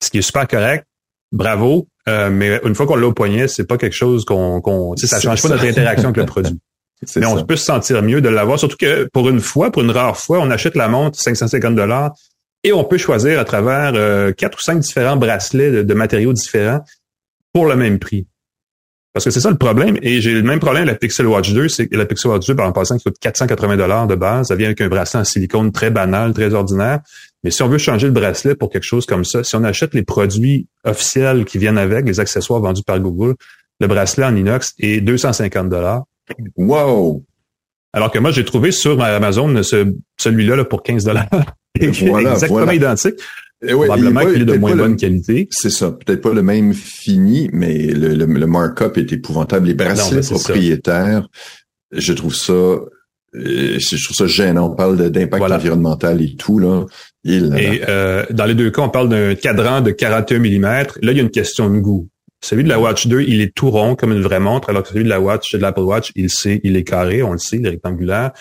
ce 0.02 0.08
qui 0.10 0.18
est 0.18 0.22
super 0.22 0.48
correct. 0.48 0.86
Bravo, 1.30 1.88
euh, 2.08 2.30
mais 2.30 2.60
une 2.64 2.74
fois 2.74 2.86
qu'on 2.86 2.96
l'a 2.96 3.06
au 3.06 3.12
poignet, 3.12 3.48
c'est 3.48 3.64
pas 3.64 3.78
quelque 3.78 3.94
chose 3.94 4.24
qu'on, 4.24 4.60
qu'on 4.60 4.94
tu 4.94 5.06
sais, 5.06 5.14
ça 5.14 5.20
change 5.20 5.42
pas 5.42 5.48
notre 5.48 5.64
interaction 5.64 6.08
avec 6.08 6.16
le 6.16 6.26
produit. 6.26 6.58
Mais 7.16 7.26
on 7.26 7.38
ça. 7.38 7.44
peut 7.44 7.56
se 7.56 7.64
sentir 7.64 8.00
mieux 8.02 8.20
de 8.20 8.28
l'avoir, 8.28 8.60
surtout 8.60 8.76
que 8.76 9.08
pour 9.12 9.28
une 9.28 9.40
fois, 9.40 9.72
pour 9.72 9.82
une 9.82 9.90
rare 9.90 10.16
fois, 10.16 10.38
on 10.38 10.50
achète 10.52 10.76
la 10.76 10.86
montre 10.86 11.18
550 11.18 11.74
dollars 11.74 12.12
et 12.62 12.72
on 12.72 12.84
peut 12.84 12.98
choisir 12.98 13.40
à 13.40 13.44
travers 13.44 13.92
euh, 13.96 14.30
quatre 14.30 14.58
ou 14.58 14.60
cinq 14.60 14.78
différents 14.78 15.16
bracelets 15.16 15.72
de, 15.72 15.82
de 15.82 15.94
matériaux 15.94 16.32
différents 16.32 16.80
pour 17.52 17.66
le 17.66 17.74
même 17.74 17.98
prix. 17.98 18.26
Parce 19.12 19.26
que 19.26 19.30
c'est 19.30 19.40
ça 19.40 19.50
le 19.50 19.58
problème. 19.58 19.98
Et 20.00 20.20
j'ai 20.22 20.32
le 20.32 20.42
même 20.42 20.58
problème 20.58 20.84
avec 20.84 20.94
la 20.94 20.98
Pixel 20.98 21.26
Watch 21.26 21.52
2. 21.52 21.68
C'est 21.68 21.86
que 21.86 21.96
la 21.96 22.06
Pixel 22.06 22.30
Watch 22.30 22.46
2, 22.46 22.56
par 22.56 22.66
en 22.66 22.72
passant, 22.72 22.96
qui 22.96 23.04
coûte 23.04 23.16
480 23.20 23.76
dollars 23.76 24.06
de 24.06 24.14
base. 24.14 24.48
Ça 24.48 24.54
vient 24.54 24.68
avec 24.68 24.80
un 24.80 24.88
bracelet 24.88 25.20
en 25.20 25.24
silicone 25.24 25.70
très 25.70 25.90
banal, 25.90 26.32
très 26.32 26.54
ordinaire. 26.54 27.00
Mais 27.44 27.50
si 27.50 27.62
on 27.62 27.68
veut 27.68 27.78
changer 27.78 28.06
le 28.06 28.12
bracelet 28.12 28.54
pour 28.54 28.70
quelque 28.70 28.84
chose 28.84 29.04
comme 29.04 29.24
ça, 29.24 29.44
si 29.44 29.54
on 29.54 29.64
achète 29.64 29.92
les 29.92 30.02
produits 30.02 30.66
officiels 30.84 31.44
qui 31.44 31.58
viennent 31.58 31.78
avec, 31.78 32.06
les 32.06 32.20
accessoires 32.20 32.60
vendus 32.60 32.84
par 32.84 32.98
Google, 33.00 33.34
le 33.80 33.86
bracelet 33.86 34.24
en 34.24 34.34
inox 34.34 34.72
est 34.78 35.00
250 35.00 35.68
dollars. 35.68 36.04
Wow! 36.56 37.22
Alors 37.92 38.10
que 38.10 38.18
moi, 38.18 38.30
j'ai 38.30 38.44
trouvé 38.44 38.72
sur 38.72 39.02
Amazon 39.02 39.62
ce, 39.62 39.92
celui-là 40.18 40.56
là, 40.56 40.64
pour 40.64 40.82
15 40.82 41.04
dollars. 41.04 41.28
Voilà, 42.02 42.32
Exactement 42.32 42.58
voilà. 42.60 42.74
identique. 42.74 43.14
Eh 43.64 43.72
Probablement 43.72 44.26
qu'il 44.26 44.42
est 44.42 44.44
de 44.44 44.54
moins 44.56 44.72
le- 44.74 44.82
bonne 44.82 44.96
qualité. 44.96 45.48
C'est 45.50 45.70
ça. 45.70 45.92
Peut-être 45.92 46.20
pas 46.20 46.32
le 46.32 46.42
même 46.42 46.74
fini, 46.74 47.48
mais 47.52 47.86
le, 47.88 48.08
le, 48.14 48.26
le 48.26 48.46
markup 48.46 48.96
est 48.96 49.12
épouvantable. 49.12 49.68
Les 49.68 49.74
bracelets 49.74 50.22
c'est 50.22 50.34
ça. 50.34 50.34
propriétaires, 50.34 51.28
je 51.92 52.12
trouve 52.12 52.34
ça, 52.34 52.52
euh, 52.52 52.80
je 53.34 54.04
trouve 54.04 54.16
ça 54.16 54.26
gênant. 54.26 54.70
On 54.72 54.74
parle 54.74 55.10
d'impact 55.10 55.38
Voilà. 55.38 55.56
environnemental 55.56 56.20
et 56.22 56.34
tout, 56.34 56.58
là. 56.58 56.84
Il, 57.24 57.54
Et 57.56 57.82
euh, 57.88 58.24
dans 58.30 58.46
les 58.46 58.54
deux 58.54 58.70
cas, 58.72 58.82
on 58.82 58.88
parle 58.88 59.08
d'un 59.08 59.36
cadran 59.36 59.80
de 59.80 59.92
41 59.92 60.40
mm. 60.40 60.62
Là, 60.62 61.12
il 61.12 61.16
y 61.16 61.20
a 61.20 61.22
une 61.22 61.30
question 61.30 61.70
de 61.70 61.78
goût. 61.78 62.08
Celui 62.44 62.64
de 62.64 62.68
la 62.68 62.80
Watch 62.80 63.06
2, 63.06 63.20
il 63.22 63.40
est 63.40 63.54
tout 63.54 63.70
rond 63.70 63.94
comme 63.94 64.10
une 64.10 64.22
vraie 64.22 64.40
montre, 64.40 64.70
alors 64.70 64.82
que 64.82 64.88
celui 64.88 65.04
de 65.04 65.08
la 65.08 65.20
Watch, 65.20 65.52
de 65.52 65.58
l'Apple 65.58 65.82
Watch, 65.82 66.10
il 66.16 66.28
sait, 66.28 66.60
il 66.64 66.74
est 66.76 66.82
carré, 66.82 67.22
on 67.22 67.30
le 67.30 67.38
sait, 67.38 67.58
il 67.58 67.66
est 67.66 67.70
rectangulaire. 67.70 68.32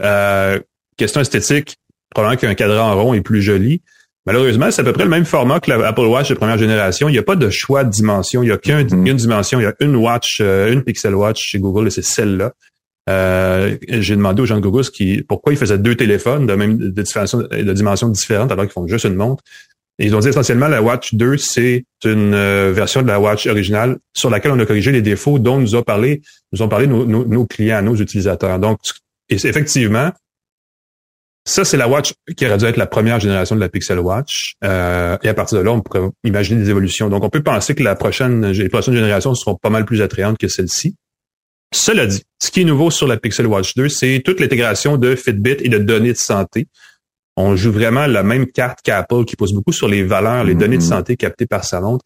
Euh, 0.00 0.60
question 0.96 1.20
esthétique, 1.20 1.76
probablement 2.14 2.38
qu'un 2.40 2.54
cadran 2.54 2.94
rond 3.02 3.12
est 3.14 3.20
plus 3.22 3.42
joli. 3.42 3.82
Malheureusement, 4.26 4.70
c'est 4.70 4.82
à 4.82 4.84
peu 4.84 4.92
près 4.92 5.04
le 5.04 5.10
même 5.10 5.24
format 5.24 5.60
que 5.60 5.70
l'Apple 5.70 6.00
Watch 6.02 6.28
de 6.28 6.34
première 6.34 6.58
génération. 6.58 7.08
Il 7.08 7.12
n'y 7.12 7.18
a 7.18 7.22
pas 7.22 7.36
de 7.36 7.48
choix 7.48 7.84
de 7.84 7.90
dimension. 7.90 8.42
Il 8.42 8.46
n'y 8.46 8.52
a 8.52 8.58
qu'une 8.58 8.82
mm-hmm. 8.82 9.16
dimension. 9.16 9.60
Il 9.60 9.62
y 9.62 9.66
a 9.66 9.74
une 9.80 9.96
Watch, 9.96 10.40
euh, 10.40 10.72
une 10.72 10.82
Pixel 10.82 11.14
Watch 11.14 11.40
chez 11.40 11.58
Google 11.58 11.86
et 11.86 11.90
c'est 11.90 12.04
celle-là. 12.04 12.52
Euh, 13.08 13.76
j'ai 13.88 14.14
demandé 14.14 14.42
aux 14.42 14.46
gens 14.46 14.56
de 14.56 14.60
Google 14.60 14.84
qui, 14.84 15.22
pourquoi 15.26 15.52
ils 15.52 15.56
faisaient 15.58 15.78
deux 15.78 15.94
téléphones 15.94 16.46
de 16.46 16.54
même 16.54 16.76
de, 16.76 16.90
de 16.90 17.72
dimensions 17.72 18.08
différentes 18.08 18.52
alors 18.52 18.66
qu'ils 18.66 18.72
font 18.72 18.86
juste 18.86 19.06
une 19.06 19.14
montre. 19.14 19.42
Et 19.98 20.06
ils 20.06 20.14
ont 20.14 20.20
dit 20.20 20.28
essentiellement 20.28 20.68
la 20.68 20.82
Watch 20.82 21.14
2, 21.14 21.36
c'est 21.36 21.84
une 22.04 22.34
euh, 22.34 22.72
version 22.74 23.02
de 23.02 23.06
la 23.06 23.20
Watch 23.20 23.46
originale 23.46 23.98
sur 24.14 24.30
laquelle 24.30 24.52
on 24.52 24.58
a 24.58 24.66
corrigé 24.66 24.92
les 24.92 25.02
défauts 25.02 25.38
dont 25.38 25.58
nous 25.58 25.74
a 25.74 25.82
parlé, 25.82 26.22
nous 26.52 26.62
ont 26.62 26.68
parlé 26.68 26.86
nos, 26.86 27.04
nos 27.04 27.46
clients, 27.46 27.82
nos 27.82 27.96
utilisateurs. 27.96 28.58
Donc, 28.58 28.78
et 29.28 29.34
effectivement, 29.34 30.10
ça, 31.44 31.64
c'est 31.64 31.76
la 31.76 31.88
Watch 31.88 32.12
qui 32.36 32.46
aurait 32.46 32.58
dû 32.58 32.66
être 32.66 32.76
la 32.76 32.86
première 32.86 33.18
génération 33.18 33.56
de 33.56 33.60
la 33.60 33.68
Pixel 33.68 33.98
Watch. 33.98 34.54
Euh, 34.62 35.16
et 35.22 35.28
à 35.28 35.34
partir 35.34 35.58
de 35.58 35.64
là, 35.64 35.72
on 35.72 35.80
pourrait 35.80 36.08
imaginer 36.22 36.62
des 36.62 36.70
évolutions. 36.70 37.08
Donc, 37.08 37.24
on 37.24 37.30
peut 37.30 37.42
penser 37.42 37.74
que 37.74 37.82
la 37.82 37.96
prochaine, 37.96 38.50
les 38.50 38.68
prochaines 38.68 38.94
générations 38.94 39.34
seront 39.34 39.56
pas 39.56 39.70
mal 39.70 39.84
plus 39.84 40.02
attrayantes 40.02 40.38
que 40.38 40.48
celle-ci. 40.48 40.94
Cela 41.72 42.06
dit, 42.06 42.22
ce 42.42 42.50
qui 42.50 42.62
est 42.62 42.64
nouveau 42.64 42.90
sur 42.90 43.06
la 43.06 43.16
Pixel 43.16 43.46
Watch 43.46 43.74
2, 43.74 43.88
c'est 43.88 44.22
toute 44.24 44.40
l'intégration 44.40 44.96
de 44.96 45.14
Fitbit 45.14 45.56
et 45.60 45.68
de 45.68 45.78
données 45.78 46.12
de 46.12 46.18
santé. 46.18 46.66
On 47.36 47.56
joue 47.56 47.72
vraiment 47.72 48.06
la 48.06 48.22
même 48.22 48.46
carte 48.46 48.80
qu'Apple 48.82 49.24
qui 49.24 49.36
pose 49.36 49.54
beaucoup 49.54 49.72
sur 49.72 49.88
les 49.88 50.02
valeurs, 50.02 50.44
les 50.44 50.54
données 50.54 50.76
de 50.76 50.82
mm-hmm. 50.82 50.88
santé 50.88 51.16
captées 51.16 51.46
par 51.46 51.64
sa 51.64 51.80
montre. 51.80 52.04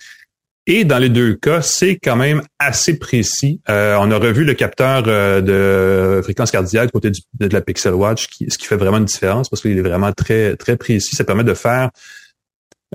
Et 0.67 0.85
dans 0.85 0.99
les 0.99 1.11
deux 1.11 1.35
cas, 1.35 1.61
c'est 1.61 1.99
quand 2.03 2.17
même 2.17 2.43
assez 2.59 2.99
précis. 2.99 3.61
Euh, 3.69 3.97
on 4.01 4.11
a 4.11 4.17
revu 4.17 4.45
le 4.45 4.55
capteur 4.55 5.05
euh, 5.07 5.43
de 5.43 6.23
fréquence 6.23 6.51
cardiaque 6.51 6.91
côté 6.91 7.11
de 7.11 7.49
la 7.49 7.61
Pixel 7.61 7.93
Watch, 7.93 8.29
ce 8.49 8.57
qui 8.57 8.67
fait 8.67 8.77
vraiment 8.77 8.97
une 8.97 9.05
différence 9.05 9.51
parce 9.51 9.61
qu'il 9.61 9.77
est 9.77 9.83
vraiment 9.83 10.13
très 10.13 10.57
très 10.57 10.79
précis. 10.79 11.17
Ça 11.17 11.25
permet 11.25 11.45
de 11.45 11.53
faire 11.53 11.91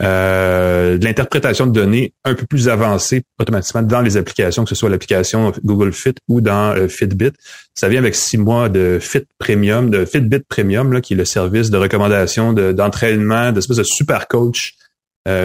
euh, 0.02 0.98
de 0.98 1.06
l'interprétation 1.06 1.68
de 1.68 1.72
données 1.72 2.14
un 2.24 2.34
peu 2.34 2.48
plus 2.48 2.70
avancée 2.70 3.22
automatiquement 3.38 3.84
dans 3.84 4.02
les 4.02 4.18
applications, 4.18 4.64
que 4.64 4.70
ce 4.70 4.76
soit 4.76 4.90
l'application 4.90 5.52
Google 5.64 5.94
Fit 5.94 6.16
ou 6.28 6.42
dans 6.42 6.88
Fitbit. 6.88 7.34
Ça 7.76 7.88
vient 7.88 8.00
avec 8.00 8.16
six 8.16 8.40
mois 8.40 8.70
de 8.70 8.98
Fit 9.00 9.26
Premium, 9.38 9.92
de 9.92 10.06
Fitbit 10.06 10.42
Premium, 10.50 10.92
là, 10.92 11.02
qui 11.02 11.14
est 11.14 11.18
le 11.18 11.26
service 11.26 11.70
de 11.70 11.78
recommandation, 11.78 12.52
d'entraînement, 12.54 13.50
de, 13.50 13.56
d'espèce 13.56 13.78
de 13.78 13.84
super 13.84 14.28
coach 14.28 14.74
euh, 14.74 14.89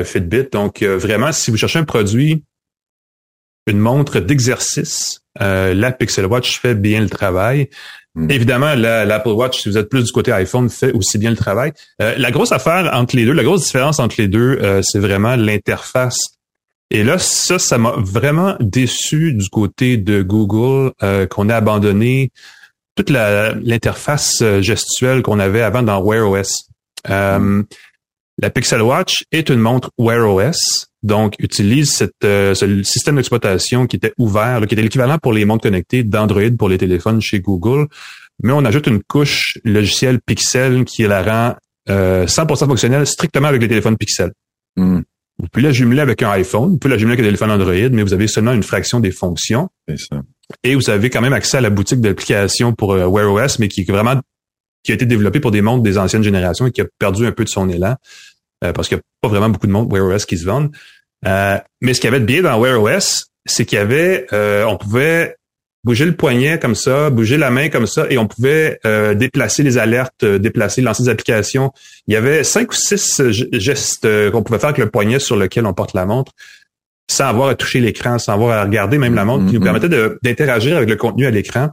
Fitbit. 0.04 0.48
Donc, 0.52 0.82
euh, 0.82 0.96
vraiment, 0.96 1.32
si 1.32 1.50
vous 1.50 1.56
cherchez 1.56 1.78
un 1.78 1.84
produit, 1.84 2.42
une 3.66 3.78
montre 3.78 4.20
d'exercice, 4.20 5.20
euh, 5.40 5.74
la 5.74 5.90
Pixel 5.90 6.26
Watch 6.26 6.60
fait 6.60 6.74
bien 6.74 7.00
le 7.00 7.08
travail. 7.08 7.70
Hmm. 8.14 8.30
Évidemment, 8.30 8.74
l'Apple 8.74 9.30
Watch, 9.30 9.62
si 9.62 9.68
vous 9.68 9.78
êtes 9.78 9.88
plus 9.88 10.04
du 10.04 10.12
côté 10.12 10.32
iPhone, 10.32 10.68
fait 10.70 10.92
aussi 10.92 11.18
bien 11.18 11.30
le 11.30 11.36
travail. 11.36 11.72
la 11.98 12.30
grosse 12.30 12.52
affaire 12.52 12.90
entre 12.92 13.16
les 13.16 13.24
deux, 13.24 13.32
la 13.32 13.42
grosse 13.42 13.64
différence 13.64 13.98
entre 13.98 14.16
les 14.18 14.28
deux, 14.28 14.60
c'est 14.82 15.00
vraiment 15.00 15.34
l'interface. 15.34 16.18
Et 16.90 17.02
là, 17.02 17.18
ça, 17.18 17.58
ça 17.58 17.76
m'a 17.76 17.94
vraiment 17.96 18.54
déçu 18.60 19.32
du 19.32 19.48
côté 19.48 19.96
de 19.96 20.22
Google 20.22 20.92
qu'on 21.28 21.48
a 21.48 21.56
abandonné 21.56 22.30
toute 22.94 23.10
l'interface 23.10 24.44
gestuelle 24.60 25.22
qu'on 25.22 25.40
avait 25.40 25.62
avant 25.62 25.82
dans 25.82 26.00
Wear 26.00 26.30
OS. 26.30 26.68
Hmm. 27.08 27.62
La 28.38 28.50
Pixel 28.50 28.82
Watch 28.82 29.24
est 29.30 29.48
une 29.48 29.60
montre 29.60 29.90
Wear 29.96 30.28
OS, 30.28 30.88
donc 31.02 31.34
utilise 31.38 31.92
cette, 31.92 32.12
euh, 32.24 32.54
ce 32.54 32.82
système 32.82 33.16
d'exploitation 33.16 33.86
qui 33.86 33.96
était 33.96 34.12
ouvert, 34.18 34.60
qui 34.66 34.74
était 34.74 34.82
l'équivalent 34.82 35.18
pour 35.18 35.32
les 35.32 35.44
montres 35.44 35.62
connectées 35.62 36.02
d'Android 36.02 36.50
pour 36.58 36.68
les 36.68 36.78
téléphones 36.78 37.20
chez 37.20 37.40
Google, 37.40 37.86
mais 38.42 38.52
on 38.52 38.64
ajoute 38.64 38.88
une 38.88 39.02
couche 39.02 39.58
logicielle 39.64 40.20
Pixel 40.20 40.84
qui 40.84 41.02
la 41.02 41.22
rend 41.22 41.56
euh, 41.90 42.26
100% 42.26 42.66
fonctionnelle 42.66 43.06
strictement 43.06 43.48
avec 43.48 43.62
les 43.62 43.68
téléphones 43.68 43.96
Pixel. 43.96 44.32
Hmm. 44.76 45.00
Vous 45.38 45.48
pouvez 45.48 45.64
la 45.64 45.72
jumeler 45.72 46.00
avec 46.00 46.22
un 46.22 46.30
iPhone, 46.30 46.70
vous 46.70 46.78
pouvez 46.78 46.94
la 46.94 46.98
jumeler 46.98 47.14
avec 47.14 47.24
un 47.24 47.28
téléphone 47.28 47.50
Android, 47.50 47.90
mais 47.92 48.02
vous 48.02 48.14
avez 48.14 48.26
seulement 48.26 48.52
une 48.52 48.62
fraction 48.62 49.00
des 49.00 49.10
fonctions. 49.10 49.68
Ça. 49.96 50.22
Et 50.62 50.74
vous 50.74 50.90
avez 50.90 51.10
quand 51.10 51.20
même 51.20 51.32
accès 51.32 51.56
à 51.56 51.60
la 51.60 51.70
boutique 51.70 52.00
d'applications 52.00 52.72
pour 52.72 52.92
euh, 52.92 53.06
Wear 53.06 53.32
OS, 53.32 53.58
mais 53.58 53.68
qui 53.68 53.82
est 53.82 53.90
vraiment 53.90 54.20
qui 54.84 54.92
a 54.92 54.94
été 54.94 55.06
développé 55.06 55.40
pour 55.40 55.50
des 55.50 55.62
montres 55.62 55.82
des 55.82 55.98
anciennes 55.98 56.22
générations 56.22 56.66
et 56.66 56.70
qui 56.70 56.82
a 56.82 56.86
perdu 56.98 57.26
un 57.26 57.32
peu 57.32 57.44
de 57.44 57.48
son 57.48 57.68
élan 57.68 57.96
euh, 58.64 58.72
parce 58.72 58.88
qu'il 58.88 58.96
n'y 58.96 59.00
a 59.00 59.04
pas 59.20 59.28
vraiment 59.28 59.48
beaucoup 59.48 59.66
de 59.66 59.72
montres 59.72 59.92
Wear 59.92 60.06
OS 60.06 60.26
qui 60.26 60.38
se 60.38 60.44
vendent. 60.44 60.70
Euh, 61.26 61.58
mais 61.80 61.94
ce 61.94 62.00
qu'il 62.00 62.08
y 62.08 62.12
avait 62.12 62.20
de 62.20 62.26
bien 62.26 62.42
dans 62.42 62.58
Wear 62.58 62.80
OS, 62.80 63.26
c'est 63.46 63.64
qu'il 63.64 63.78
y 63.78 63.80
avait, 63.80 64.26
euh, 64.32 64.64
on 64.64 64.76
pouvait 64.76 65.36
bouger 65.84 66.06
le 66.06 66.14
poignet 66.16 66.58
comme 66.58 66.74
ça, 66.74 67.10
bouger 67.10 67.36
la 67.36 67.50
main 67.50 67.68
comme 67.68 67.86
ça, 67.86 68.06
et 68.08 68.16
on 68.16 68.26
pouvait 68.26 68.78
déplacer 69.16 69.62
les 69.62 69.76
alertes, 69.76 70.24
déplacer, 70.24 70.80
lancer 70.80 71.02
des 71.02 71.08
applications. 71.10 71.72
Il 72.06 72.14
y 72.14 72.16
avait 72.16 72.42
cinq 72.42 72.72
ou 72.72 72.74
six 72.74 73.20
gestes 73.52 74.30
qu'on 74.30 74.42
pouvait 74.42 74.58
faire 74.58 74.70
avec 74.70 74.78
le 74.78 74.88
poignet 74.88 75.18
sur 75.18 75.36
lequel 75.36 75.66
on 75.66 75.74
porte 75.74 75.92
la 75.92 76.06
montre, 76.06 76.32
sans 77.10 77.26
avoir 77.26 77.50
à 77.50 77.54
toucher 77.54 77.80
l'écran, 77.80 78.18
sans 78.18 78.32
avoir 78.32 78.56
à 78.56 78.64
regarder 78.64 78.96
même 78.96 79.14
la 79.14 79.26
montre, 79.26 79.44
qui 79.44 79.52
nous 79.52 79.60
mm-hmm. 79.60 79.62
permettait 79.62 80.16
d'interagir 80.22 80.78
avec 80.78 80.88
le 80.88 80.96
contenu 80.96 81.26
à 81.26 81.30
l'écran, 81.30 81.68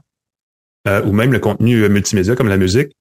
ou 1.06 1.14
même 1.14 1.32
le 1.32 1.40
contenu 1.40 1.88
multimédia 1.88 2.36
comme 2.36 2.50
la 2.50 2.58
musique. 2.58 2.92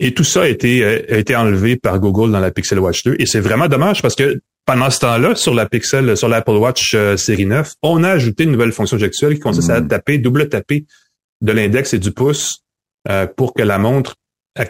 Et 0.00 0.14
tout 0.14 0.24
ça 0.24 0.42
a 0.42 0.48
été, 0.48 0.82
euh, 0.84 1.02
a 1.10 1.18
été 1.18 1.36
enlevé 1.36 1.76
par 1.76 2.00
Google 2.00 2.32
dans 2.32 2.40
la 2.40 2.50
Pixel 2.50 2.78
Watch 2.78 3.04
2. 3.04 3.16
Et 3.18 3.26
c'est 3.26 3.40
vraiment 3.40 3.68
dommage 3.68 4.02
parce 4.02 4.14
que 4.14 4.40
pendant 4.64 4.90
ce 4.90 5.00
temps-là, 5.00 5.34
sur 5.34 5.54
la 5.54 5.68
Pixel, 5.68 6.16
sur 6.16 6.28
l'Apple 6.28 6.52
Watch 6.52 6.94
euh, 6.94 7.16
série 7.16 7.46
9, 7.46 7.72
on 7.82 8.02
a 8.04 8.10
ajouté 8.10 8.44
une 8.44 8.52
nouvelle 8.52 8.72
fonction 8.72 8.98
gestuelle 8.98 9.34
qui 9.34 9.40
consiste 9.40 9.70
à 9.70 9.80
hmm. 9.80 9.88
taper, 9.88 10.18
double 10.18 10.48
taper 10.48 10.86
de 11.40 11.52
l'index 11.52 11.94
et 11.94 11.98
du 11.98 12.12
pouce 12.12 12.64
euh, 13.08 13.26
pour 13.26 13.54
que 13.54 13.62
la 13.62 13.78
montre 13.78 14.16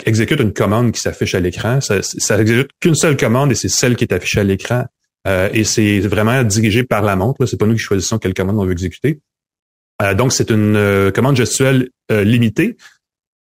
exécute 0.05 0.41
une 0.41 0.53
commande 0.53 0.93
qui 0.93 1.01
s'affiche 1.01 1.35
à 1.35 1.41
l'écran. 1.41 1.81
Ça, 1.81 2.03
ça 2.03 2.41
exécute 2.41 2.71
qu'une 2.81 2.95
seule 2.95 3.17
commande 3.17 3.53
et 3.53 3.55
c'est 3.55 3.69
celle 3.69 3.97
qui 3.97 4.05
est 4.05 4.13
affichée 4.13 4.41
à 4.41 4.45
l'écran. 4.45 4.85
et 5.27 5.65
c'est 5.65 5.99
vraiment 6.01 6.45
dirigé 6.45 6.85
par 6.85 7.03
la 7.03 7.17
montre. 7.17 7.47
C'est 7.47 7.59
pas 7.59 7.67
nous 7.67 7.75
qui 7.75 7.81
choisissons 7.81 8.19
quelle 8.19 8.33
commande 8.33 8.59
on 8.59 8.65
veut 8.65 8.73
exécuter. 8.73 9.19
donc, 10.17 10.33
c'est 10.33 10.51
une 10.51 11.11
commande 11.13 11.37
gestuelle 11.37 11.89
limitée 12.11 12.77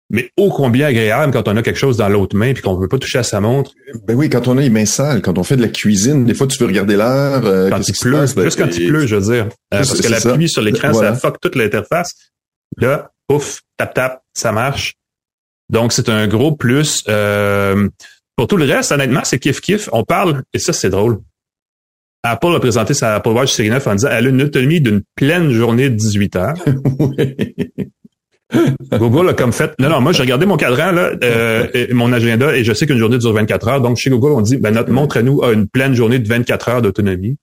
mais 0.10 0.30
ô 0.38 0.49
combien 0.49 0.88
agréable 0.88 1.34
quand 1.34 1.47
on 1.47 1.58
a 1.58 1.64
quelque 1.64 1.80
chose 1.80 1.97
dans 1.97 2.10
l'autre 2.10 2.36
main 2.36 2.53
puis 2.53 2.62
qu'on 2.62 2.76
ne 2.76 2.82
veut 2.82 2.88
pas 2.88 2.99
toucher 2.99 3.20
à 3.20 3.24
sa 3.24 3.41
montre. 3.41 3.72
Ben 4.08 4.16
oui, 4.16 4.30
quand 4.30 4.47
on 4.47 4.58
a 4.58 4.62
les 4.62 4.70
mains 4.70 4.86
sales, 4.86 5.22
quand 5.22 5.38
on 5.38 5.43
fait 5.43 5.58
de 5.58 5.64
la 5.64 5.68
cuisine, 5.68 6.26
des 6.26 6.34
fois 6.34 6.47
tu 6.47 6.60
veux 6.60 6.68
regarder 6.68 6.95
l'heure. 6.95 7.45
Euh, 7.45 7.70
quand 7.70 7.88
il 7.88 7.93
pleut, 7.93 8.26
plus 8.26 8.36
ben, 8.36 8.49
quand 8.56 8.78
il 8.78 8.88
pleut, 8.88 9.08
je 9.08 9.16
veux 9.16 9.34
dire. 9.34 9.45
Euh, 9.45 9.49
parce 9.70 9.99
que 9.99 10.08
la 10.08 10.22
pluie 10.22 10.49
sur 10.49 10.62
l'écran, 10.62 10.93
ça 10.93 11.16
fuck 11.16 11.39
toute 11.41 11.56
l'interface. 11.56 12.12
Là, 12.78 13.12
ouf, 13.32 13.62
tap 13.78 13.93
tap, 13.93 14.22
ça 14.34 14.51
marche. 14.51 14.93
Donc 15.70 15.91
c'est 15.91 16.10
un 16.10 16.28
gros 16.28 16.56
plus. 16.56 17.03
Euh, 17.10 17.89
pour 18.36 18.47
tout 18.47 18.58
le 18.58 18.66
reste, 18.66 18.91
honnêtement, 18.91 19.22
c'est 19.24 19.39
kiff 19.39 19.60
kiff. 19.60 19.89
On 19.91 20.03
parle 20.03 20.43
et 20.53 20.60
ça 20.60 20.72
c'est 20.72 20.89
drôle. 20.89 21.20
Apple 22.22 22.56
a 22.56 22.60
présenté 22.60 22.93
sa 22.93 23.16
Apple 23.16 23.30
Watch 23.30 23.51
Series 23.51 23.70
9 23.70 23.88
en 23.88 23.95
disant 23.95 24.10
elle 24.12 24.28
a 24.28 24.30
une 24.30 24.41
autonomie 24.41 24.82
d'une 24.82 25.01
pleine 25.16 25.51
journée 25.51 25.89
de 25.89 25.95
18 25.95 26.36
heures. 26.36 26.56
Google 28.91 29.29
a 29.29 29.33
comme 29.33 29.51
fait. 29.51 29.73
Non, 29.79 29.89
non, 29.89 30.01
moi 30.01 30.11
j'ai 30.11 30.21
regardé 30.21 30.45
mon 30.45 30.57
cadran, 30.57 30.91
là, 30.91 31.11
euh, 31.23 31.87
mon 31.91 32.13
agenda, 32.13 32.55
et 32.55 32.63
je 32.63 32.73
sais 32.73 32.85
qu'une 32.85 32.97
journée 32.97 33.17
dure 33.17 33.33
24 33.33 33.67
heures. 33.67 33.81
Donc 33.81 33.97
chez 33.97 34.09
Google, 34.09 34.31
on 34.31 34.41
dit 34.41 34.57
ben, 34.57 34.71
notre 34.71 34.91
montre 34.91 35.17
à 35.17 35.23
nous 35.23 35.43
a 35.43 35.51
une 35.51 35.67
pleine 35.67 35.93
journée 35.93 36.19
de 36.19 36.27
24 36.27 36.69
heures 36.69 36.81
d'autonomie. 36.81 37.37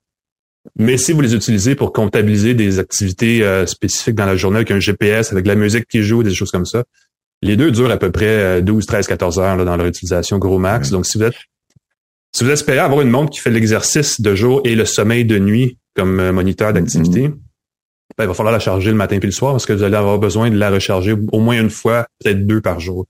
Mais 0.79 0.97
si 0.97 1.13
vous 1.13 1.21
les 1.21 1.35
utilisez 1.35 1.75
pour 1.75 1.93
comptabiliser 1.93 2.55
des 2.55 2.79
activités 2.79 3.43
euh, 3.43 3.67
spécifiques 3.67 4.15
dans 4.15 4.27
la 4.27 4.37
journée 4.37 4.59
avec 4.59 4.71
un 4.71 4.79
GPS, 4.79 5.33
avec 5.33 5.47
la 5.47 5.57
musique 5.57 5.87
qui 5.89 6.03
joue, 6.03 6.23
des 6.23 6.33
choses 6.33 6.53
comme 6.53 6.67
ça, 6.67 6.85
les 7.43 7.57
deux 7.57 7.73
durent 7.73 7.91
à 7.91 7.97
peu 7.97 8.13
près 8.13 8.63
12, 8.63 8.87
13, 8.87 9.09
14 9.09 9.39
heures 9.41 9.65
dans 9.65 9.77
leur 9.77 9.87
utilisation 9.87 10.39
gros 10.39 10.61
max. 10.61 10.91
Donc 10.91 11.07
si 11.07 11.19
vous 11.19 11.25
êtes 11.25 11.35
si 12.35 12.45
vous 12.45 12.51
espérez 12.51 12.79
avoir 12.79 13.03
une 13.03 13.11
montre 13.11 13.31
qui 13.31 13.41
fait 13.41 13.51
l'exercice 13.51 14.21
de 14.21 14.35
jour 14.35 14.63
et 14.65 14.75
le 14.75 14.87
sommeil 14.87 15.27
de 15.27 15.39
nuit 15.39 15.77
comme 15.95 16.19
euh, 16.19 16.33
moniteur 16.33 16.73
d'activité, 16.73 17.31
ben, 18.17 18.25
il 18.25 18.29
va 18.29 18.35
falloir 18.35 18.53
la 18.53 18.59
charger 18.59 18.91
le 18.91 18.97
matin 18.97 19.19
puis 19.19 19.29
le 19.29 19.33
soir 19.33 19.53
parce 19.53 19.67
que 19.67 19.73
vous 19.73 19.83
allez 19.83 19.97
avoir 19.97 20.19
besoin 20.19 20.51
de 20.51 20.57
la 20.57 20.71
recharger 20.71 21.15
au 21.33 21.41
moins 21.41 21.61
une 21.61 21.71
fois, 21.71 22.07
peut-être 22.23 22.47
deux 22.47 22.61
par 22.61 22.81
jour. 22.81 23.07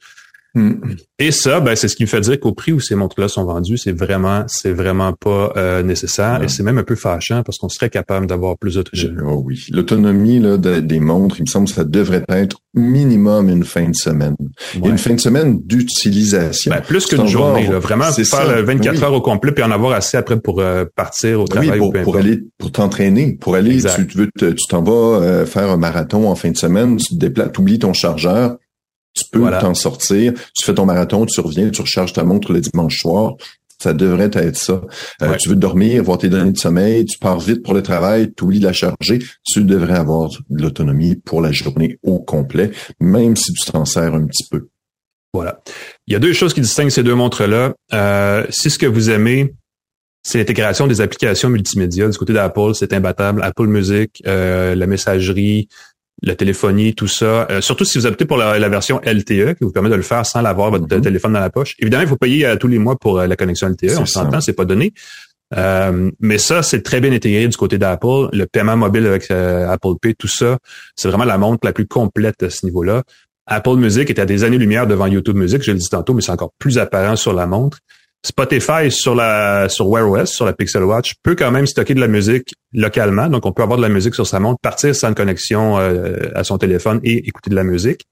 Hmm. 0.54 0.72
Et 1.18 1.30
ça, 1.30 1.60
ben, 1.60 1.74
c'est 1.76 1.88
ce 1.88 1.96
qui 1.96 2.02
me 2.02 2.08
fait 2.08 2.20
dire 2.20 2.38
qu'au 2.38 2.52
prix 2.52 2.72
où 2.72 2.80
ces 2.80 2.94
montres-là 2.94 3.28
sont 3.28 3.44
vendues, 3.44 3.78
c'est 3.78 3.92
vraiment, 3.92 4.44
c'est 4.48 4.72
vraiment 4.72 5.14
pas 5.14 5.52
euh, 5.56 5.82
nécessaire 5.82 6.42
et 6.42 6.48
c'est 6.48 6.62
même 6.62 6.76
un 6.76 6.82
peu 6.82 6.94
fâchant 6.94 7.42
parce 7.42 7.56
qu'on 7.56 7.70
serait 7.70 7.88
capable 7.88 8.26
d'avoir 8.26 8.58
plus 8.58 8.74
d'autonomie. 8.74 9.22
Oh 9.24 9.42
oui, 9.44 9.66
l'autonomie 9.70 10.40
là 10.40 10.58
des 10.58 11.00
montres, 11.00 11.36
il 11.38 11.42
me 11.42 11.46
semble 11.46 11.68
que 11.68 11.74
ça 11.74 11.84
devrait 11.84 12.24
être 12.28 12.58
minimum 12.74 13.48
une 13.48 13.64
fin 13.64 13.88
de 13.88 13.94
semaine. 13.94 14.36
Une 14.84 14.98
fin 14.98 15.14
de 15.14 15.20
semaine 15.20 15.60
d'utilisation. 15.64 16.70
Ben, 16.70 16.82
plus 16.82 17.06
qu'une 17.06 17.26
journée, 17.26 17.68
là, 17.68 17.78
vraiment 17.78 18.10
faire 18.10 18.64
24 18.64 19.04
heures 19.04 19.14
au 19.14 19.20
complet 19.20 19.52
puis 19.52 19.64
en 19.64 19.70
avoir 19.70 19.92
assez 19.92 20.16
après 20.18 20.38
pour 20.38 20.60
euh, 20.60 20.84
partir 20.96 21.40
au 21.40 21.46
travail. 21.46 21.70
Oui, 21.70 21.78
pour, 21.78 21.92
pour 22.02 22.16
aller, 22.16 22.40
pour 22.58 22.72
t'entraîner, 22.72 23.38
pour 23.40 23.54
aller, 23.54 23.78
tu, 23.78 24.18
veux, 24.18 24.28
tu 24.36 24.54
t'en 24.68 24.82
vas 24.82 25.22
euh, 25.22 25.46
faire 25.46 25.70
un 25.70 25.76
marathon 25.76 26.28
en 26.28 26.34
fin 26.34 26.50
de 26.50 26.56
semaine, 26.56 26.96
tu 26.96 27.14
te 27.14 27.18
déplaces, 27.18 27.56
oublies 27.58 27.78
ton 27.78 27.92
chargeur, 27.92 28.56
tu 29.14 29.24
peux 29.30 29.50
t'en 29.60 29.74
sortir. 29.74 30.32
Tu 30.54 30.64
fais 30.64 30.74
ton 30.74 30.86
marathon, 30.86 31.26
tu 31.26 31.40
reviens, 31.40 31.70
tu 31.70 31.82
recharges 31.82 32.12
ta 32.12 32.24
montre 32.24 32.52
le 32.52 32.60
dimanche 32.60 33.00
soir. 33.00 33.34
Ça 33.78 33.92
devrait 33.92 34.30
être 34.32 34.56
ça. 34.56 34.80
Euh, 35.22 35.34
tu 35.36 35.48
veux 35.48 35.56
dormir, 35.56 36.04
voir 36.04 36.18
tes 36.18 36.28
données 36.28 36.52
de 36.52 36.58
sommeil, 36.58 37.04
tu 37.04 37.18
pars 37.18 37.40
vite 37.40 37.64
pour 37.64 37.74
le 37.74 37.82
travail, 37.82 38.32
tu 38.32 38.44
oublies 38.44 38.60
de 38.60 38.64
la 38.64 38.72
charger, 38.72 39.18
tu 39.44 39.64
devrais 39.64 39.98
avoir 39.98 40.30
de 40.50 40.62
l'autonomie 40.62 41.16
pour 41.16 41.42
la 41.42 41.50
journée 41.50 41.98
au 42.04 42.20
complet, 42.20 42.70
même 43.00 43.34
si 43.34 43.52
tu 43.52 43.72
t'en 43.72 43.84
sers 43.84 44.14
un 44.14 44.24
petit 44.26 44.44
peu. 44.48 44.68
Voilà. 45.34 45.60
Il 46.06 46.12
y 46.12 46.16
a 46.16 46.20
deux 46.20 46.32
choses 46.32 46.54
qui 46.54 46.60
distinguent 46.60 46.90
ces 46.90 47.02
deux 47.02 47.14
montres-là. 47.16 47.74
Euh, 47.92 48.46
si 48.50 48.70
ce 48.70 48.78
que 48.78 48.86
vous 48.86 49.10
aimez, 49.10 49.52
c'est 50.22 50.38
l'intégration 50.38 50.86
des 50.86 51.00
applications 51.00 51.48
multimédia 51.48 52.08
du 52.08 52.16
côté 52.16 52.32
d'Apple, 52.32 52.74
c'est 52.74 52.92
imbattable. 52.92 53.42
Apple 53.42 53.66
Music, 53.66 54.22
euh, 54.26 54.76
la 54.76 54.86
messagerie, 54.86 55.68
la 56.22 56.34
téléphonie, 56.36 56.94
tout 56.94 57.08
ça. 57.08 57.46
Euh, 57.50 57.60
surtout 57.60 57.84
si 57.84 57.98
vous 57.98 58.06
optez 58.06 58.24
pour 58.24 58.36
la, 58.36 58.68
version 58.68 59.00
LTE, 59.04 59.54
qui 59.54 59.64
vous 59.64 59.72
permet 59.72 59.90
de 59.90 59.94
le 59.94 60.02
faire 60.02 60.24
sans 60.24 60.40
l'avoir 60.40 60.70
votre 60.70 60.86
mm-hmm. 60.86 61.00
téléphone 61.00 61.32
dans 61.32 61.40
la 61.40 61.50
poche. 61.50 61.74
Évidemment, 61.78 62.02
il 62.02 62.08
faut 62.08 62.16
payer 62.16 62.46
à 62.46 62.56
tous 62.56 62.68
les 62.68 62.78
mois 62.78 62.96
pour 62.96 63.18
la 63.20 63.36
connexion 63.36 63.68
LTE. 63.68 63.98
On 63.98 64.06
s'entend, 64.06 64.40
c'est 64.40 64.52
pas 64.52 64.64
donné. 64.64 64.92
mais 66.20 66.38
ça, 66.38 66.62
c'est 66.62 66.82
très 66.82 67.00
bien 67.00 67.12
intégré 67.12 67.46
du 67.48 67.56
côté 67.56 67.78
d'Apple. 67.78 68.28
Le 68.32 68.46
paiement 68.46 68.76
mobile 68.76 69.06
avec 69.06 69.30
Apple 69.30 69.94
Pay, 70.00 70.14
tout 70.14 70.28
ça, 70.28 70.58
c'est 70.96 71.08
vraiment 71.08 71.24
la 71.24 71.38
montre 71.38 71.60
la 71.64 71.72
plus 71.72 71.86
complète 71.86 72.42
à 72.42 72.50
ce 72.50 72.64
niveau-là. 72.66 73.02
Apple 73.46 73.76
Music 73.76 74.08
est 74.08 74.18
à 74.18 74.24
des 74.24 74.44
années-lumière 74.44 74.86
devant 74.86 75.06
YouTube 75.06 75.36
Music, 75.36 75.62
je 75.62 75.72
le 75.72 75.78
dis 75.78 75.88
tantôt, 75.88 76.14
mais 76.14 76.22
c'est 76.22 76.30
encore 76.30 76.52
plus 76.58 76.78
apparent 76.78 77.16
sur 77.16 77.32
la 77.32 77.46
montre. 77.46 77.78
Spotify 78.24 78.90
sur 78.90 79.14
la 79.14 79.68
sur 79.68 79.88
Wear 79.88 80.08
OS, 80.08 80.30
sur 80.30 80.44
la 80.44 80.52
Pixel 80.52 80.84
Watch, 80.84 81.14
peut 81.22 81.34
quand 81.34 81.50
même 81.50 81.66
stocker 81.66 81.94
de 81.94 82.00
la 82.00 82.08
musique 82.08 82.54
localement. 82.72 83.28
Donc, 83.28 83.46
on 83.46 83.52
peut 83.52 83.62
avoir 83.62 83.78
de 83.78 83.82
la 83.82 83.88
musique 83.88 84.14
sur 84.14 84.26
sa 84.26 84.38
montre, 84.38 84.60
partir 84.62 84.94
sans 84.94 85.12
connexion 85.12 85.78
euh, 85.78 86.30
à 86.34 86.44
son 86.44 86.56
téléphone 86.58 87.00
et 87.02 87.26
écouter 87.26 87.50
de 87.50 87.56
la 87.56 87.64
musique. 87.64 88.06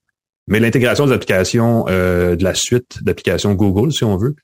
Mais 0.49 0.59
l'intégration 0.59 1.07
des 1.07 1.13
applications 1.13 1.85
euh, 1.89 2.35
de 2.35 2.43
la 2.43 2.55
suite 2.55 3.03
d'applications 3.03 3.55
Google, 3.55 3.93
si 3.93 4.03
on 4.03 4.17
veut, 4.17 4.35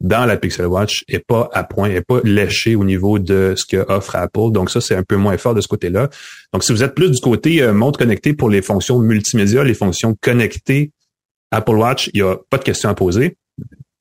dans 0.00 0.26
la 0.26 0.36
Pixel 0.36 0.66
Watch 0.66 1.02
est 1.08 1.24
pas 1.26 1.48
à 1.52 1.64
point, 1.64 1.88
est 1.88 2.06
pas 2.06 2.20
léché 2.22 2.76
au 2.76 2.84
niveau 2.84 3.18
de 3.18 3.54
ce 3.56 3.64
que 3.64 3.84
offre 3.90 4.14
Apple. 4.14 4.52
Donc 4.52 4.70
ça, 4.70 4.80
c'est 4.80 4.94
un 4.94 5.02
peu 5.02 5.16
moins 5.16 5.36
fort 5.38 5.54
de 5.54 5.60
ce 5.60 5.68
côté-là. 5.68 6.08
Donc 6.52 6.62
si 6.62 6.72
vous 6.72 6.84
êtes 6.84 6.94
plus 6.94 7.10
du 7.10 7.20
côté 7.20 7.62
euh, 7.62 7.72
montre 7.72 7.98
connectée 7.98 8.32
pour 8.32 8.50
les 8.50 8.62
fonctions 8.62 8.98
multimédia, 8.98 9.64
les 9.64 9.74
fonctions 9.74 10.14
connectées, 10.20 10.92
Apple 11.50 11.76
Watch, 11.76 12.10
il 12.12 12.22
n'y 12.22 12.28
a 12.28 12.36
pas 12.50 12.58
de 12.58 12.64
question 12.64 12.90
à 12.90 12.94
poser. 12.94 13.36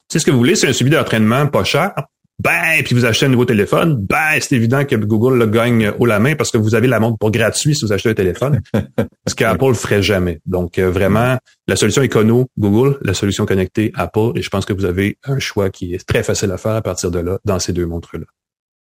C'est 0.07 0.19
ce 0.19 0.25
que 0.25 0.31
vous 0.31 0.37
voulez, 0.37 0.55
c'est 0.55 0.67
un 0.67 0.73
suivi 0.73 0.91
d'entraînement 0.91 1.47
pas 1.47 1.63
cher 1.63 1.93
ben, 2.39 2.83
puis 2.83 2.93
vous 2.95 3.05
achetez 3.05 3.27
un 3.27 3.29
nouveau 3.29 3.45
téléphone, 3.45 3.95
ben, 3.97 4.39
c'est 4.41 4.55
évident 4.55 4.83
que 4.83 4.95
Google 4.95 5.37
le 5.37 5.47
gagne 5.47 5.91
haut 5.97 6.05
la 6.05 6.19
main 6.19 6.35
parce 6.35 6.51
que 6.51 6.57
vous 6.57 6.75
avez 6.75 6.87
la 6.87 6.99
montre 6.99 7.17
pour 7.17 7.31
gratuit 7.31 7.75
si 7.75 7.85
vous 7.85 7.93
achetez 7.93 8.09
un 8.09 8.13
téléphone, 8.13 8.61
ce 9.27 9.35
qu'Apple 9.35 9.73
ferait 9.73 10.03
jamais. 10.03 10.41
Donc, 10.45 10.77
euh, 10.77 10.89
vraiment, 10.89 11.37
la 11.67 11.75
solution 11.75 12.01
écono, 12.01 12.47
Google, 12.57 12.97
la 13.03 13.13
solution 13.13 13.45
connectée, 13.45 13.91
Apple, 13.95 14.31
et 14.35 14.41
je 14.41 14.49
pense 14.49 14.65
que 14.65 14.73
vous 14.73 14.85
avez 14.85 15.17
un 15.23 15.39
choix 15.39 15.69
qui 15.69 15.93
est 15.93 16.05
très 16.05 16.23
facile 16.23 16.51
à 16.51 16.57
faire 16.57 16.73
à 16.73 16.81
partir 16.81 17.09
de 17.09 17.19
là, 17.19 17.39
dans 17.45 17.59
ces 17.59 17.71
deux 17.71 17.85
montres-là. 17.85 18.25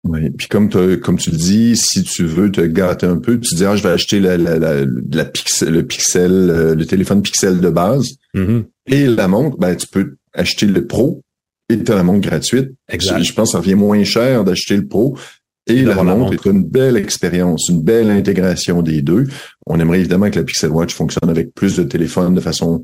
Oui, 0.06 0.32
puis 0.32 0.48
comme 0.48 0.70
comme 1.00 1.18
tu 1.18 1.32
le 1.32 1.38
dis, 1.38 1.78
si 1.78 2.04
tu 2.04 2.26
veux 2.26 2.52
te 2.52 2.60
gâter 2.60 3.06
un 3.06 3.20
peu, 3.20 3.40
tu 3.40 3.56
dis 3.56 3.64
ah 3.64 3.78
je 3.78 3.84
vais 3.84 3.90
acheter 3.90 4.20
la, 4.20 4.36
la, 4.36 4.58
la, 4.60 5.26
pixel, 5.26 5.72
le 5.72 5.86
pixel, 5.86 6.50
euh, 6.50 6.76
le 6.76 6.86
téléphone 6.86 7.22
pixel 7.22 7.62
de 7.62 7.70
base 7.70 8.10
mm-hmm. 8.36 8.66
et 8.88 9.06
la 9.06 9.30
montre, 9.30 9.58
ben 9.58 9.74
tu 9.78 9.88
peux 9.88 10.18
acheter 10.34 10.66
le 10.66 10.86
Pro 10.86 11.22
et 11.70 11.76
la 11.76 12.04
montre 12.04 12.28
gratuite. 12.28 12.72
Exact. 12.90 13.24
Je 13.24 13.34
pense 13.34 13.50
que 13.50 13.52
ça 13.54 13.58
revient 13.60 13.76
moins 13.76 14.04
cher 14.04 14.44
d'acheter 14.44 14.76
le 14.76 14.88
Pro. 14.88 15.18
Et 15.66 15.84
la 15.84 16.04
montre, 16.04 16.34
est 16.34 16.46
une 16.46 16.66
belle 16.66 16.98
expérience, 16.98 17.70
une 17.70 17.82
belle 17.82 18.10
intégration 18.10 18.82
des 18.82 19.02
deux. 19.02 19.28
On 19.66 19.80
aimerait 19.80 20.00
évidemment 20.00 20.30
que 20.30 20.38
la 20.38 20.44
Pixel 20.44 20.72
Watch 20.72 20.94
fonctionne 20.94 21.30
avec 21.30 21.54
plus 21.54 21.78
de 21.78 21.84
téléphones 21.84 22.36
de 22.36 22.42
façon 22.42 22.84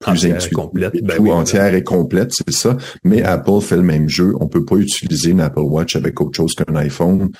plus 0.00 0.10
entière 0.12 0.50
complète. 0.50 0.92
Ben 1.02 1.16
tout 1.16 1.30
entière 1.30 1.74
et 1.74 1.82
complète, 1.82 2.32
c'est 2.32 2.52
ça. 2.52 2.76
Mais 3.04 3.22
Apple 3.22 3.60
fait 3.60 3.76
le 3.76 3.82
même 3.82 4.08
jeu. 4.08 4.32
On 4.40 4.48
peut 4.48 4.64
pas 4.64 4.76
utiliser 4.76 5.30
une 5.30 5.40
Apple 5.40 5.60
Watch 5.60 5.96
avec 5.96 6.20
autre 6.20 6.36
chose 6.36 6.54
qu'un 6.54 6.74
iPhone. 6.76 7.30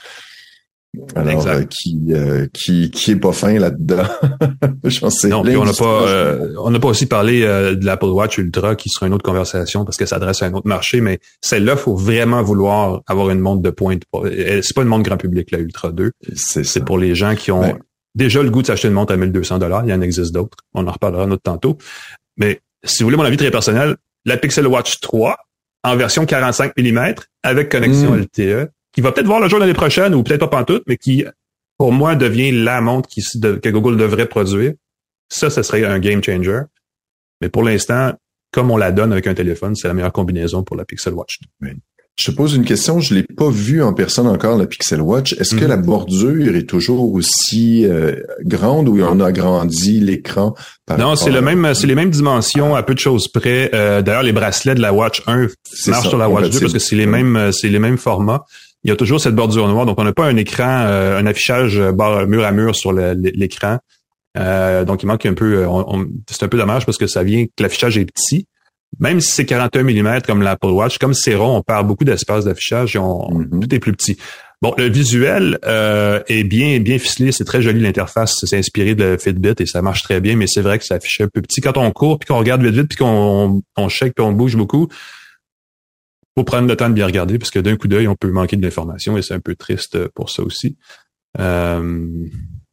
Alors, 1.14 1.46
euh, 1.46 1.62
qui, 1.64 1.98
euh, 2.10 2.46
qui 2.52 2.90
qui 2.90 3.10
est 3.12 3.16
pas 3.16 3.32
fin 3.32 3.58
là-dedans? 3.58 4.04
Je 4.84 4.98
pense 5.00 5.24
non, 5.24 5.42
puis 5.42 5.56
on 5.56 5.64
n'a 5.64 5.72
pas 5.72 6.08
euh, 6.08 6.54
on 6.58 6.70
n'a 6.70 6.78
pas 6.78 6.88
aussi 6.88 7.06
parlé 7.06 7.40
de 7.40 7.84
l'Apple 7.84 8.06
Watch 8.06 8.38
Ultra 8.38 8.76
qui 8.76 8.88
sera 8.88 9.06
une 9.06 9.12
autre 9.12 9.24
conversation 9.24 9.84
parce 9.84 9.96
que 9.96 10.06
ça 10.06 10.16
adresse 10.16 10.42
à 10.42 10.46
un 10.46 10.54
autre 10.54 10.68
marché, 10.68 11.00
mais 11.00 11.18
celle-là, 11.42 11.76
faut 11.76 11.96
vraiment 11.96 12.42
vouloir 12.42 13.02
avoir 13.06 13.30
une 13.30 13.40
montre 13.40 13.62
de 13.62 13.70
pointe. 13.70 14.02
C'est 14.24 14.74
pas 14.74 14.82
une 14.82 14.88
montre 14.88 15.04
grand 15.04 15.18
public, 15.18 15.50
la 15.50 15.58
Ultra 15.58 15.92
2. 15.92 16.12
C'est 16.34 16.84
pour 16.84 16.98
les 16.98 17.14
gens 17.14 17.34
qui 17.34 17.50
ont 17.50 17.78
déjà 18.14 18.42
le 18.42 18.50
goût 18.50 18.62
de 18.62 18.66
s'acheter 18.66 18.88
une 18.88 18.94
montre 18.94 19.12
à 19.12 19.16
1200 19.16 19.58
dollars. 19.58 19.84
Il 19.84 19.90
y 19.90 19.94
en 19.94 20.00
existe 20.00 20.32
d'autres. 20.32 20.56
On 20.74 20.86
en 20.86 20.92
reparlera 20.92 21.26
notre 21.26 21.42
tantôt. 21.42 21.76
Mais 22.38 22.60
si 22.84 23.02
vous 23.02 23.08
voulez 23.08 23.18
mon 23.18 23.24
avis 23.24 23.36
très 23.36 23.50
personnel, 23.50 23.96
la 24.24 24.36
Pixel 24.36 24.66
Watch 24.66 25.00
3 25.00 25.36
en 25.84 25.96
version 25.96 26.26
45 26.26 26.72
mm 26.76 27.14
avec 27.42 27.68
connexion 27.68 28.12
hmm. 28.12 28.22
LTE 28.22 28.70
qui 28.96 29.02
va 29.02 29.12
peut-être 29.12 29.26
voir 29.26 29.40
le 29.40 29.48
jour 29.48 29.58
l'année 29.58 29.74
prochaine 29.74 30.14
ou 30.14 30.22
peut-être 30.22 30.48
pas 30.48 30.64
tout, 30.64 30.80
mais 30.86 30.96
qui, 30.96 31.22
pour 31.76 31.92
moi, 31.92 32.16
devient 32.16 32.50
la 32.50 32.80
montre 32.80 33.08
qui, 33.10 33.22
que 33.22 33.68
Google 33.68 33.98
devrait 33.98 34.26
produire. 34.26 34.72
Ça, 35.28 35.50
ce 35.50 35.62
serait 35.62 35.84
un 35.84 35.98
game 35.98 36.24
changer. 36.24 36.62
Mais 37.42 37.50
pour 37.50 37.62
l'instant, 37.62 38.14
comme 38.52 38.70
on 38.70 38.78
la 38.78 38.92
donne 38.92 39.12
avec 39.12 39.26
un 39.26 39.34
téléphone, 39.34 39.76
c'est 39.76 39.86
la 39.86 39.92
meilleure 39.92 40.12
combinaison 40.12 40.62
pour 40.62 40.76
la 40.76 40.86
Pixel 40.86 41.12
Watch. 41.12 41.40
Je 42.18 42.30
te 42.30 42.34
pose 42.34 42.54
une 42.54 42.64
question, 42.64 42.98
je 43.00 43.12
l'ai 43.12 43.22
pas 43.22 43.50
vue 43.50 43.82
en 43.82 43.92
personne 43.92 44.26
encore, 44.26 44.56
la 44.56 44.64
Pixel 44.64 45.02
Watch. 45.02 45.34
Est-ce 45.34 45.54
que 45.54 45.64
mhm. 45.64 45.68
la 45.68 45.76
bordure 45.76 46.56
est 46.56 46.66
toujours 46.66 47.12
aussi 47.12 47.84
euh, 47.84 48.22
grande 48.40 48.88
ou 48.88 48.98
on 49.02 49.20
a 49.20 49.26
agrandi 49.26 50.00
l'écran? 50.00 50.54
Non, 50.96 51.16
c'est 51.16 51.30
le 51.30 51.42
même, 51.42 51.74
c'est 51.74 51.86
les 51.86 51.94
mêmes 51.94 52.08
dimensions 52.08 52.74
à 52.74 52.82
peu 52.82 52.94
de 52.94 52.98
choses 52.98 53.28
près. 53.28 53.68
Euh, 53.74 54.00
d'ailleurs, 54.00 54.22
les 54.22 54.32
bracelets 54.32 54.74
de 54.74 54.80
la 54.80 54.94
Watch 54.94 55.22
1 55.26 55.48
marchent 55.88 56.08
sur 56.08 56.16
la 56.16 56.30
Watch 56.30 56.48
2 56.48 56.60
parce 56.60 56.72
que 56.72 56.78
c'est 56.78 56.96
les 56.96 57.04
mêmes, 57.04 57.50
c'est 57.52 57.68
les 57.68 57.78
mêmes 57.78 57.98
formats 57.98 58.46
il 58.86 58.90
y 58.90 58.92
a 58.92 58.96
toujours 58.96 59.20
cette 59.20 59.34
bordure 59.34 59.66
noire. 59.66 59.84
Donc, 59.84 60.00
on 60.00 60.04
n'a 60.04 60.12
pas 60.12 60.26
un 60.26 60.36
écran, 60.36 60.84
euh, 60.86 61.18
un 61.18 61.26
affichage 61.26 61.76
mur 61.80 62.44
à 62.44 62.52
mur 62.52 62.76
sur 62.76 62.92
l'écran. 62.92 63.78
Euh, 64.38 64.84
donc, 64.84 65.02
il 65.02 65.06
manque 65.06 65.26
un 65.26 65.34
peu. 65.34 65.66
c'est 66.30 66.44
un 66.44 66.48
peu 66.48 66.56
dommage 66.56 66.86
parce 66.86 66.96
que 66.96 67.08
ça 67.08 67.24
vient 67.24 67.46
que 67.46 67.62
l'affichage 67.62 67.98
est 67.98 68.04
petit. 68.04 68.46
Même 69.00 69.20
si 69.20 69.32
c'est 69.32 69.44
41 69.44 69.82
mm 69.82 70.20
comme 70.22 70.40
l'Apple 70.40 70.68
Watch, 70.68 70.98
comme 70.98 71.14
c'est 71.14 71.34
rond, 71.34 71.56
on 71.56 71.62
perd 71.62 71.88
beaucoup 71.88 72.04
d'espace 72.04 72.44
d'affichage 72.44 72.94
et 72.94 73.00
on, 73.00 73.28
mm-hmm. 73.28 73.60
tout 73.60 73.74
est 73.74 73.80
plus 73.80 73.92
petit. 73.92 74.16
Bon, 74.62 74.72
le 74.78 74.88
visuel 74.88 75.58
euh, 75.66 76.22
est 76.28 76.44
bien 76.44 76.78
bien 76.78 76.98
ficelé, 76.98 77.32
c'est 77.32 77.44
très 77.44 77.60
joli 77.60 77.80
l'interface, 77.80 78.36
c'est 78.44 78.56
inspiré 78.56 78.94
de 78.94 79.16
Fitbit 79.20 79.54
et 79.58 79.66
ça 79.66 79.82
marche 79.82 80.02
très 80.04 80.20
bien, 80.20 80.36
mais 80.36 80.46
c'est 80.46 80.62
vrai 80.62 80.78
que 80.78 80.84
ça 80.84 80.94
affiche 80.94 81.20
un 81.20 81.28
peu 81.28 81.42
petit. 81.42 81.60
Quand 81.60 81.76
on 81.76 81.90
court, 81.90 82.20
puis 82.20 82.28
qu'on 82.28 82.38
regarde 82.38 82.62
vite 82.62 82.74
vite, 82.74 82.88
puis 82.88 82.96
qu'on 82.96 83.60
on 83.76 83.88
shake, 83.88 84.14
puis 84.14 84.24
on 84.24 84.32
bouge 84.32 84.56
beaucoup, 84.56 84.88
faut 86.36 86.44
prendre 86.44 86.68
le 86.68 86.76
temps 86.76 86.88
de 86.88 86.94
bien 86.94 87.06
regarder 87.06 87.38
parce 87.38 87.50
que 87.50 87.58
d'un 87.58 87.76
coup 87.76 87.88
d'œil, 87.88 88.08
on 88.08 88.14
peut 88.14 88.30
manquer 88.30 88.56
de 88.56 88.62
l'information 88.62 89.16
et 89.16 89.22
c'est 89.22 89.34
un 89.34 89.40
peu 89.40 89.54
triste 89.54 90.08
pour 90.08 90.30
ça 90.30 90.42
aussi. 90.42 90.76
Euh, 91.38 91.80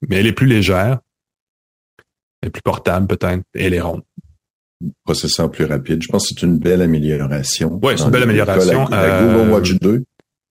mais 0.07 0.17
elle 0.17 0.27
est 0.27 0.33
plus 0.33 0.47
légère, 0.47 0.99
elle 2.41 2.47
est 2.47 2.51
plus 2.51 2.61
portable 2.61 3.07
peut-être, 3.07 3.43
et 3.55 3.65
elle 3.65 3.73
est 3.73 3.81
ronde. 3.81 4.03
Processeur 5.05 5.49
plus 5.49 5.65
rapide. 5.65 6.03
Je 6.03 6.09
pense 6.09 6.23
que 6.23 6.35
c'est 6.35 6.45
une 6.45 6.59
belle 6.59 6.81
amélioration. 6.81 7.79
Oui, 7.81 7.93
c'est 7.97 8.03
une 8.03 8.11
belle 8.11 8.23
amélioration. 8.23 8.85
La, 8.89 9.23
Google 9.23 9.51
Watch 9.51 9.73
2 9.79 10.03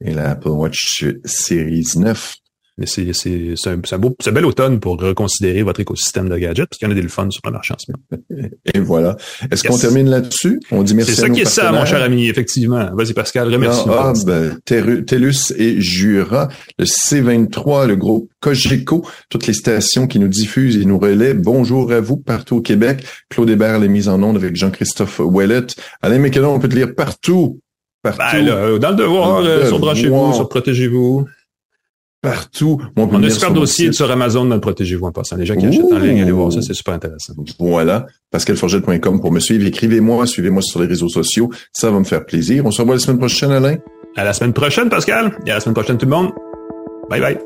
et 0.04 0.14
la 0.14 0.30
Apple 0.30 0.48
Watch 0.48 1.04
Series 1.24 1.92
9 1.96 2.34
mais 2.78 2.86
c'est, 2.86 3.12
c'est, 3.12 3.52
c'est, 3.56 3.70
un, 3.70 3.80
c'est, 3.84 3.94
un 3.94 3.98
beau, 3.98 4.16
c'est 4.18 4.30
un 4.30 4.32
bel 4.32 4.46
automne 4.46 4.80
pour 4.80 4.98
reconsidérer 4.98 5.62
votre 5.62 5.80
écosystème 5.80 6.28
de 6.30 6.36
gadgets, 6.38 6.66
parce 6.66 6.78
qu'il 6.78 6.88
y 6.88 6.90
en 6.90 6.96
a 6.96 6.98
des 6.98 7.06
fun 7.06 7.28
sur 7.30 7.42
le 7.44 7.52
marché 7.52 7.74
en 7.74 7.76
ce 7.78 7.92
moment. 7.92 8.48
Et 8.74 8.80
voilà. 8.80 9.16
Est-ce 9.50 9.62
qu'on 9.62 9.76
termine 9.76 10.08
là-dessus? 10.08 10.58
On 10.70 10.82
dit 10.82 10.94
merci 10.94 11.14
C'est 11.14 11.20
ça 11.20 11.30
qui 11.30 11.42
est 11.42 11.44
ça, 11.44 11.70
mon 11.70 11.84
cher 11.84 12.02
ami, 12.02 12.28
effectivement. 12.28 12.88
Vas-y, 12.94 13.12
Pascal, 13.12 13.52
remercie. 13.52 13.84
Ah, 13.90 14.12
ben, 14.24 14.58
TELUS 14.64 15.52
et 15.58 15.80
Jura, 15.80 16.48
le 16.78 16.86
C23, 16.86 17.86
le 17.86 17.96
groupe 17.96 18.30
Cogeco, 18.40 19.06
toutes 19.28 19.46
les 19.46 19.54
stations 19.54 20.06
qui 20.06 20.18
nous 20.18 20.28
diffusent 20.28 20.78
et 20.78 20.84
nous 20.86 20.98
relaient. 20.98 21.34
Bonjour 21.34 21.92
à 21.92 22.00
vous 22.00 22.16
partout 22.16 22.56
au 22.56 22.60
Québec. 22.62 23.04
Claude 23.28 23.50
Hébert, 23.50 23.78
les 23.80 23.88
mises 23.88 24.08
en 24.08 24.22
ondes 24.22 24.36
avec 24.36 24.56
Jean-Christophe 24.56 25.20
Ouellet. 25.20 25.66
Alain 26.00 26.18
Mécanon, 26.18 26.54
on 26.54 26.58
peut 26.58 26.68
te 26.68 26.74
lire 26.74 26.94
partout. 26.94 27.60
Partout. 28.02 28.18
Ben, 28.44 28.78
dans 28.78 28.90
le 28.90 28.96
devoir, 28.96 29.44
euh, 29.44 29.66
sur 29.66 29.78
Branchez-vous, 29.78 30.32
sur 30.32 30.48
Protégez-vous 30.48 31.26
partout. 32.22 32.80
on 32.96 33.22
a 33.22 33.26
un 33.26 33.30
super 33.30 33.52
dossier 33.52 33.92
sur 33.92 34.10
Amazon 34.10 34.46
dans 34.46 34.54
le 34.54 34.60
Protégez-vous 34.60 35.06
en 35.06 35.12
passant. 35.12 35.36
Les 35.36 35.44
gens 35.44 35.56
qui 35.56 35.66
achètent 35.66 35.92
en 35.92 35.98
ligne, 35.98 36.22
allez 36.22 36.32
voir 36.32 36.52
ça, 36.52 36.62
c'est 36.62 36.72
super 36.72 36.94
intéressant. 36.94 37.34
Voilà. 37.58 38.06
PascalForget.com 38.30 39.20
pour 39.20 39.32
me 39.32 39.40
suivre. 39.40 39.66
Écrivez-moi, 39.66 40.26
suivez-moi 40.26 40.62
sur 40.62 40.80
les 40.80 40.86
réseaux 40.86 41.08
sociaux. 41.08 41.50
Ça 41.72 41.90
va 41.90 41.98
me 41.98 42.04
faire 42.04 42.24
plaisir. 42.24 42.64
On 42.64 42.70
se 42.70 42.80
revoit 42.80 42.94
la 42.94 43.00
semaine 43.00 43.18
prochaine, 43.18 43.50
Alain. 43.50 43.76
À 44.16 44.24
la 44.24 44.32
semaine 44.32 44.52
prochaine, 44.52 44.88
Pascal. 44.88 45.36
Et 45.46 45.50
à 45.50 45.54
la 45.54 45.60
semaine 45.60 45.74
prochaine, 45.74 45.98
tout 45.98 46.06
le 46.06 46.12
monde. 46.12 46.30
Bye 47.10 47.20
bye. 47.20 47.38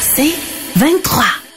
C'est 0.00 0.34
23. 0.76 1.47